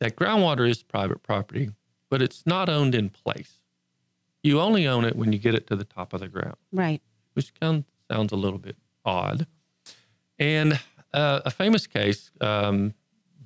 that 0.00 0.16
groundwater 0.16 0.68
is 0.68 0.82
private 0.82 1.22
property, 1.22 1.70
but 2.10 2.22
it's 2.22 2.46
not 2.46 2.68
owned 2.68 2.94
in 2.94 3.08
place. 3.10 3.60
You 4.42 4.60
only 4.60 4.86
own 4.86 5.04
it 5.04 5.16
when 5.16 5.32
you 5.32 5.38
get 5.38 5.54
it 5.54 5.66
to 5.68 5.76
the 5.76 5.84
top 5.84 6.12
of 6.12 6.20
the 6.20 6.28
ground, 6.28 6.56
Right. 6.72 7.02
which 7.34 7.52
kind 7.58 7.78
of 7.78 8.14
sounds 8.14 8.32
a 8.32 8.36
little 8.36 8.58
bit 8.58 8.76
odd. 9.04 9.46
And 10.38 10.78
uh, 11.12 11.40
a 11.44 11.50
famous 11.50 11.86
case, 11.86 12.30
um, 12.40 12.94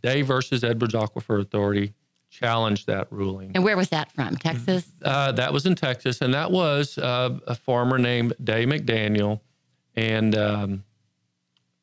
Day 0.03 0.23
versus 0.23 0.65
Edwards 0.65 0.95
Aquifer 0.95 1.41
Authority, 1.41 1.95
challenged 2.31 2.87
that 2.87 3.11
ruling. 3.11 3.53
And 3.55 3.65
where 3.65 3.77
was 3.77 3.89
that 3.91 4.11
from? 4.13 4.37
Texas? 4.37 4.87
Uh, 5.03 5.33
that 5.33 5.53
was 5.53 5.67
in 5.67 5.75
Texas, 5.75 6.21
and 6.21 6.33
that 6.35 6.51
was 6.51 6.97
uh, 6.99 7.39
a 7.47 7.55
farmer 7.55 7.99
named 7.99 8.35
Day 8.43 8.67
McDaniel. 8.67 9.41
And 9.97 10.35
um, 10.37 10.85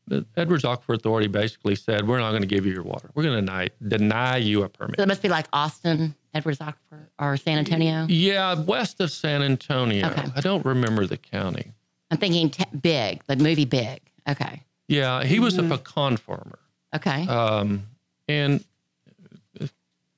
the 0.07 0.25
Edwards 0.37 0.63
Aquifer 0.63 0.95
Authority 0.95 1.27
basically 1.27 1.75
said, 1.75 2.07
"We're 2.07 2.19
not 2.19 2.29
going 2.31 2.41
to 2.41 2.47
give 2.47 2.65
you 2.65 2.73
your 2.73 2.83
water. 2.83 3.09
We're 3.13 3.23
going 3.23 3.35
to 3.35 3.41
deny, 3.41 3.69
deny 3.87 4.37
you 4.37 4.63
a 4.63 4.69
permit." 4.69 4.95
So 4.97 5.03
it 5.03 5.07
must 5.07 5.21
be 5.21 5.29
like 5.29 5.47
Austin, 5.53 6.15
Edwards 6.33 6.59
Aquifer, 6.59 7.07
or 7.19 7.35
San 7.37 7.57
Antonio. 7.57 8.05
yeah, 8.09 8.53
west 8.55 8.99
of 9.01 9.11
San 9.11 9.41
Antonio. 9.43 10.07
Okay. 10.07 10.25
I 10.35 10.41
don't 10.41 10.65
remember 10.65 11.05
the 11.05 11.17
county. 11.17 11.73
I'm 12.09 12.17
thinking 12.17 12.49
t- 12.49 12.63
big, 12.79 13.23
the 13.27 13.35
movie 13.35 13.65
Big. 13.65 13.99
Okay. 14.29 14.63
Yeah, 14.87 15.23
he 15.25 15.39
was 15.39 15.57
a 15.57 15.63
pecan 15.63 16.15
farmer, 16.15 16.59
Okay. 16.95 17.27
um, 17.27 17.83
and 18.29 18.63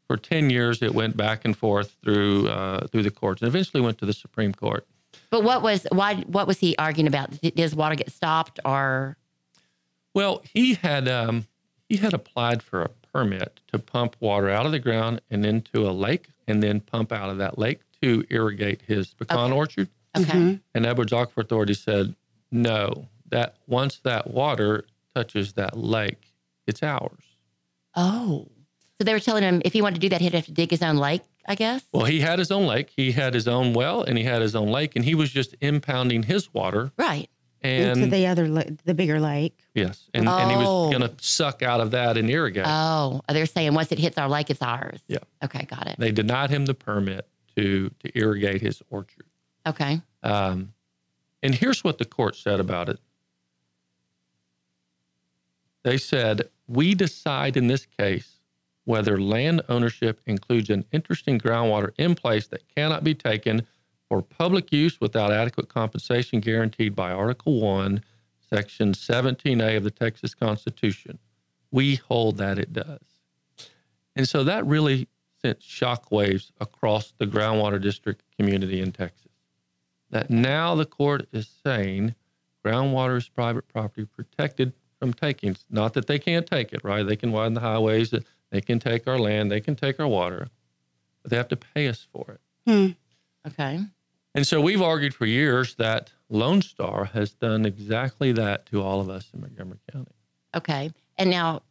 for 0.08 0.18
ten 0.18 0.50
years 0.50 0.82
it 0.82 0.94
went 0.94 1.18
back 1.18 1.46
and 1.46 1.58
forth 1.58 1.96
through 2.04 2.48
uh, 2.48 2.86
through 2.88 3.04
the 3.04 3.12
courts, 3.12 3.42
and 3.42 3.48
eventually 3.48 3.82
went 3.82 3.98
to 4.00 4.06
the 4.06 4.14
Supreme 4.14 4.54
Court. 4.54 4.86
but 5.32 5.44
what 5.44 5.62
was 5.64 5.88
why? 5.92 6.16
What 6.28 6.46
was 6.48 6.60
he 6.60 6.76
arguing 6.78 7.08
about? 7.08 7.32
Did 7.42 7.58
his 7.58 7.76
water 7.76 7.96
get 7.96 8.12
stopped, 8.12 8.60
or 8.66 9.18
Well, 10.14 10.42
he 10.44 10.74
had 10.76 11.08
um, 11.08 11.46
he 11.88 11.98
had 11.98 12.14
applied 12.14 12.62
for 12.64 12.82
a 12.82 12.90
permit 13.14 13.60
to 13.72 13.80
pump 13.80 14.16
water 14.20 14.50
out 14.50 14.66
of 14.66 14.72
the 14.72 14.80
ground 14.80 15.22
and 15.30 15.46
into 15.46 15.88
a 15.88 15.92
lake, 15.92 16.28
and 16.48 16.62
then 16.64 16.80
pump 16.80 17.12
out 17.12 17.30
of 17.30 17.38
that 17.38 17.58
lake 17.58 17.82
to 18.02 18.24
irrigate 18.30 18.82
his 18.84 19.14
pecan 19.14 19.38
Okay. 19.52 19.54
orchard. 19.54 19.90
okay? 20.18 20.60
And 20.74 20.86
Edwards 20.86 21.12
Aquifer 21.12 21.44
Authority 21.44 21.74
said, 21.74 22.16
no, 22.52 23.08
that 23.30 23.56
once 23.68 24.00
that 24.04 24.30
water 24.32 24.86
touches 25.16 25.54
that 25.54 25.78
lake, 25.78 26.34
it's 26.66 26.82
ours. 26.82 27.24
Oh, 27.96 28.48
so 28.98 29.04
they 29.06 29.14
were 29.14 29.20
telling 29.20 29.44
him 29.44 29.62
if 29.66 29.74
he 29.74 29.82
wanted 29.82 29.96
to 29.96 30.02
do 30.02 30.10
that, 30.10 30.22
he'd 30.22 30.34
have 30.34 30.46
to 30.46 30.52
dig 30.52 30.72
his 30.72 30.82
own 30.82 30.98
lake. 30.98 31.22
I 31.48 31.56
guess. 31.56 31.84
Well, 31.92 32.06
he 32.06 32.20
had 32.20 32.38
his 32.38 32.52
own 32.52 32.68
lake, 32.68 32.92
he 32.96 33.12
had 33.12 33.34
his 33.34 33.48
own 33.48 33.74
well, 33.74 34.04
and 34.04 34.18
he 34.20 34.24
had 34.24 34.42
his 34.44 34.56
own 34.56 34.68
lake, 34.70 34.96
and 34.96 35.04
he 35.04 35.16
was 35.16 35.32
just 35.32 35.56
impounding 35.62 36.24
his 36.24 36.54
water. 36.54 36.92
Right. 36.96 37.28
Into 37.62 38.08
the 38.08 38.28
other, 38.28 38.48
la- 38.48 38.64
the 38.86 38.94
bigger 38.94 39.20
lake. 39.20 39.58
yes, 39.74 40.10
and, 40.14 40.28
and 40.28 40.52
he 40.52 40.58
Oh. 40.58 40.88
was 40.90 40.98
going 40.98 41.10
to 41.10 41.24
suck 41.24 41.62
out 41.62 41.82
of 41.82 41.92
that 41.92 42.16
and 42.18 42.30
irrigate. 42.30 42.66
Oh, 42.68 43.22
they're 43.28 43.46
saying 43.46 43.74
once 43.74 43.92
it 43.92 44.00
hits 44.00 44.18
our 44.18 44.30
lake, 44.30 44.50
it's 44.50 44.62
ours. 44.62 45.00
Yeah. 45.08 45.18
Okay, 45.44 45.66
got 45.66 45.88
it. 45.88 45.96
they 46.00 46.12
denied 46.12 46.50
him 46.50 46.66
the 46.66 46.74
permit 46.74 47.28
to 47.58 47.90
to 48.00 48.18
irrigate 48.18 48.62
his 48.62 48.82
orchard. 48.90 49.26
Okay. 49.68 50.02
Um, 50.24 50.74
and 51.44 51.54
here's 51.54 51.84
what 51.84 51.98
the 51.98 52.06
court 52.06 52.36
said 52.36 52.60
about 52.60 52.88
it. 52.90 53.00
They 55.84 55.98
said, 55.98 56.50
We 56.68 56.94
decide 56.96 57.58
in 57.58 57.68
this 57.68 57.86
case 57.86 58.40
whether 58.86 59.20
land 59.22 59.62
ownership 59.70 60.20
includes 60.26 60.70
an 60.70 60.84
interesting 60.92 61.40
groundwater 61.40 61.92
in 61.98 62.16
place 62.16 62.48
that 62.48 62.64
cannot 62.76 63.04
be 63.04 63.14
taken 63.14 63.66
for 64.10 64.22
public 64.22 64.74
use 64.74 65.00
without 65.00 65.32
adequate 65.32 65.70
compensation 65.70 66.40
guaranteed 66.40 66.96
by 66.96 67.12
Article 67.12 67.62
1, 67.62 68.04
Section 68.50 68.94
17A 68.94 69.78
of 69.78 69.84
the 69.84 69.92
Texas 69.92 70.34
Constitution. 70.34 71.20
We 71.72 71.96
hold 71.96 72.38
that 72.38 72.58
it 72.58 72.74
does. 72.74 73.00
And 74.16 74.28
so 74.28 74.44
that 74.44 74.66
really 74.66 75.08
sent 75.42 75.60
shockwaves 75.62 76.52
across 76.60 77.14
the 77.18 77.28
groundwater 77.28 77.82
district 77.82 78.24
community 78.38 78.82
in 78.82 78.92
Texas 78.92 79.30
that 80.10 80.30
now 80.30 80.76
the 80.76 80.86
court 80.86 81.28
is 81.32 81.50
saying 81.64 82.16
groundwater 82.66 83.18
is 83.18 83.30
private 83.30 83.68
property 83.68 84.06
protected 84.06 84.74
from 85.00 85.14
takings. 85.14 85.66
Not 85.70 85.94
that 85.94 86.08
they 86.08 86.20
can't 86.20 86.46
take 86.46 86.74
it, 86.74 86.82
right? 86.84 87.04
They 87.04 87.16
can 87.16 87.32
widen 87.32 87.54
the 87.54 87.62
highways, 87.62 88.14
they 88.50 88.62
can 88.62 88.80
take 88.80 89.08
our 89.08 89.20
land, 89.20 89.52
they 89.52 89.62
can 89.62 89.76
take 89.76 90.00
our 90.00 90.08
water, 90.08 90.48
but 91.22 91.32
they 91.32 91.38
have 91.38 91.48
to 91.50 91.56
pay 91.56 91.88
us 91.88 92.06
for 92.12 92.32
it. 92.32 92.42
Hmm. 92.70 93.48
Okay. 93.48 93.80
And 94.40 94.48
so 94.48 94.62
we've 94.62 94.82
argued 94.82 95.14
for 95.14 95.26
years 95.26 95.76
that 95.76 96.14
Lone 96.30 96.62
Star 96.62 97.04
has 97.12 97.34
done 97.34 97.66
exactly 97.66 98.32
that 98.32 98.66
to 98.68 98.82
all 98.82 99.02
of 99.02 99.10
us 99.10 99.28
in 99.34 99.42
Montgomery 99.42 99.80
County. 99.92 100.14
Okay. 100.56 100.94
And 101.18 101.30
now 101.30 101.64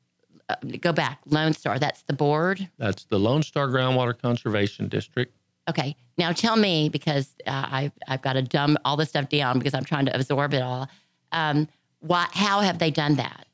uh, 0.51 0.57
go 0.79 0.93
back. 0.93 1.19
Lone 1.25 1.55
Star, 1.55 1.79
that's 1.79 2.03
the 2.03 2.13
board. 2.13 2.69
That's 2.77 3.07
the 3.07 3.19
Lone 3.19 3.43
Star 3.43 3.69
Groundwater 3.69 4.21
Conservation 4.21 4.87
District. 4.87 5.35
Okay. 5.71 5.97
Now 6.19 6.33
tell 6.33 6.57
me, 6.57 6.91
because 6.91 7.35
uh, 7.47 7.69
I've, 7.71 7.93
I've 8.07 8.21
got 8.21 8.35
to 8.35 8.43
dumb 8.43 8.77
all 8.85 8.99
this 8.99 9.09
stuff 9.09 9.31
down 9.31 9.59
because 9.59 9.73
I'm 9.73 9.87
trying 9.87 10.05
to 10.05 10.15
absorb 10.15 10.53
it 10.53 10.61
all. 10.61 10.91
Um, 11.33 11.69
why, 12.01 12.27
how 12.33 12.61
have 12.61 12.79
they 12.81 12.91
done 12.91 13.15
that? 13.15 13.47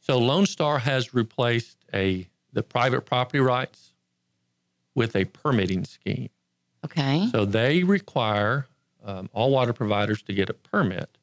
So 0.00 0.16
Lone 0.16 0.46
Star 0.46 0.78
has 0.78 1.12
replaced 1.12 1.84
a 1.92 2.26
the 2.54 2.62
private 2.62 3.02
property 3.02 3.40
rights 3.40 3.92
with 4.94 5.14
a 5.14 5.26
permitting 5.26 5.84
scheme. 5.84 6.30
Okay. 6.84 7.28
So 7.32 7.44
they 7.44 7.82
require 7.82 8.66
um, 9.04 9.28
all 9.32 9.50
water 9.50 9.72
providers 9.72 10.22
to 10.22 10.32
get 10.32 10.48
a 10.50 10.54
permit 10.54 11.16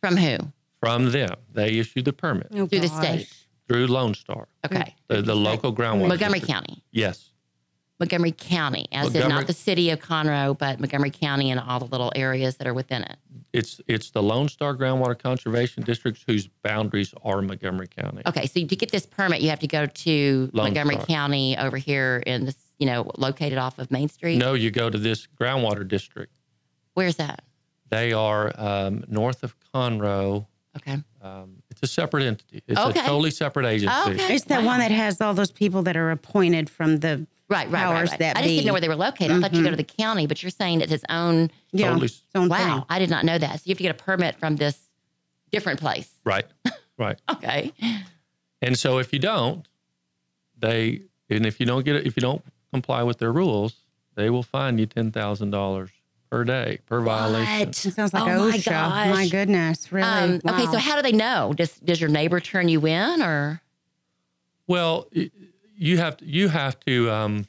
From 0.00 0.16
who? 0.16 0.36
from 0.80 1.10
them. 1.10 1.34
They 1.52 1.78
issue 1.78 2.02
the 2.02 2.12
permit 2.12 2.48
Oh, 2.52 2.66
Through 2.66 2.80
the 2.80 2.88
gosh. 2.88 2.98
state. 3.24 3.32
through 3.68 3.86
Lone 3.88 4.14
Star, 4.14 4.48
Okay. 4.64 4.94
the, 5.08 5.20
the 5.22 5.34
local 5.34 5.74
groundwater. 5.74 6.08
Montgomery 6.08 6.38
district. 6.40 6.46
County. 6.66 6.82
Yes. 6.92 7.30
Montgomery 8.00 8.30
County, 8.32 8.86
as 8.92 9.08
in 9.08 9.12
Montgomery- 9.14 9.34
not 9.40 9.46
the 9.48 9.52
city 9.52 9.90
of 9.90 9.98
Conroe, 10.00 10.56
but 10.56 10.78
Montgomery 10.78 11.10
County 11.10 11.50
and 11.50 11.58
all 11.58 11.80
the 11.80 11.84
little 11.86 12.12
areas 12.14 12.56
that 12.58 12.66
are 12.68 12.72
within 12.74 13.02
it. 13.02 13.16
It's 13.52 13.80
it's 13.88 14.10
the 14.10 14.22
Lone 14.22 14.48
Star 14.48 14.76
Groundwater 14.76 15.18
Conservation 15.18 15.82
Districts 15.82 16.22
whose 16.26 16.46
boundaries 16.62 17.12
are 17.24 17.42
Montgomery 17.42 17.88
County. 17.88 18.22
Okay, 18.26 18.46
so 18.46 18.64
to 18.64 18.76
get 18.76 18.92
this 18.92 19.04
permit, 19.04 19.40
you 19.40 19.50
have 19.50 19.58
to 19.60 19.66
go 19.66 19.86
to 19.86 20.50
Lone 20.52 20.66
Montgomery 20.66 20.94
Star. 20.96 21.06
County 21.06 21.56
over 21.58 21.76
here 21.76 22.22
in 22.24 22.44
this, 22.44 22.56
you 22.78 22.86
know, 22.86 23.10
located 23.16 23.58
off 23.58 23.78
of 23.78 23.90
Main 23.90 24.08
Street. 24.08 24.36
No, 24.38 24.54
you 24.54 24.70
go 24.70 24.88
to 24.90 24.98
this 24.98 25.26
groundwater 25.40 25.86
district. 25.86 26.32
Where's 26.94 27.16
that? 27.16 27.42
They 27.90 28.12
are 28.12 28.52
um, 28.56 29.04
north 29.08 29.42
of 29.42 29.54
Conroe. 29.74 30.46
Okay. 30.76 30.98
Um, 31.22 31.62
it's 31.70 31.82
a 31.82 31.86
separate 31.86 32.22
entity. 32.24 32.62
It's 32.66 32.78
Okay. 32.78 33.00
a 33.00 33.02
totally 33.02 33.30
separate 33.30 33.66
agency. 33.66 33.94
Okay. 34.12 34.34
It's 34.34 34.44
that 34.46 34.60
Wow. 34.60 34.66
one 34.66 34.78
that 34.80 34.90
has 34.90 35.20
all 35.20 35.34
those 35.34 35.50
people 35.50 35.82
that 35.84 35.96
are 35.96 36.10
appointed 36.10 36.70
from 36.70 36.98
the 36.98 37.26
Right, 37.50 37.66
right, 37.66 37.72
right, 37.72 37.82
powers 37.94 38.10
right. 38.10 38.18
that 38.20 38.36
I 38.36 38.40
just 38.40 38.48
be. 38.50 38.56
didn't 38.56 38.66
know 38.66 38.72
where 38.74 38.80
they 38.82 38.88
were 38.88 38.94
located. 38.96 39.30
I 39.32 39.40
thought 39.40 39.54
you 39.54 39.62
go 39.64 39.70
to 39.70 39.76
the 39.76 39.82
county, 39.82 40.26
but 40.26 40.42
you're 40.42 40.50
saying 40.50 40.82
it's 40.82 40.92
its 40.92 41.04
own. 41.08 41.50
yeah, 41.72 41.88
Totally. 41.88 42.06
its 42.06 42.22
own 42.34 42.48
Wow, 42.48 42.56
thing. 42.58 42.84
I 42.90 42.98
did 42.98 43.08
not 43.10 43.24
know 43.24 43.38
that. 43.38 43.54
So 43.60 43.62
you 43.64 43.70
have 43.70 43.78
to 43.78 43.82
get 43.82 43.90
a 43.90 43.94
permit 43.94 44.36
from 44.36 44.56
this 44.56 44.78
different 45.50 45.80
place. 45.80 46.10
Right. 46.24 46.44
Right. 46.98 47.18
Okay. 47.30 47.72
And 48.60 48.78
so 48.78 48.98
if 48.98 49.12
you 49.12 49.18
don't, 49.18 49.66
they 50.58 51.02
and 51.30 51.46
if 51.46 51.58
you 51.60 51.66
don't 51.66 51.84
get 51.84 51.96
it, 51.96 52.06
if 52.06 52.16
you 52.16 52.20
don't 52.20 52.42
comply 52.72 53.02
with 53.02 53.18
their 53.18 53.32
rules, 53.32 53.74
they 54.14 54.30
will 54.30 54.42
fine 54.42 54.78
you 54.78 54.86
ten 54.86 55.10
thousand 55.12 55.50
dollars 55.50 55.90
per 56.30 56.44
day 56.44 56.78
per 56.86 57.00
violation. 57.00 57.68
It 57.70 57.74
sounds 57.74 58.12
like 58.12 58.24
Oh, 58.24 58.50
my 58.50 58.56
OSHA. 58.56 58.64
gosh. 58.70 59.14
My 59.14 59.28
goodness, 59.28 59.90
really? 59.92 60.06
Um, 60.08 60.40
Okay, 60.46 60.66
so 60.66 60.78
how 60.78 60.96
do 60.96 61.02
they 61.02 61.16
know? 61.16 61.52
Does 61.56 61.72
does 61.78 62.00
your 62.00 62.10
neighbor 62.10 62.40
turn 62.40 62.68
you 62.68 62.86
in, 62.86 63.22
or 63.22 63.60
Well, 64.66 65.08
you 65.76 65.98
have 65.98 66.16
to, 66.18 66.24
you 66.26 66.48
have 66.48 66.78
to 66.80 67.10
um, 67.10 67.46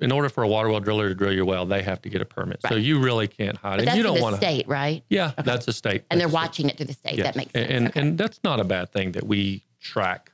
in 0.00 0.12
order 0.12 0.28
for 0.28 0.42
a 0.44 0.48
water 0.48 0.68
well 0.70 0.80
driller 0.80 1.08
to 1.08 1.14
drill 1.14 1.32
your 1.32 1.44
well, 1.44 1.66
they 1.66 1.82
have 1.82 2.00
to 2.02 2.08
get 2.08 2.20
a 2.22 2.24
permit. 2.24 2.60
So 2.68 2.74
you 2.76 3.00
really 3.00 3.26
can't 3.28 3.56
hide 3.56 3.76
but 3.78 3.82
it. 3.82 3.84
that's 3.86 3.96
You 3.96 4.02
don't 4.02 4.16
the 4.16 4.22
want 4.22 4.34
to. 4.36 4.40
state, 4.40 4.68
right? 4.68 5.02
Yeah, 5.10 5.32
that's 5.44 5.66
a 5.68 5.72
state. 5.72 6.04
And 6.10 6.20
they're 6.20 6.28
that's 6.28 6.32
a- 6.34 6.36
watching 6.36 6.68
it 6.68 6.76
through 6.76 6.86
the 6.86 6.92
state. 6.92 7.16
yes. 7.16 7.26
That 7.26 7.36
makes 7.36 7.52
sense. 7.52 7.68
And 7.70 7.88
okay. 7.88 8.00
and 8.00 8.16
that's 8.18 8.40
not 8.44 8.60
a 8.60 8.64
bad 8.64 8.92
thing 8.92 9.12
that 9.12 9.26
we 9.26 9.64
track 9.80 10.29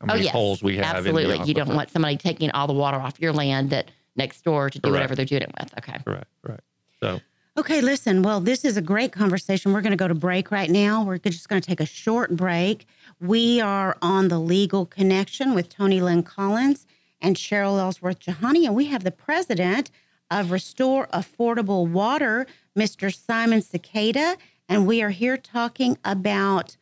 how 0.00 0.06
oh 0.06 0.14
many 0.14 0.24
yes, 0.24 0.32
holes 0.32 0.62
we 0.62 0.76
have. 0.76 0.96
absolutely. 0.96 1.34
In 1.36 1.42
the 1.42 1.48
you 1.48 1.54
don't 1.54 1.74
want 1.74 1.90
somebody 1.90 2.16
taking 2.16 2.50
all 2.52 2.66
the 2.66 2.72
water 2.72 2.96
off 2.98 3.20
your 3.20 3.32
land 3.32 3.70
that 3.70 3.90
next 4.16 4.42
door 4.42 4.70
to 4.70 4.78
do 4.78 4.82
Correct. 4.88 4.92
whatever 4.92 5.14
they're 5.14 5.24
doing 5.24 5.42
it 5.42 5.52
with. 5.60 5.72
Okay. 5.78 5.98
Right. 6.06 6.24
Right. 6.42 6.60
So 7.00 7.20
Okay, 7.58 7.80
listen. 7.80 8.22
Well, 8.22 8.40
this 8.40 8.64
is 8.64 8.76
a 8.76 8.82
great 8.82 9.12
conversation. 9.12 9.72
We're 9.72 9.82
going 9.82 9.90
to 9.90 9.96
go 9.96 10.08
to 10.08 10.14
break 10.14 10.50
right 10.50 10.70
now. 10.70 11.02
We're 11.02 11.18
just 11.18 11.48
going 11.48 11.60
to 11.60 11.66
take 11.66 11.80
a 11.80 11.86
short 11.86 12.34
break. 12.36 12.86
We 13.20 13.60
are 13.60 13.98
on 14.00 14.28
the 14.28 14.38
legal 14.38 14.86
connection 14.86 15.52
with 15.54 15.68
Toni 15.68 16.00
Lynn 16.00 16.22
Collins 16.22 16.86
and 17.20 17.36
Cheryl 17.36 17.78
Ellsworth 17.78 18.20
Jahani, 18.20 18.64
and 18.64 18.74
we 18.74 18.86
have 18.86 19.04
the 19.04 19.10
president 19.10 19.90
of 20.30 20.52
Restore 20.52 21.08
Affordable 21.08 21.86
Water, 21.88 22.46
Mr. 22.78 23.14
Simon 23.14 23.60
Sequeria, 23.60 24.36
and 24.68 24.86
we 24.86 25.02
are 25.02 25.10
here 25.10 25.36
talking 25.36 25.98
about 26.04 26.76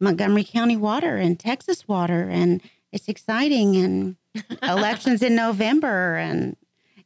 Montgomery 0.00 0.44
County 0.44 0.76
water 0.76 1.16
and 1.16 1.38
Texas 1.38 1.86
water, 1.88 2.28
and 2.28 2.60
it's 2.92 3.08
exciting. 3.08 3.76
And 3.76 4.16
elections 4.62 5.22
in 5.22 5.34
November, 5.34 6.16
and 6.16 6.56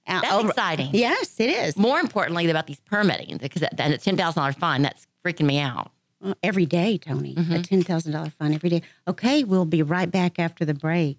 uh, 0.06 0.20
That's 0.20 0.34
over- 0.34 0.48
exciting. 0.50 0.90
Yes, 0.92 1.38
it 1.40 1.50
is. 1.50 1.76
More 1.76 2.00
importantly 2.00 2.48
about 2.50 2.66
these 2.66 2.80
permitting, 2.80 3.38
because 3.38 3.60
that, 3.62 3.76
that 3.76 4.02
ten 4.02 4.16
thousand 4.16 4.40
dollar 4.40 4.52
fine, 4.52 4.82
that's 4.82 5.06
freaking 5.24 5.46
me 5.46 5.58
out. 5.60 5.90
Uh, 6.24 6.34
every 6.42 6.66
day, 6.66 6.98
Toni. 6.98 7.34
A 7.50 7.62
ten 7.62 7.82
thousand 7.82 8.12
dollar 8.12 8.30
fine 8.30 8.54
every 8.54 8.70
day. 8.70 8.82
Okay, 9.08 9.44
we'll 9.44 9.64
be 9.64 9.82
right 9.82 10.10
back 10.10 10.38
after 10.38 10.64
the 10.64 10.74
break. 10.74 11.18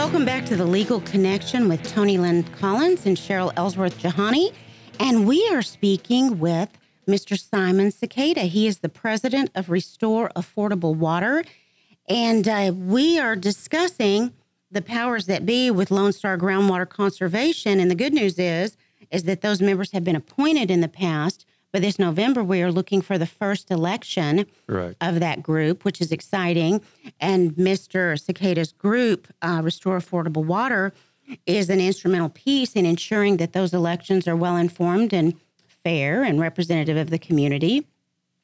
Welcome 0.00 0.24
back 0.24 0.46
to 0.46 0.56
the 0.56 0.64
Legal 0.64 1.02
Connection 1.02 1.68
with 1.68 1.82
Toni 1.82 2.16
Lynn 2.16 2.42
Collins 2.42 3.04
and 3.04 3.18
Cheryl 3.18 3.52
Ellsworth 3.54 3.98
Jahani. 3.98 4.50
And 4.98 5.26
we 5.26 5.46
are 5.52 5.60
speaking 5.60 6.38
with 6.38 6.70
Mr. 7.06 7.38
Simon 7.38 7.90
Sequeria. 7.90 8.44
He 8.44 8.66
is 8.66 8.78
the 8.78 8.88
president 8.88 9.50
of 9.54 9.68
Restore 9.68 10.30
Affordable 10.34 10.96
Water. 10.96 11.44
And 12.08 12.48
uh, 12.48 12.72
we 12.74 13.18
are 13.18 13.36
discussing 13.36 14.32
the 14.70 14.80
powers 14.80 15.26
that 15.26 15.44
be 15.44 15.70
with 15.70 15.90
Lone 15.90 16.14
Star 16.14 16.38
Groundwater 16.38 16.88
Conservation. 16.88 17.78
And 17.78 17.90
the 17.90 17.94
good 17.94 18.14
news 18.14 18.38
is, 18.38 18.78
is 19.10 19.24
that 19.24 19.42
those 19.42 19.60
members 19.60 19.92
have 19.92 20.02
been 20.02 20.16
appointed 20.16 20.70
in 20.70 20.80
the 20.80 20.88
past. 20.88 21.44
But 21.72 21.82
this 21.82 21.98
November, 21.98 22.42
we 22.42 22.62
are 22.62 22.72
looking 22.72 23.00
for 23.00 23.16
the 23.16 23.26
first 23.26 23.70
election 23.70 24.46
Right. 24.66 24.96
of 25.00 25.20
that 25.20 25.42
group, 25.42 25.84
which 25.84 26.00
is 26.00 26.10
exciting. 26.10 26.80
And 27.20 27.52
Mr. 27.52 28.18
Sequeria's 28.20 28.72
group, 28.72 29.28
uh, 29.42 29.60
Restore 29.62 29.98
Affordable 29.98 30.44
Water, 30.44 30.92
is 31.46 31.70
an 31.70 31.80
instrumental 31.80 32.28
piece 32.28 32.72
in 32.72 32.84
ensuring 32.86 33.36
that 33.36 33.52
those 33.52 33.72
elections 33.72 34.26
are 34.26 34.34
well 34.34 34.56
informed 34.56 35.12
and 35.12 35.34
fair 35.84 36.24
and 36.24 36.40
representative 36.40 36.96
of 36.96 37.10
the 37.10 37.18
community. 37.18 37.86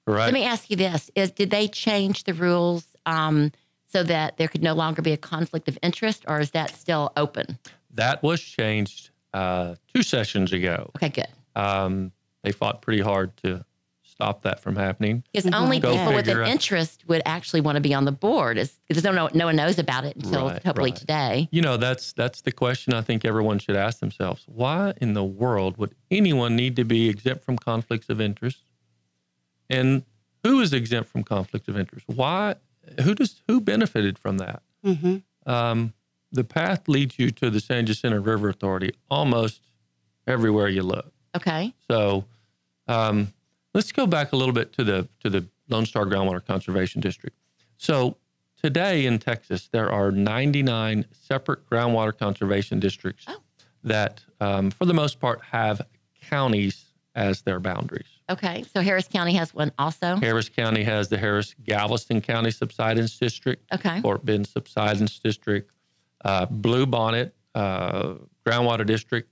Right. 0.07 0.27
Let 0.27 0.35
me 0.35 0.45
ask 0.45 0.71
you 0.71 0.77
this: 0.77 1.11
Is 1.17 1.33
did 1.33 1.51
they 1.51 1.67
change 1.67 2.25
the 2.25 2.33
rules 2.35 2.85
um, 3.07 3.51
so 3.87 4.05
that 4.05 4.37
there 4.37 4.47
could 4.47 4.63
no 4.63 4.73
longer 4.73 5.03
be 5.03 5.11
a 5.13 5.17
conflict 5.17 5.67
of 5.67 5.77
interest, 5.83 6.25
or 6.29 6.39
is 6.39 6.53
that 6.53 6.77
still 6.77 7.13
open? 7.17 7.59
that 7.93 8.23
was 8.23 8.41
changed 8.43 9.09
uh, 9.33 9.75
two 9.95 10.03
sessions 10.03 10.53
ago. 10.53 10.91
Okay, 10.97 11.09
good. 11.09 11.27
Um, 11.57 12.13
they 12.47 12.53
fought 12.53 12.81
pretty 12.81 13.03
hard 13.03 13.37
to 13.39 13.65
stop 14.05 14.43
that 14.43 14.61
from 14.61 14.77
happening. 14.77 15.25
Because 15.33 15.53
only 15.53 15.81
Go 15.81 15.91
people 15.97 16.15
with 16.15 16.29
an 16.29 16.47
interest 16.47 17.03
would 17.09 17.23
actually 17.27 17.61
want 17.61 17.75
to 17.75 17.81
be 17.81 17.93
on 17.93 18.05
the 18.05 18.13
board. 18.13 18.57
Is 18.57 18.79
because 18.87 19.03
no, 19.03 19.11
no, 19.11 19.29
no 19.35 19.47
one 19.47 19.57
knows 19.57 19.81
about 19.81 20.05
it 20.05 20.15
until 20.15 20.47
Right, 20.49 20.63
hopefully 20.65 20.93
right. 20.93 20.97
today. 20.99 21.49
You 21.51 21.61
know, 21.61 21.77
that's 21.77 22.13
that's 22.13 22.43
the 22.43 22.53
question 22.53 22.95
I 22.95 23.01
think 23.03 23.25
everyone 23.25 23.59
should 23.59 23.75
ask 23.75 23.99
themselves. 23.99 24.45
Why 24.47 24.95
in 25.01 25.15
the 25.15 25.25
world 25.25 25.77
would 25.77 25.93
anyone 26.09 26.55
need 26.55 26.77
to 26.77 26.85
be 26.85 27.09
exempt 27.09 27.43
from 27.45 27.59
conflicts 27.59 28.09
of 28.09 28.21
interest? 28.21 28.63
And 29.69 30.05
who 30.45 30.61
is 30.61 30.73
exempt 30.73 31.11
from 31.11 31.25
conflicts 31.25 31.67
of 31.67 31.77
interest? 31.77 32.07
Why? 32.09 32.55
Who 33.03 33.17
does 33.17 33.43
who 33.49 33.61
benefited 33.61 34.21
from 34.21 34.39
that? 34.39 34.63
Mhm. 34.85 35.25
Um, 35.47 35.95
the 36.31 36.45
path 36.45 36.87
leads 36.87 37.19
you 37.19 37.33
to 37.33 37.51
the 37.51 37.59
San 37.59 37.87
Jacinto 37.87 38.21
River 38.21 38.49
Authority 38.49 38.93
almost 39.11 39.63
everywhere 40.29 40.69
you 40.69 40.85
look. 40.85 41.13
Okay. 41.37 41.75
So 41.91 42.25
um, 42.89 43.33
let's 43.75 43.93
go 43.93 44.07
back 44.07 44.33
a 44.33 44.37
little 44.37 44.55
bit 44.55 44.73
to 44.75 44.85
the 44.85 45.09
to 45.21 45.31
the 45.31 45.47
Lone 45.69 45.87
Star 45.87 46.05
Groundwater 46.05 46.45
Conservation 46.45 47.01
District. 47.01 47.37
So 47.77 48.17
today 48.63 49.07
in 49.07 49.19
Texas, 49.19 49.69
there 49.73 49.91
are 49.91 50.11
99 50.11 51.05
separate 51.13 51.69
groundwater 51.69 52.17
conservation 52.17 52.81
districts 52.81 53.25
Oh. 53.29 53.37
that, 53.85 54.23
um, 54.41 54.71
for 54.71 54.85
the 54.87 54.95
most 54.95 55.21
part, 55.21 55.43
have 55.51 55.83
counties 56.31 56.85
as 57.15 57.43
their 57.43 57.61
boundaries. 57.61 58.07
Okay. 58.31 58.65
So 58.75 58.81
Harris 58.81 59.09
County 59.09 59.35
has 59.35 59.55
one 59.55 59.73
also. 59.79 60.17
Harris 60.17 60.49
County 60.49 60.83
has 60.85 61.09
the 61.09 61.19
Harris 61.19 61.55
Galveston 61.65 62.21
County 62.21 62.51
Subsidence 62.51 63.19
District. 63.19 63.63
Okay. 63.73 64.01
Fort 64.01 64.25
Bend 64.25 64.47
Subsidence 64.47 65.19
District. 65.19 65.71
Uh, 66.25 66.47
Blue 66.47 66.87
Bonnet 66.87 67.35
uh, 67.55 68.15
Groundwater 68.45 68.85
District 68.87 69.29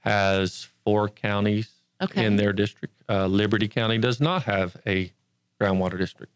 has 0.00 0.68
four 0.84 1.08
counties 1.08 1.68
Okay. 2.00 2.24
in 2.24 2.36
their 2.36 2.52
district. 2.52 2.94
Uh, 3.08 3.26
Liberty 3.26 3.66
County 3.68 3.98
does 3.98 4.20
not 4.20 4.44
have 4.44 4.76
a 4.86 5.12
groundwater 5.60 5.98
district. 5.98 6.32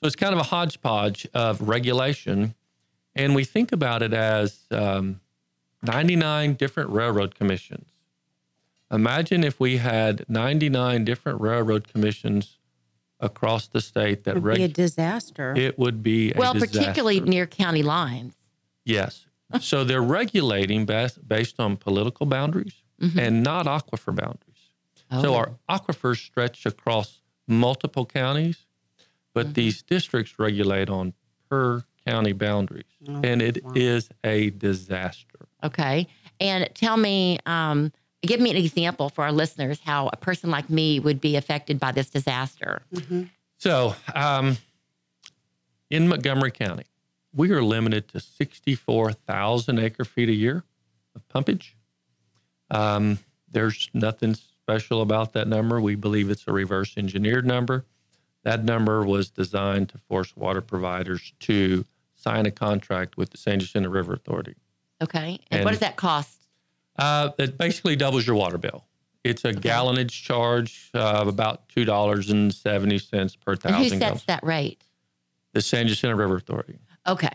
So 0.00 0.06
it's 0.06 0.16
kind 0.16 0.32
of 0.32 0.38
a 0.40 0.44
hodgepodge 0.44 1.26
of 1.34 1.60
regulation. 1.60 2.54
And 3.14 3.34
we 3.34 3.44
think 3.44 3.72
about 3.72 4.02
it 4.02 4.12
as 4.12 4.60
um, 4.70 5.20
99 5.82 6.54
different 6.54 6.90
railroad 6.90 7.34
commissions. 7.34 7.88
Imagine 8.90 9.42
if 9.42 9.58
we 9.58 9.78
had 9.78 10.24
99 10.28 11.04
different 11.04 11.40
railroad 11.40 11.88
commissions 11.88 12.58
across 13.20 13.68
the 13.68 13.80
state 13.80 14.24
that 14.24 14.36
It 14.36 14.42
would 14.42 14.54
be 14.56 14.62
a 14.64 14.68
disaster. 14.68 15.54
it 15.56 15.78
would 15.78 16.02
be 16.02 16.32
a 16.32 16.38
well, 16.38 16.52
disaster. 16.54 16.78
particularly 16.78 17.20
near 17.20 17.46
county 17.46 17.82
lines. 17.82 18.34
Yes. 18.84 19.26
so 19.60 19.84
they're 19.84 20.02
regulating 20.02 20.84
based, 20.86 21.26
based 21.26 21.58
on 21.60 21.76
political 21.76 22.26
boundaries 22.26 22.74
and 23.16 23.42
not 23.42 23.66
aquifer 23.66 24.14
boundaries. 24.14 24.51
So 25.20 25.34
Oh. 25.34 25.36
our 25.36 25.58
aquifers 25.68 26.24
stretch 26.24 26.64
across 26.66 27.20
multiple 27.46 28.06
counties, 28.06 28.66
but 29.34 29.54
these 29.54 29.82
districts 29.82 30.38
regulate 30.38 30.88
on 30.88 31.12
per 31.48 31.84
county 32.06 32.32
boundaries. 32.32 32.84
and 33.06 33.42
it 33.42 33.58
is 33.74 34.08
a 34.24 34.50
disaster. 34.50 35.46
Okay. 35.62 36.06
And 36.40 36.68
tell 36.74 36.96
me, 36.96 37.38
um, 37.46 37.92
give 38.22 38.40
me 38.40 38.50
an 38.50 38.56
example 38.56 39.08
for 39.08 39.24
our 39.24 39.32
listeners 39.32 39.80
how 39.80 40.08
a 40.12 40.16
person 40.16 40.50
like 40.50 40.70
me 40.70 40.98
would 41.00 41.20
be 41.20 41.36
affected 41.36 41.78
by 41.80 41.92
this 41.92 42.08
disaster. 42.10 42.82
So 43.58 43.94
um, 44.14 44.56
in 45.90 46.08
Montgomery 46.08 46.50
County, 46.52 46.84
we 47.34 47.50
are 47.50 47.62
limited 47.62 48.08
to 48.08 48.20
64,000 48.20 49.78
acre 49.78 50.04
feet 50.04 50.28
a 50.28 50.32
year 50.34 50.64
of 51.14 51.26
pumpage. 51.28 51.74
Um, 52.70 53.18
there's 53.50 53.88
nothing 53.94 54.36
special 54.62 55.02
about 55.02 55.32
that 55.32 55.48
number. 55.48 55.80
We 55.80 55.94
believe 55.94 56.30
it's 56.30 56.44
a 56.46 56.52
reverse 56.52 56.94
engineered 56.96 57.46
number. 57.46 57.84
That 58.44 58.64
number 58.64 59.04
was 59.04 59.30
designed 59.30 59.88
to 59.90 59.98
force 59.98 60.36
water 60.36 60.60
providers 60.60 61.32
to 61.40 61.84
sign 62.14 62.46
a 62.46 62.50
contract 62.50 63.16
with 63.16 63.30
the 63.30 63.38
San 63.38 63.60
Jacinto 63.60 63.88
River 63.88 64.14
Authority. 64.14 64.54
Okay. 65.00 65.40
And, 65.50 65.64
what 65.64 65.70
does 65.70 65.80
that 65.80 65.96
cost? 65.96 66.46
Uh, 66.96 67.30
it 67.38 67.58
basically 67.58 67.96
doubles 67.96 68.26
your 68.26 68.36
water 68.36 68.58
bill. 68.58 68.84
It's 69.24 69.44
a 69.44 69.52
gallonage 69.52 70.10
charge 70.10 70.90
of 70.94 71.28
about 71.28 71.68
two 71.68 71.84
dollars 71.84 72.30
and 72.30 72.52
seventy 72.52 72.98
cents 72.98 73.36
per 73.36 73.54
thousand. 73.54 73.76
And 73.76 73.84
who 73.84 73.90
sets 73.90 74.00
gallons. 74.00 74.24
that 74.26 74.44
rate? 74.44 74.82
The 75.52 75.60
San 75.60 75.86
Jacinto 75.86 76.16
River 76.16 76.36
Authority. 76.36 76.78
Okay. 77.06 77.30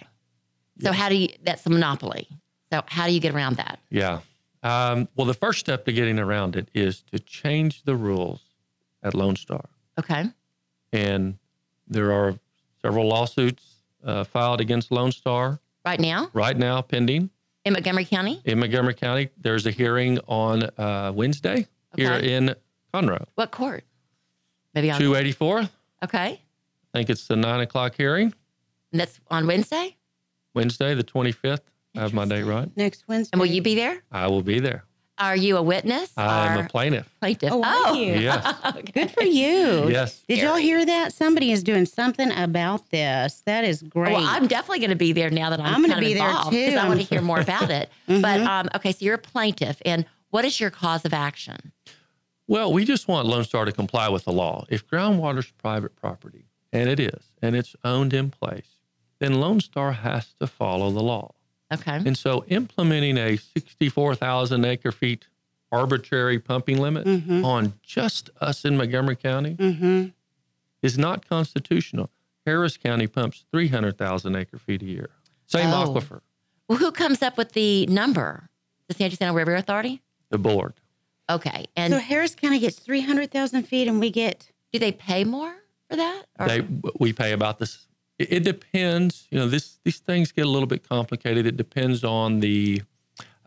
So 0.81 0.91
how 0.91 1.09
do 1.09 1.15
you, 1.15 1.29
that's 1.43 1.65
a 1.65 1.69
monopoly. 1.69 2.27
So 2.71 2.83
how 2.87 3.07
do 3.07 3.13
you 3.13 3.19
get 3.19 3.33
around 3.33 3.57
that? 3.57 3.79
Yeah. 3.89 4.19
Um, 4.63 5.07
well, 5.15 5.27
the 5.27 5.33
first 5.33 5.59
step 5.59 5.85
to 5.85 5.93
getting 5.93 6.19
around 6.19 6.55
it 6.55 6.69
is 6.73 7.01
to 7.11 7.19
change 7.19 7.83
the 7.83 7.95
rules 7.95 8.41
at 9.03 9.13
Lone 9.13 9.35
Star, 9.35 9.63
Okay. 9.99 10.25
and 10.91 11.37
there 11.87 12.11
are 12.11 12.35
several 12.81 13.07
lawsuits 13.07 13.63
uh, 14.03 14.23
filed 14.23 14.59
against 14.61 14.91
Lone 14.91 15.11
Star 15.11 15.59
Right 15.85 15.99
now 15.99 16.29
right 16.33 16.57
now 16.57 16.81
pending 16.81 17.29
in 17.63 17.73
Montgomery 17.73 18.03
County? 18.05 18.41
in 18.45 18.59
Montgomery 18.59 18.93
County. 18.93 19.29
There's 19.37 19.65
a 19.65 19.71
hearing 19.71 20.19
on 20.27 20.63
uh, 20.77 21.11
Wednesday 21.15 21.67
here 21.95 22.13
in 22.13 22.53
Conroe. 22.93 23.25
What 23.35 23.51
court? 23.51 23.83
Maybe 24.73 24.91
on. 24.91 24.99
284. 24.99 25.69
Okay. 26.03 26.19
I 26.19 26.39
think 26.93 27.09
it's 27.09 27.27
the 27.27 27.35
nine 27.35 27.61
o'clock 27.61 27.95
hearing. 27.95 28.33
And 28.91 28.99
that's 28.99 29.19
on 29.29 29.47
Wednesday? 29.47 29.95
Wednesday, 30.53 30.93
the 30.93 31.03
25th. 31.03 31.61
I 31.97 32.01
have 32.01 32.13
my 32.13 32.25
date 32.25 32.43
right. 32.43 32.69
Next 32.77 33.07
Wednesday. 33.07 33.31
And 33.33 33.39
will 33.41 33.47
you 33.47 33.61
be 33.61 33.75
there? 33.75 34.01
I 34.11 34.27
will 34.27 34.43
be 34.43 34.59
there. 34.59 34.83
Are 35.19 35.35
you 35.35 35.57
a 35.57 35.63
witness? 35.63 36.11
I 36.15 36.53
am 36.55 36.65
a 36.65 36.69
plaintiff. 36.69 37.09
plaintiff. 37.19 37.49
Oh, 37.51 37.63
are 37.63 37.95
you? 37.95 38.13
Yes. 38.13 38.55
Good 38.93 39.09
for 39.09 39.23
you. 39.23 39.89
Yes. 39.89 40.21
Did 40.27 40.37
y'all 40.39 40.57
hear 40.57 40.85
that? 40.85 41.11
Somebody 41.11 41.51
is 41.51 41.63
doing 41.63 41.87
something 41.87 42.31
about 42.33 42.91
this. 42.91 43.41
That 43.47 43.63
is 43.63 43.81
great. 43.81 44.13
Well, 44.13 44.23
I'm 44.23 44.45
definitely 44.45 44.77
going 44.77 44.91
to 44.91 44.95
be 44.95 45.13
there 45.13 45.31
now 45.31 45.49
that 45.49 45.59
I'm, 45.59 45.73
I'm 45.73 45.81
gonna 45.81 45.99
be 45.99 46.13
there 46.13 46.27
involved 46.29 46.51
too. 46.51 46.65
because 46.65 46.79
I 46.79 46.87
want 46.87 46.99
to 47.01 47.05
hear 47.07 47.21
more 47.23 47.39
about 47.39 47.71
it. 47.71 47.89
Mhm. 48.07 48.21
But 48.21 48.41
um, 48.41 48.69
okay, 48.75 48.91
so 48.91 49.03
you're 49.03 49.15
a 49.15 49.17
plaintiff, 49.17 49.81
and 49.85 50.05
what 50.29 50.45
is 50.45 50.59
your 50.59 50.69
cause 50.69 51.03
of 51.03 51.13
action? 51.15 51.71
Well, 52.47 52.71
we 52.71 52.85
just 52.85 53.07
want 53.07 53.27
Lone 53.27 53.43
Star 53.43 53.65
to 53.65 53.71
comply 53.71 54.07
with 54.09 54.23
the 54.23 54.31
law. 54.31 54.65
If 54.69 54.87
groundwater's 54.87 55.51
private 55.51 55.95
property, 55.95 56.45
and 56.71 56.87
it 56.89 56.99
is, 56.99 57.31
and 57.41 57.55
it's 57.55 57.75
owned 57.83 58.13
in 58.13 58.29
place, 58.29 58.67
then 59.19 59.41
Lone 59.41 59.59
Star 59.61 59.91
has 59.93 60.33
to 60.39 60.45
follow 60.47 60.91
the 60.91 61.01
law. 61.01 61.33
Okay. 61.73 61.95
And 61.97 62.17
so 62.17 62.45
implementing 62.47 63.17
a 63.17 63.35
64,000 63.37 64.63
acre 64.65 64.91
feet 64.91 65.27
arbitrary 65.71 66.39
pumping 66.39 66.79
limit 66.79 67.05
Mhm. 67.05 67.43
on 67.43 67.73
just 67.83 68.29
us 68.39 68.63
in 68.63 68.77
Montgomery 68.77 69.17
County 69.17 69.55
Mm-hmm. 69.55 70.07
is 70.81 70.97
not 70.97 71.27
constitutional. 71.27 72.09
Harris 72.45 72.77
County 72.77 73.07
pumps 73.07 73.43
300,000 73.51 74.35
acre 74.35 74.57
feet 74.57 74.81
a 74.81 74.85
year. 74.85 75.09
Same 75.45 75.69
Oh. 75.73 75.93
aquifer, 75.93 76.21
Well, 76.69 76.77
who 76.77 76.91
comes 76.91 77.21
up 77.21 77.37
with 77.37 77.51
the 77.53 77.85
number? 77.87 78.49
The 78.87 78.93
San 78.93 79.09
Jacinto 79.09 79.33
River 79.33 79.55
Authority. 79.55 80.01
the 80.29 80.37
board. 80.37 80.73
Okay, 81.29 81.65
and 81.75 81.93
So 81.93 81.99
Harris 81.99 82.35
County 82.35 82.59
gets 82.59 82.79
300,000 82.79 83.63
feet 83.63 83.87
and 83.89 83.99
we 83.99 84.09
get, 84.09 84.51
do 84.71 84.79
they 84.79 84.91
pay 84.93 85.23
more 85.25 85.53
for 85.89 85.95
that? 85.97 86.23
Or- 86.39 86.47
they 86.47 86.61
we 86.99 87.11
pay 87.13 87.31
about 87.33 87.59
this 87.59 87.87
it, 88.19 88.33
it 88.33 88.43
depends 88.43 89.27
you 89.31 89.37
know 89.39 89.47
this 89.47 89.79
these 89.83 89.99
things 89.99 90.31
get 90.31 90.45
a 90.45 90.49
little 90.49 90.67
bit 90.67 90.87
complicated 90.87 91.45
it 91.45 91.57
depends 91.57 92.03
on 92.03 92.39
the 92.39 92.81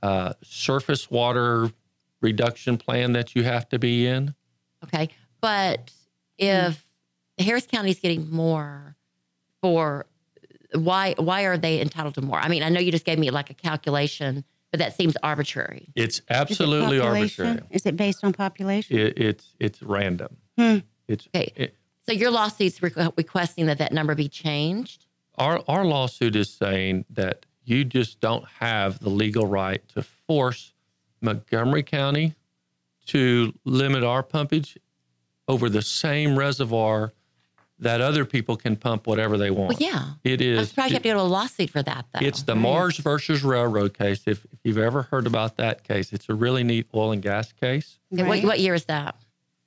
uh, 0.02 0.32
surface 0.42 1.10
water 1.10 1.70
reduction 2.22 2.76
plan 2.76 3.12
that 3.12 3.34
you 3.34 3.42
have 3.44 3.68
to 3.68 3.78
be 3.78 4.06
in 4.06 4.34
Okay, 4.84 5.10
but 5.42 5.90
if 6.38 6.84
Harris 7.38 7.66
County 7.66 7.90
is 7.90 7.98
getting 7.98 8.30
more 8.30 8.96
for 9.60 10.06
why 10.74 11.14
why 11.18 11.42
are 11.42 11.58
they 11.58 11.80
entitled 11.82 12.14
to 12.14 12.22
more? 12.22 12.38
I 12.38 12.48
mean, 12.48 12.62
I 12.62 12.70
know 12.70 12.80
you 12.80 12.90
just 12.92 13.04
gave 13.04 13.18
me 13.18 13.30
like 13.30 13.50
a 13.50 13.54
calculation, 13.54 14.42
but 14.70 14.78
that 14.78 14.96
seems 14.96 15.16
arbitrary. 15.22 15.92
it's 15.96 16.14
is 16.16 16.20
it 16.20 16.24
absolutely 16.30 16.98
arbitrary 16.98 17.60
Is 17.70 17.84
it 17.84 17.96
based 17.96 18.24
on 18.24 18.32
population? 18.32 18.96
it, 18.96 19.18
it's 19.18 19.54
it's 19.60 19.82
random 19.82 20.36
Hmm. 20.56 20.78
it's 21.08 21.26
Okay. 21.34 21.52
it- 21.56 21.74
So 22.06 22.12
your 22.12 22.30
lawsuit's 22.30 22.80
requ- 22.80 23.16
requesting 23.16 23.66
that 23.66 23.78
that 23.78 23.92
number 23.92 24.14
be 24.14 24.28
changed. 24.28 25.06
our 25.36 25.62
our 25.68 25.84
lawsuit 25.84 26.36
is 26.36 26.52
saying 26.52 27.04
that 27.10 27.46
you 27.64 27.84
just 27.84 28.20
don't 28.20 28.44
have 28.58 28.98
the 29.00 29.10
legal 29.10 29.46
right 29.46 29.86
to 29.90 30.02
force 30.02 30.72
Montgomery 31.20 31.82
County 31.82 32.34
to 33.06 33.52
limit 33.64 34.02
our 34.02 34.22
pumpage 34.22 34.76
over 35.46 35.68
the 35.68 35.82
same 35.82 36.38
reservoir 36.38 37.12
that 37.78 38.00
other 38.00 38.24
people 38.24 38.56
can 38.56 38.76
pump 38.76 39.06
whatever 39.06 39.38
they 39.38 39.50
want. 39.50 39.78
Well, 39.80 39.88
yeah. 39.88 40.10
It 40.22 40.40
is. 40.40 40.58
I'm 40.58 40.62
is. 40.62 40.68
surprised 40.68 40.90
you 40.90 40.94
have 40.96 41.02
to 41.02 41.08
go 41.08 41.14
to 41.14 41.20
a 41.20 41.22
lawsuit 41.22 41.70
for 41.70 41.82
that, 41.82 42.06
though. 42.12 42.20
It's 42.24 42.42
the 42.42 42.54
Marrs 42.54 42.98
versus 42.98 43.42
Railroad 43.42 43.94
case. 43.94 44.22
If, 44.26 44.44
if 44.52 44.58
you've 44.64 44.78
ever 44.78 45.02
heard 45.02 45.26
about 45.26 45.56
that 45.56 45.82
case, 45.82 46.12
it's 46.12 46.28
a 46.28 46.34
really 46.34 46.62
neat 46.62 46.88
oil 46.94 47.12
and 47.12 47.22
gas 47.22 47.52
case. 47.52 47.98
Okay, 48.12 48.22
what, 48.22 48.42
what 48.44 48.60
year 48.60 48.74
is 48.74 48.84
that? 48.84 49.16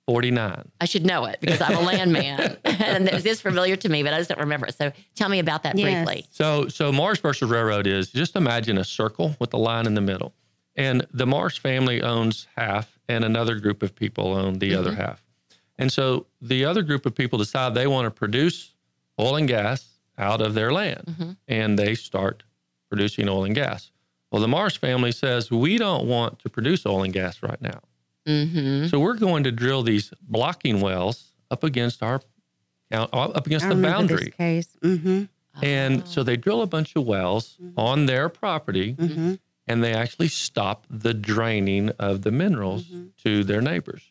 49. 0.08 0.72
I 0.82 0.86
should 0.86 1.06
know 1.06 1.26
it 1.26 1.38
because 1.42 1.62
I'm 1.62 1.76
a 1.78 1.80
landman, 1.82 2.58
and 2.66 3.08
this 3.08 3.26
is 3.26 3.42
familiar 3.42 3.76
to 3.78 3.90
me, 3.90 4.04
but 4.04 4.14
I 4.14 4.18
just 4.18 4.30
don't 4.30 4.40
remember 4.40 4.66
it. 4.68 4.76
So 4.76 4.92
tell 5.16 5.30
me 5.30 5.40
about 5.40 5.64
that 5.64 5.78
Yes. 5.78 6.06
briefly. 6.06 6.26
So, 6.32 6.68
so 6.68 6.92
Marrs 6.92 7.22
versus 7.22 7.50
Railroad 7.50 7.88
is 7.88 8.10
just 8.12 8.36
imagine 8.36 8.78
a 8.78 8.84
circle 8.84 9.36
with 9.40 9.54
a 9.54 9.58
line 9.58 9.86
in 9.86 9.94
the 9.94 10.02
middle, 10.02 10.34
and 10.76 11.06
the 11.14 11.26
Marrs 11.26 11.58
family 11.58 12.02
owns 12.02 12.48
half, 12.58 13.00
and 13.08 13.24
another 13.24 13.60
group 13.60 13.82
of 13.84 13.96
people 13.96 14.34
own 14.34 14.60
the 14.60 14.76
other 14.76 14.94
half. 14.96 15.24
And 15.78 15.92
so 15.92 16.28
the 16.42 16.66
other 16.66 16.82
group 16.84 17.06
of 17.06 17.16
people 17.16 17.40
decide 17.40 17.74
they 17.74 17.88
want 17.88 18.06
to 18.06 18.12
produce 18.12 18.74
oil 19.20 19.36
and 19.36 19.48
gas 19.48 19.86
out 20.18 20.42
of 20.42 20.54
their 20.54 20.72
land 20.72 21.04
Mm-hmm. 21.10 21.32
and 21.48 21.78
they 21.80 21.96
start 21.96 22.44
producing 22.90 23.28
oil 23.28 23.44
and 23.44 23.56
gas. 23.56 23.92
Well, 24.32 24.42
the 24.42 24.48
Mars 24.48 24.76
family 24.76 25.12
says, 25.12 25.50
we 25.52 25.78
don't 25.78 26.08
want 26.08 26.40
to 26.40 26.50
produce 26.50 26.86
oil 26.86 27.04
and 27.04 27.12
gas 27.14 27.42
right 27.42 27.62
now. 27.62 27.80
Mm-hmm. 28.28 28.88
So 28.88 29.00
we're 29.00 29.18
going 29.18 29.44
to 29.44 29.52
drill 29.52 29.84
these 29.84 30.14
blocking 30.22 30.80
wells 30.82 31.34
up 31.52 31.64
against 31.64 32.02
our 32.02 32.22
uh, 32.92 33.04
up 33.12 33.46
against 33.48 33.66
I 33.66 33.70
the 33.70 33.82
boundary. 33.82 34.26
This 34.26 34.34
case. 34.36 34.78
Mm-hmm. 34.82 35.24
And 35.62 36.08
so 36.08 36.24
they 36.24 36.36
drill 36.38 36.62
a 36.62 36.68
bunch 36.68 36.96
of 36.96 37.06
wells 37.06 37.58
on 37.78 38.06
their 38.06 38.30
property 38.30 38.94
Mm-hmm. 38.96 39.34
and 39.68 39.84
they 39.84 39.94
actually 39.94 40.28
stop 40.30 40.86
the 40.90 41.14
draining 41.14 41.90
of 42.00 42.22
the 42.24 42.32
minerals 42.32 42.86
Mm-hmm. 42.86 43.08
to 43.24 43.44
their 43.44 43.62
neighbors. 43.62 44.04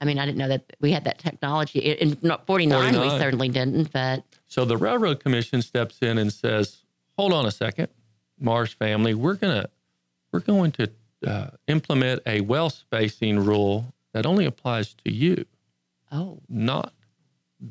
I 0.00 0.04
mean, 0.04 0.18
I 0.18 0.26
didn't 0.26 0.38
know 0.38 0.48
that 0.48 0.72
we 0.80 0.90
had 0.90 1.04
that 1.04 1.18
technology. 1.18 1.78
In 1.78 2.18
in 2.22 2.36
49, 2.46 3.00
we 3.00 3.08
certainly 3.10 3.48
didn't, 3.48 3.92
but 3.92 4.24
So 4.48 4.64
the 4.64 4.76
Railroad 4.76 5.20
Commission 5.20 5.62
steps 5.62 5.98
in 6.02 6.18
and 6.18 6.32
says, 6.32 6.84
"Hold 7.16 7.32
on 7.32 7.46
a 7.46 7.52
second, 7.52 7.88
Marrs 8.42 8.74
family, 8.74 9.14
we're 9.14 9.34
gonna 9.36 9.68
we're 10.32 10.40
going 10.40 10.72
to 10.72 10.90
uh, 11.24 11.50
implement 11.68 12.22
a 12.26 12.40
well 12.40 12.70
spacing 12.70 13.38
rule 13.38 13.94
that 14.12 14.26
only 14.26 14.44
applies 14.44 14.94
to 15.04 15.12
you, 15.12 15.44
oh, 16.10 16.40
not 16.48 16.92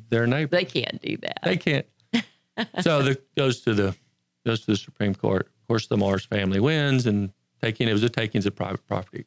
their 0.08 0.26
neighbor. 0.26 0.56
they 0.56 0.64
can't 0.64 1.00
do 1.02 1.16
that. 1.18 1.40
They 1.44 1.56
can't." 1.56 1.86
so 2.80 3.02
the 3.02 3.20
goes 3.36 3.60
to 3.62 3.74
the 3.74 3.96
goes 4.44 4.60
to 4.60 4.72
the 4.72 4.76
Supreme 4.76 5.14
Court. 5.14 5.46
Of 5.46 5.68
course, 5.68 5.86
the 5.86 5.96
Marrs 5.96 6.26
family 6.26 6.60
wins, 6.60 7.06
and 7.06 7.32
taking 7.60 7.88
it 7.88 7.92
was 7.92 8.02
a 8.02 8.10
takings 8.10 8.46
of 8.46 8.54
private 8.54 8.86
property. 8.86 9.24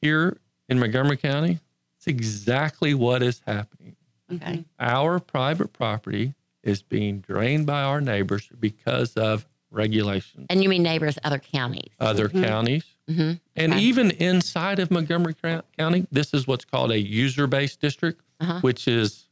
Here 0.00 0.38
in 0.68 0.78
Montgomery 0.78 1.16
County, 1.16 1.60
it's 1.96 2.06
exactly 2.06 2.94
what 2.94 3.22
is 3.22 3.40
happening 3.46 3.96
okay. 4.32 4.64
our 4.78 5.18
private 5.20 5.72
property 5.72 6.34
is 6.62 6.82
being 6.82 7.20
drained 7.20 7.66
by 7.66 7.82
our 7.82 8.00
neighbors 8.00 8.48
because 8.58 9.14
of 9.16 9.46
regulations. 9.70 10.46
And 10.50 10.62
you 10.62 10.68
mean 10.68 10.82
neighbors, 10.82 11.18
other 11.24 11.38
counties? 11.38 11.92
Other 12.00 12.28
counties, 12.28 12.84
Mm-hmm. 13.08 13.32
and 13.56 13.72
Okay. 13.74 13.82
even 13.82 14.10
inside 14.12 14.78
of 14.78 14.90
Montgomery 14.90 15.34
County, 15.78 16.06
this 16.10 16.32
is 16.32 16.46
what's 16.46 16.64
called 16.64 16.90
a 16.90 16.98
user 16.98 17.46
based 17.46 17.80
district, 17.80 18.22
Uh-huh. 18.40 18.60
which 18.60 18.88
is 18.88 19.28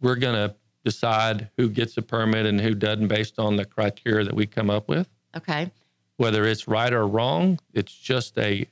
we're 0.00 0.14
going 0.16 0.34
to 0.36 0.54
decide 0.84 1.50
who 1.56 1.68
gets 1.68 1.96
a 1.96 2.02
permit 2.02 2.46
and 2.46 2.60
who 2.60 2.74
doesn't 2.74 3.08
based 3.08 3.38
on 3.38 3.56
the 3.56 3.64
criteria 3.64 4.24
that 4.24 4.34
we 4.34 4.46
come 4.46 4.70
up 4.70 4.88
with. 4.88 5.08
Okay. 5.36 5.70
Whether 6.18 6.44
it's 6.46 6.68
right 6.68 6.92
or 6.92 7.06
wrong, 7.06 7.58
it's 7.74 7.92
just 7.92 8.38
a, 8.38 8.66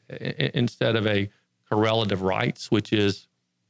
instead 0.56 0.94
of 0.96 1.06
a 1.06 1.28
correlative 1.70 2.22
rights, 2.22 2.70
which 2.70 2.92
is 2.92 3.26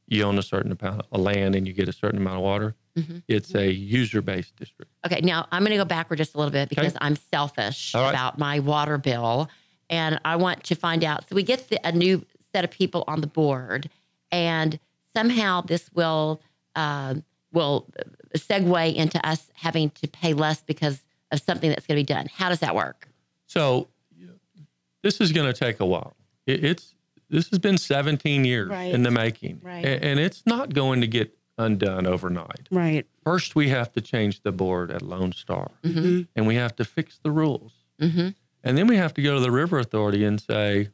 you 0.07 0.23
own 0.23 0.37
a 0.37 0.43
certain 0.43 0.71
amount 0.79 1.01
of 1.11 1.19
land 1.19 1.55
and 1.55 1.67
you 1.67 1.73
get 1.73 1.89
a 1.89 1.93
certain 1.93 2.19
amount 2.19 2.37
of 2.37 2.43
water. 2.43 2.75
Mhm. 2.95 3.23
It's 3.27 3.53
a 3.55 3.71
user 3.71 4.21
based 4.21 4.55
district. 4.55 4.91
Okay, 5.05 5.19
now 5.21 5.47
I'm 5.51 5.61
going 5.63 5.71
to 5.71 5.77
go 5.77 5.85
backward 5.85 6.17
just 6.17 6.35
a 6.35 6.37
little 6.37 6.51
bit 6.51 6.69
because 6.69 6.95
Okay. 6.95 6.97
I'm 7.01 7.15
selfish 7.15 7.93
right. 7.93 8.09
about 8.11 8.37
my 8.39 8.59
water 8.59 8.97
bill, 8.97 9.49
and 9.89 10.19
I 10.25 10.35
want 10.35 10.63
to 10.65 10.75
find 10.75 11.03
out. 11.03 11.27
So 11.29 11.35
we 11.35 11.43
get 11.43 11.69
the, 11.69 11.79
a 11.87 11.91
new 11.91 12.25
set 12.53 12.63
of 12.63 12.71
people 12.71 13.03
on 13.07 13.21
the 13.21 13.27
board, 13.27 13.89
and 14.31 14.79
somehow 15.15 15.61
this 15.61 15.89
will 15.93 16.41
uh, 16.75 17.15
will 17.51 17.87
segue 18.35 18.95
into 18.95 19.25
us 19.27 19.49
having 19.53 19.89
to 19.91 20.07
pay 20.07 20.33
less 20.33 20.61
because 20.61 20.99
of 21.31 21.41
something 21.41 21.69
that's 21.69 21.85
going 21.87 21.97
to 21.97 22.01
be 22.03 22.13
done. 22.13 22.27
How 22.33 22.49
does 22.49 22.59
that 22.59 22.75
work? 22.75 23.07
So 23.47 23.87
this 25.03 25.21
is 25.21 25.31
going 25.31 25.51
to 25.51 25.57
take 25.57 25.79
a 25.79 25.85
while. 25.85 26.15
It, 26.45 26.63
it's 26.63 26.93
this 27.29 27.49
has 27.49 27.59
been 27.59 27.77
17 27.77 28.45
years 28.45 28.69
Right. 28.69 28.93
in 28.93 29.03
the 29.03 29.11
making, 29.11 29.59
Right. 29.61 29.83
A- 29.83 30.03
and 30.03 30.19
it's 30.19 30.43
not 30.45 30.73
going 30.73 31.01
to 31.01 31.07
get 31.07 31.37
undone 31.57 32.05
overnight. 32.07 32.67
Right. 32.71 33.05
First, 33.25 33.55
we 33.55 33.67
have 33.69 33.91
to 33.93 34.01
change 34.01 34.41
the 34.43 34.51
board 34.51 34.91
at 34.91 35.01
Lone 35.01 35.33
Star, 35.33 35.71
Mm-hmm. 35.83 36.21
and 36.35 36.47
we 36.47 36.55
have 36.55 36.75
to 36.77 36.85
fix 36.85 37.19
the 37.23 37.31
rules, 37.31 37.73
Mm-hmm. 38.01 38.29
And 38.63 38.77
then 38.77 38.87
we 38.87 38.97
have 38.97 39.13
to 39.15 39.21
go 39.21 39.35
to 39.35 39.39
the 39.39 39.51
River 39.51 39.79
Authority 39.79 40.23
and 40.23 40.39
say, 40.41 40.89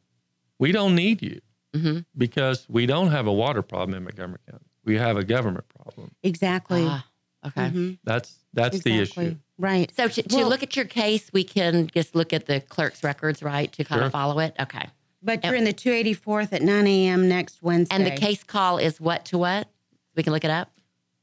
we 0.59 0.72
don't 0.72 0.95
need 0.95 1.22
you 1.22 1.39
Mm-hmm. 1.76 1.99
because 2.16 2.68
we 2.70 2.86
don't 2.86 3.09
have 3.09 3.26
a 3.26 3.34
water 3.34 3.64
problem 3.64 3.97
in 3.97 4.03
Montgomery 4.03 4.38
County. 4.47 4.64
We 4.86 4.95
have 4.97 5.18
a 5.18 5.24
government 5.24 5.66
problem. 5.70 6.11
Exactly. 6.22 6.86
Ah, 6.88 7.03
okay. 7.47 7.70
Mhm. 7.72 7.97
That's 8.03 8.38
that's 8.53 8.82
the 8.84 8.99
issue. 8.99 9.38
Right. 9.57 9.91
So 9.95 10.07
to, 10.07 10.22
to 10.22 10.36
Well- 10.36 10.49
look 10.49 10.61
at 10.61 10.76
your 10.76 10.86
case, 10.86 11.32
we 11.34 11.43
can 11.43 11.88
just 11.88 12.16
look 12.16 12.32
at 12.32 12.45
the 12.45 12.59
clerk's 12.61 13.03
records, 13.03 13.41
right, 13.41 13.72
to 13.74 13.84
kind 13.84 13.99
Sure. 14.01 14.05
of 14.05 14.11
follow 14.11 14.38
it. 14.38 14.53
Okay. 14.59 14.88
But 15.24 15.43
you're 15.43 15.55
in 15.55 15.64
the 15.64 15.74
284th 15.74 16.53
at 16.53 16.61
9 16.61 16.86
a.m. 16.86 17.28
next 17.28 17.64
Wednesday. 17.64 17.95
And 17.95 18.05
the 18.05 18.11
case 18.11 18.43
call 18.43 18.78
is 18.78 19.01
what 19.01 19.26
to 19.26 19.39
what? 19.39 19.68
We 20.16 20.22
can 20.22 20.32
look 20.32 20.43
it 20.43 20.51
up. 20.51 20.70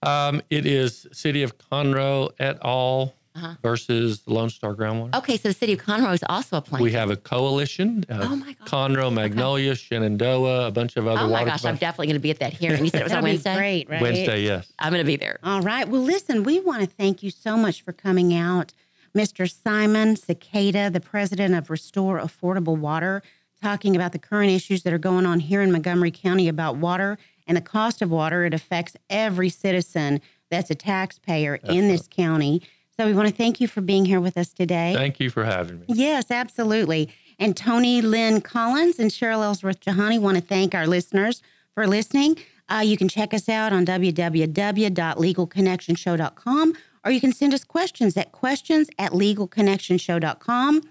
Um, 0.02 0.42
it 0.50 0.66
is 0.66 1.06
City 1.12 1.44
of 1.44 1.58
Conroe 1.58 2.30
et 2.40 2.58
al. 2.64 3.14
Uh-huh. 3.40 3.54
versus 3.62 4.20
the 4.20 4.34
Lone 4.34 4.50
Star 4.50 4.74
Groundwater. 4.74 5.14
Okay, 5.14 5.38
so 5.38 5.48
the 5.48 5.54
city 5.54 5.72
of 5.72 5.80
Conroe 5.80 6.12
is 6.12 6.22
also 6.28 6.58
a 6.58 6.60
plaintiff. 6.60 6.84
We 6.84 6.92
have 6.92 7.10
a 7.10 7.16
coalition 7.16 8.04
of 8.10 8.30
Oh 8.30 8.36
my 8.36 8.52
God. 8.52 8.68
Conroe, 8.68 9.12
Magnolia, 9.12 9.74
Shenandoah, 9.74 10.66
a 10.66 10.70
bunch 10.70 10.96
of 10.96 11.06
other 11.06 11.20
oh 11.22 11.24
my 11.24 11.30
water 11.30 11.46
gosh, 11.46 11.64
I'm 11.64 11.76
definitely 11.76 12.08
going 12.08 12.16
to 12.16 12.20
be 12.20 12.30
at 12.30 12.40
that 12.40 12.52
hearing. 12.52 12.84
You 12.84 12.90
said 12.90 13.00
it 13.00 13.04
was 13.04 13.12
on 13.14 13.22
Wednesday. 13.22 13.56
great, 13.56 13.88
right? 13.88 14.02
Wednesday, 14.02 14.42
yes. 14.42 14.70
I'm 14.78 14.92
going 14.92 15.02
to 15.02 15.06
be 15.06 15.16
there. 15.16 15.38
All 15.42 15.62
right. 15.62 15.88
Well, 15.88 16.02
listen, 16.02 16.44
we 16.44 16.60
want 16.60 16.82
to 16.82 16.86
thank 16.86 17.22
you 17.22 17.30
so 17.30 17.56
much 17.56 17.82
for 17.82 17.92
coming 17.92 18.34
out. 18.34 18.72
Mr. 19.16 19.50
Simon 19.50 20.16
Sequeria, 20.16 20.90
the 20.90 21.00
president 21.00 21.54
of 21.54 21.70
Restore 21.70 22.20
Affordable 22.20 22.76
Water, 22.76 23.22
talking 23.62 23.96
about 23.96 24.12
the 24.12 24.18
current 24.18 24.50
issues 24.50 24.82
that 24.84 24.92
are 24.92 24.98
going 24.98 25.26
on 25.26 25.40
here 25.40 25.62
in 25.62 25.72
Montgomery 25.72 26.10
County 26.10 26.46
about 26.48 26.76
water 26.76 27.18
and 27.46 27.56
the 27.56 27.60
cost 27.62 28.02
of 28.02 28.10
water. 28.10 28.44
It 28.44 28.54
affects 28.54 28.96
every 29.08 29.48
citizen 29.48 30.20
that's 30.50 30.70
a 30.70 30.74
taxpayer 30.74 31.56
in 31.64 31.88
this 31.88 32.08
county. 32.08 32.62
So 33.00 33.06
we 33.06 33.14
want 33.14 33.30
to 33.30 33.34
thank 33.34 33.62
you 33.62 33.66
for 33.66 33.80
being 33.80 34.04
here 34.04 34.20
with 34.20 34.36
us 34.36 34.52
today. 34.52 34.92
Thank 34.94 35.20
you 35.20 35.30
for 35.30 35.42
having 35.42 35.80
me. 35.80 35.86
Yes, 35.88 36.30
absolutely. 36.30 37.08
And 37.38 37.56
Toni 37.56 38.02
Lynn 38.02 38.42
Collins 38.42 38.98
and 38.98 39.10
Cheryl 39.10 39.42
Ellsworth 39.42 39.80
Jahani 39.80 40.20
want 40.20 40.36
to 40.36 40.42
thank 40.42 40.74
our 40.74 40.86
listeners 40.86 41.40
for 41.74 41.86
listening. 41.86 42.36
Uh, 42.68 42.82
you 42.84 42.98
can 42.98 43.08
check 43.08 43.32
us 43.32 43.48
out 43.48 43.72
on 43.72 43.86
www.legalconnectionshow.com 43.86 46.74
or 47.02 47.10
you 47.10 47.20
can 47.22 47.32
send 47.32 47.54
us 47.54 47.64
questions 47.64 48.18
at 48.18 48.32
questions 48.32 48.90
at 48.98 49.12
legalconnectionshow.com. 49.12 50.82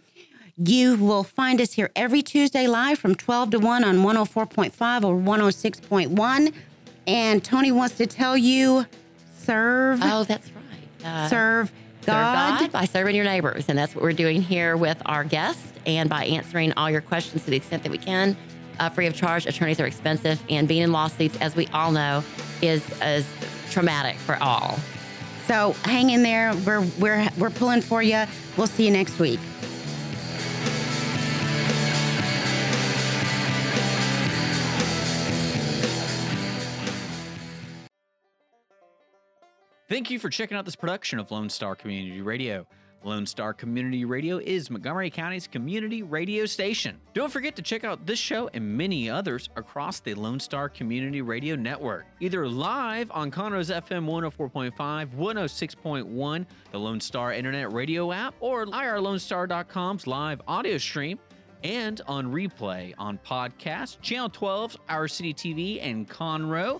You 0.58 0.96
will 0.96 1.24
find 1.24 1.62
us 1.62 1.74
here 1.74 1.92
every 1.96 2.24
Tuesday 2.24 2.66
live 2.66 2.98
from 2.98 3.14
12 3.14 3.52
to 3.52 3.60
1 3.60 3.84
on 3.84 3.98
104.5 3.98 5.04
or 5.04 5.16
106.1. 5.16 6.54
And 7.06 7.44
Toni 7.44 7.72
wants 7.72 7.98
to 7.98 8.08
tell 8.08 8.36
you 8.36 8.88
serve, 9.38 10.00
Oh, 10.02 10.24
that's 10.24 10.50
right. 10.50 10.56
Uh, 11.06 11.28
serve 11.28 11.70
serve 11.70 11.79
God. 12.06 12.60
God 12.60 12.72
by 12.72 12.86
serving 12.86 13.16
your 13.16 13.26
neighbors. 13.26 13.66
And 13.68 13.78
that's 13.78 13.96
what 13.96 14.04
we're 14.04 14.14
doing 14.14 14.42
here 14.42 14.78
with 14.78 15.02
our 15.06 15.24
guests 15.24 15.72
and 15.86 16.10
by 16.10 16.26
answering 16.26 16.74
all 16.74 16.90
your 16.90 17.02
questions 17.02 17.44
to 17.46 17.52
the 17.52 17.58
extent 17.58 17.84
that 17.84 17.92
we 17.92 17.98
can. 17.98 18.38
Uh, 18.80 18.90
free 18.90 19.08
of 19.08 19.14
charge. 19.14 19.46
Attorneys 19.46 19.80
are 19.82 19.86
expensive, 19.86 20.42
and 20.50 20.66
being 20.66 20.84
in 20.84 20.94
lawsuits, 20.94 21.38
as 21.42 21.54
we 21.54 21.68
all 21.68 21.92
know, 21.92 22.24
is, 22.62 22.82
is 23.02 23.26
traumatic 23.70 24.16
for 24.16 24.42
all. 24.42 24.80
So 25.48 25.74
hang 25.84 26.12
in 26.12 26.22
there. 26.22 26.56
We're 26.66 26.86
we're 27.00 27.28
we're 27.38 27.50
pulling 27.50 27.82
for 27.82 28.04
you. 28.04 28.24
We'll 28.56 28.68
see 28.68 28.86
you 28.86 28.92
next 28.92 29.18
week. 29.18 29.40
Thank 39.90 40.12
you 40.12 40.20
for 40.20 40.30
checking 40.30 40.56
out 40.56 40.66
this 40.66 40.76
production 40.76 41.18
of 41.18 41.32
Lone 41.32 41.50
Star 41.50 41.74
Community 41.76 42.22
Radio. 42.22 42.68
Lone 43.04 43.26
Star 43.26 43.56
Community 43.56 44.06
Radio 44.06 44.38
is 44.38 44.70
Montgomery 44.70 45.10
County's 45.10 45.48
community 45.48 46.04
radio 46.04 46.46
station. 46.46 47.02
Don't 47.16 47.32
forget 47.32 47.56
to 47.56 47.64
check 47.64 47.84
out 47.84 48.06
this 48.06 48.20
show 48.20 48.52
and 48.54 48.78
many 48.78 49.10
others 49.10 49.50
across 49.56 50.00
the 50.00 50.14
Lone 50.14 50.40
Star 50.40 50.70
Community 50.70 51.24
Radio 51.24 51.56
Network, 51.56 52.06
either 52.20 52.48
live 52.48 53.10
on 53.10 53.32
Conroe's 53.32 53.72
FM 53.72 54.06
104.5, 54.06 55.08
106.1, 55.16 56.46
the 56.72 56.78
Lone 56.78 57.02
Star 57.02 57.34
Internet 57.34 57.74
Radio 57.74 58.12
app, 58.12 58.36
or 58.42 58.68
irlonestar.com's 58.68 60.06
live 60.06 60.40
audio 60.48 60.78
stream, 60.78 61.18
and 61.64 62.02
on 62.08 62.32
replay 62.32 62.94
on 63.00 63.18
podcast, 63.26 64.00
Channel 64.02 64.30
12's 64.30 64.78
Our 64.88 65.08
City 65.08 65.34
TV 65.34 65.80
and 65.82 66.08
Conroe, 66.08 66.80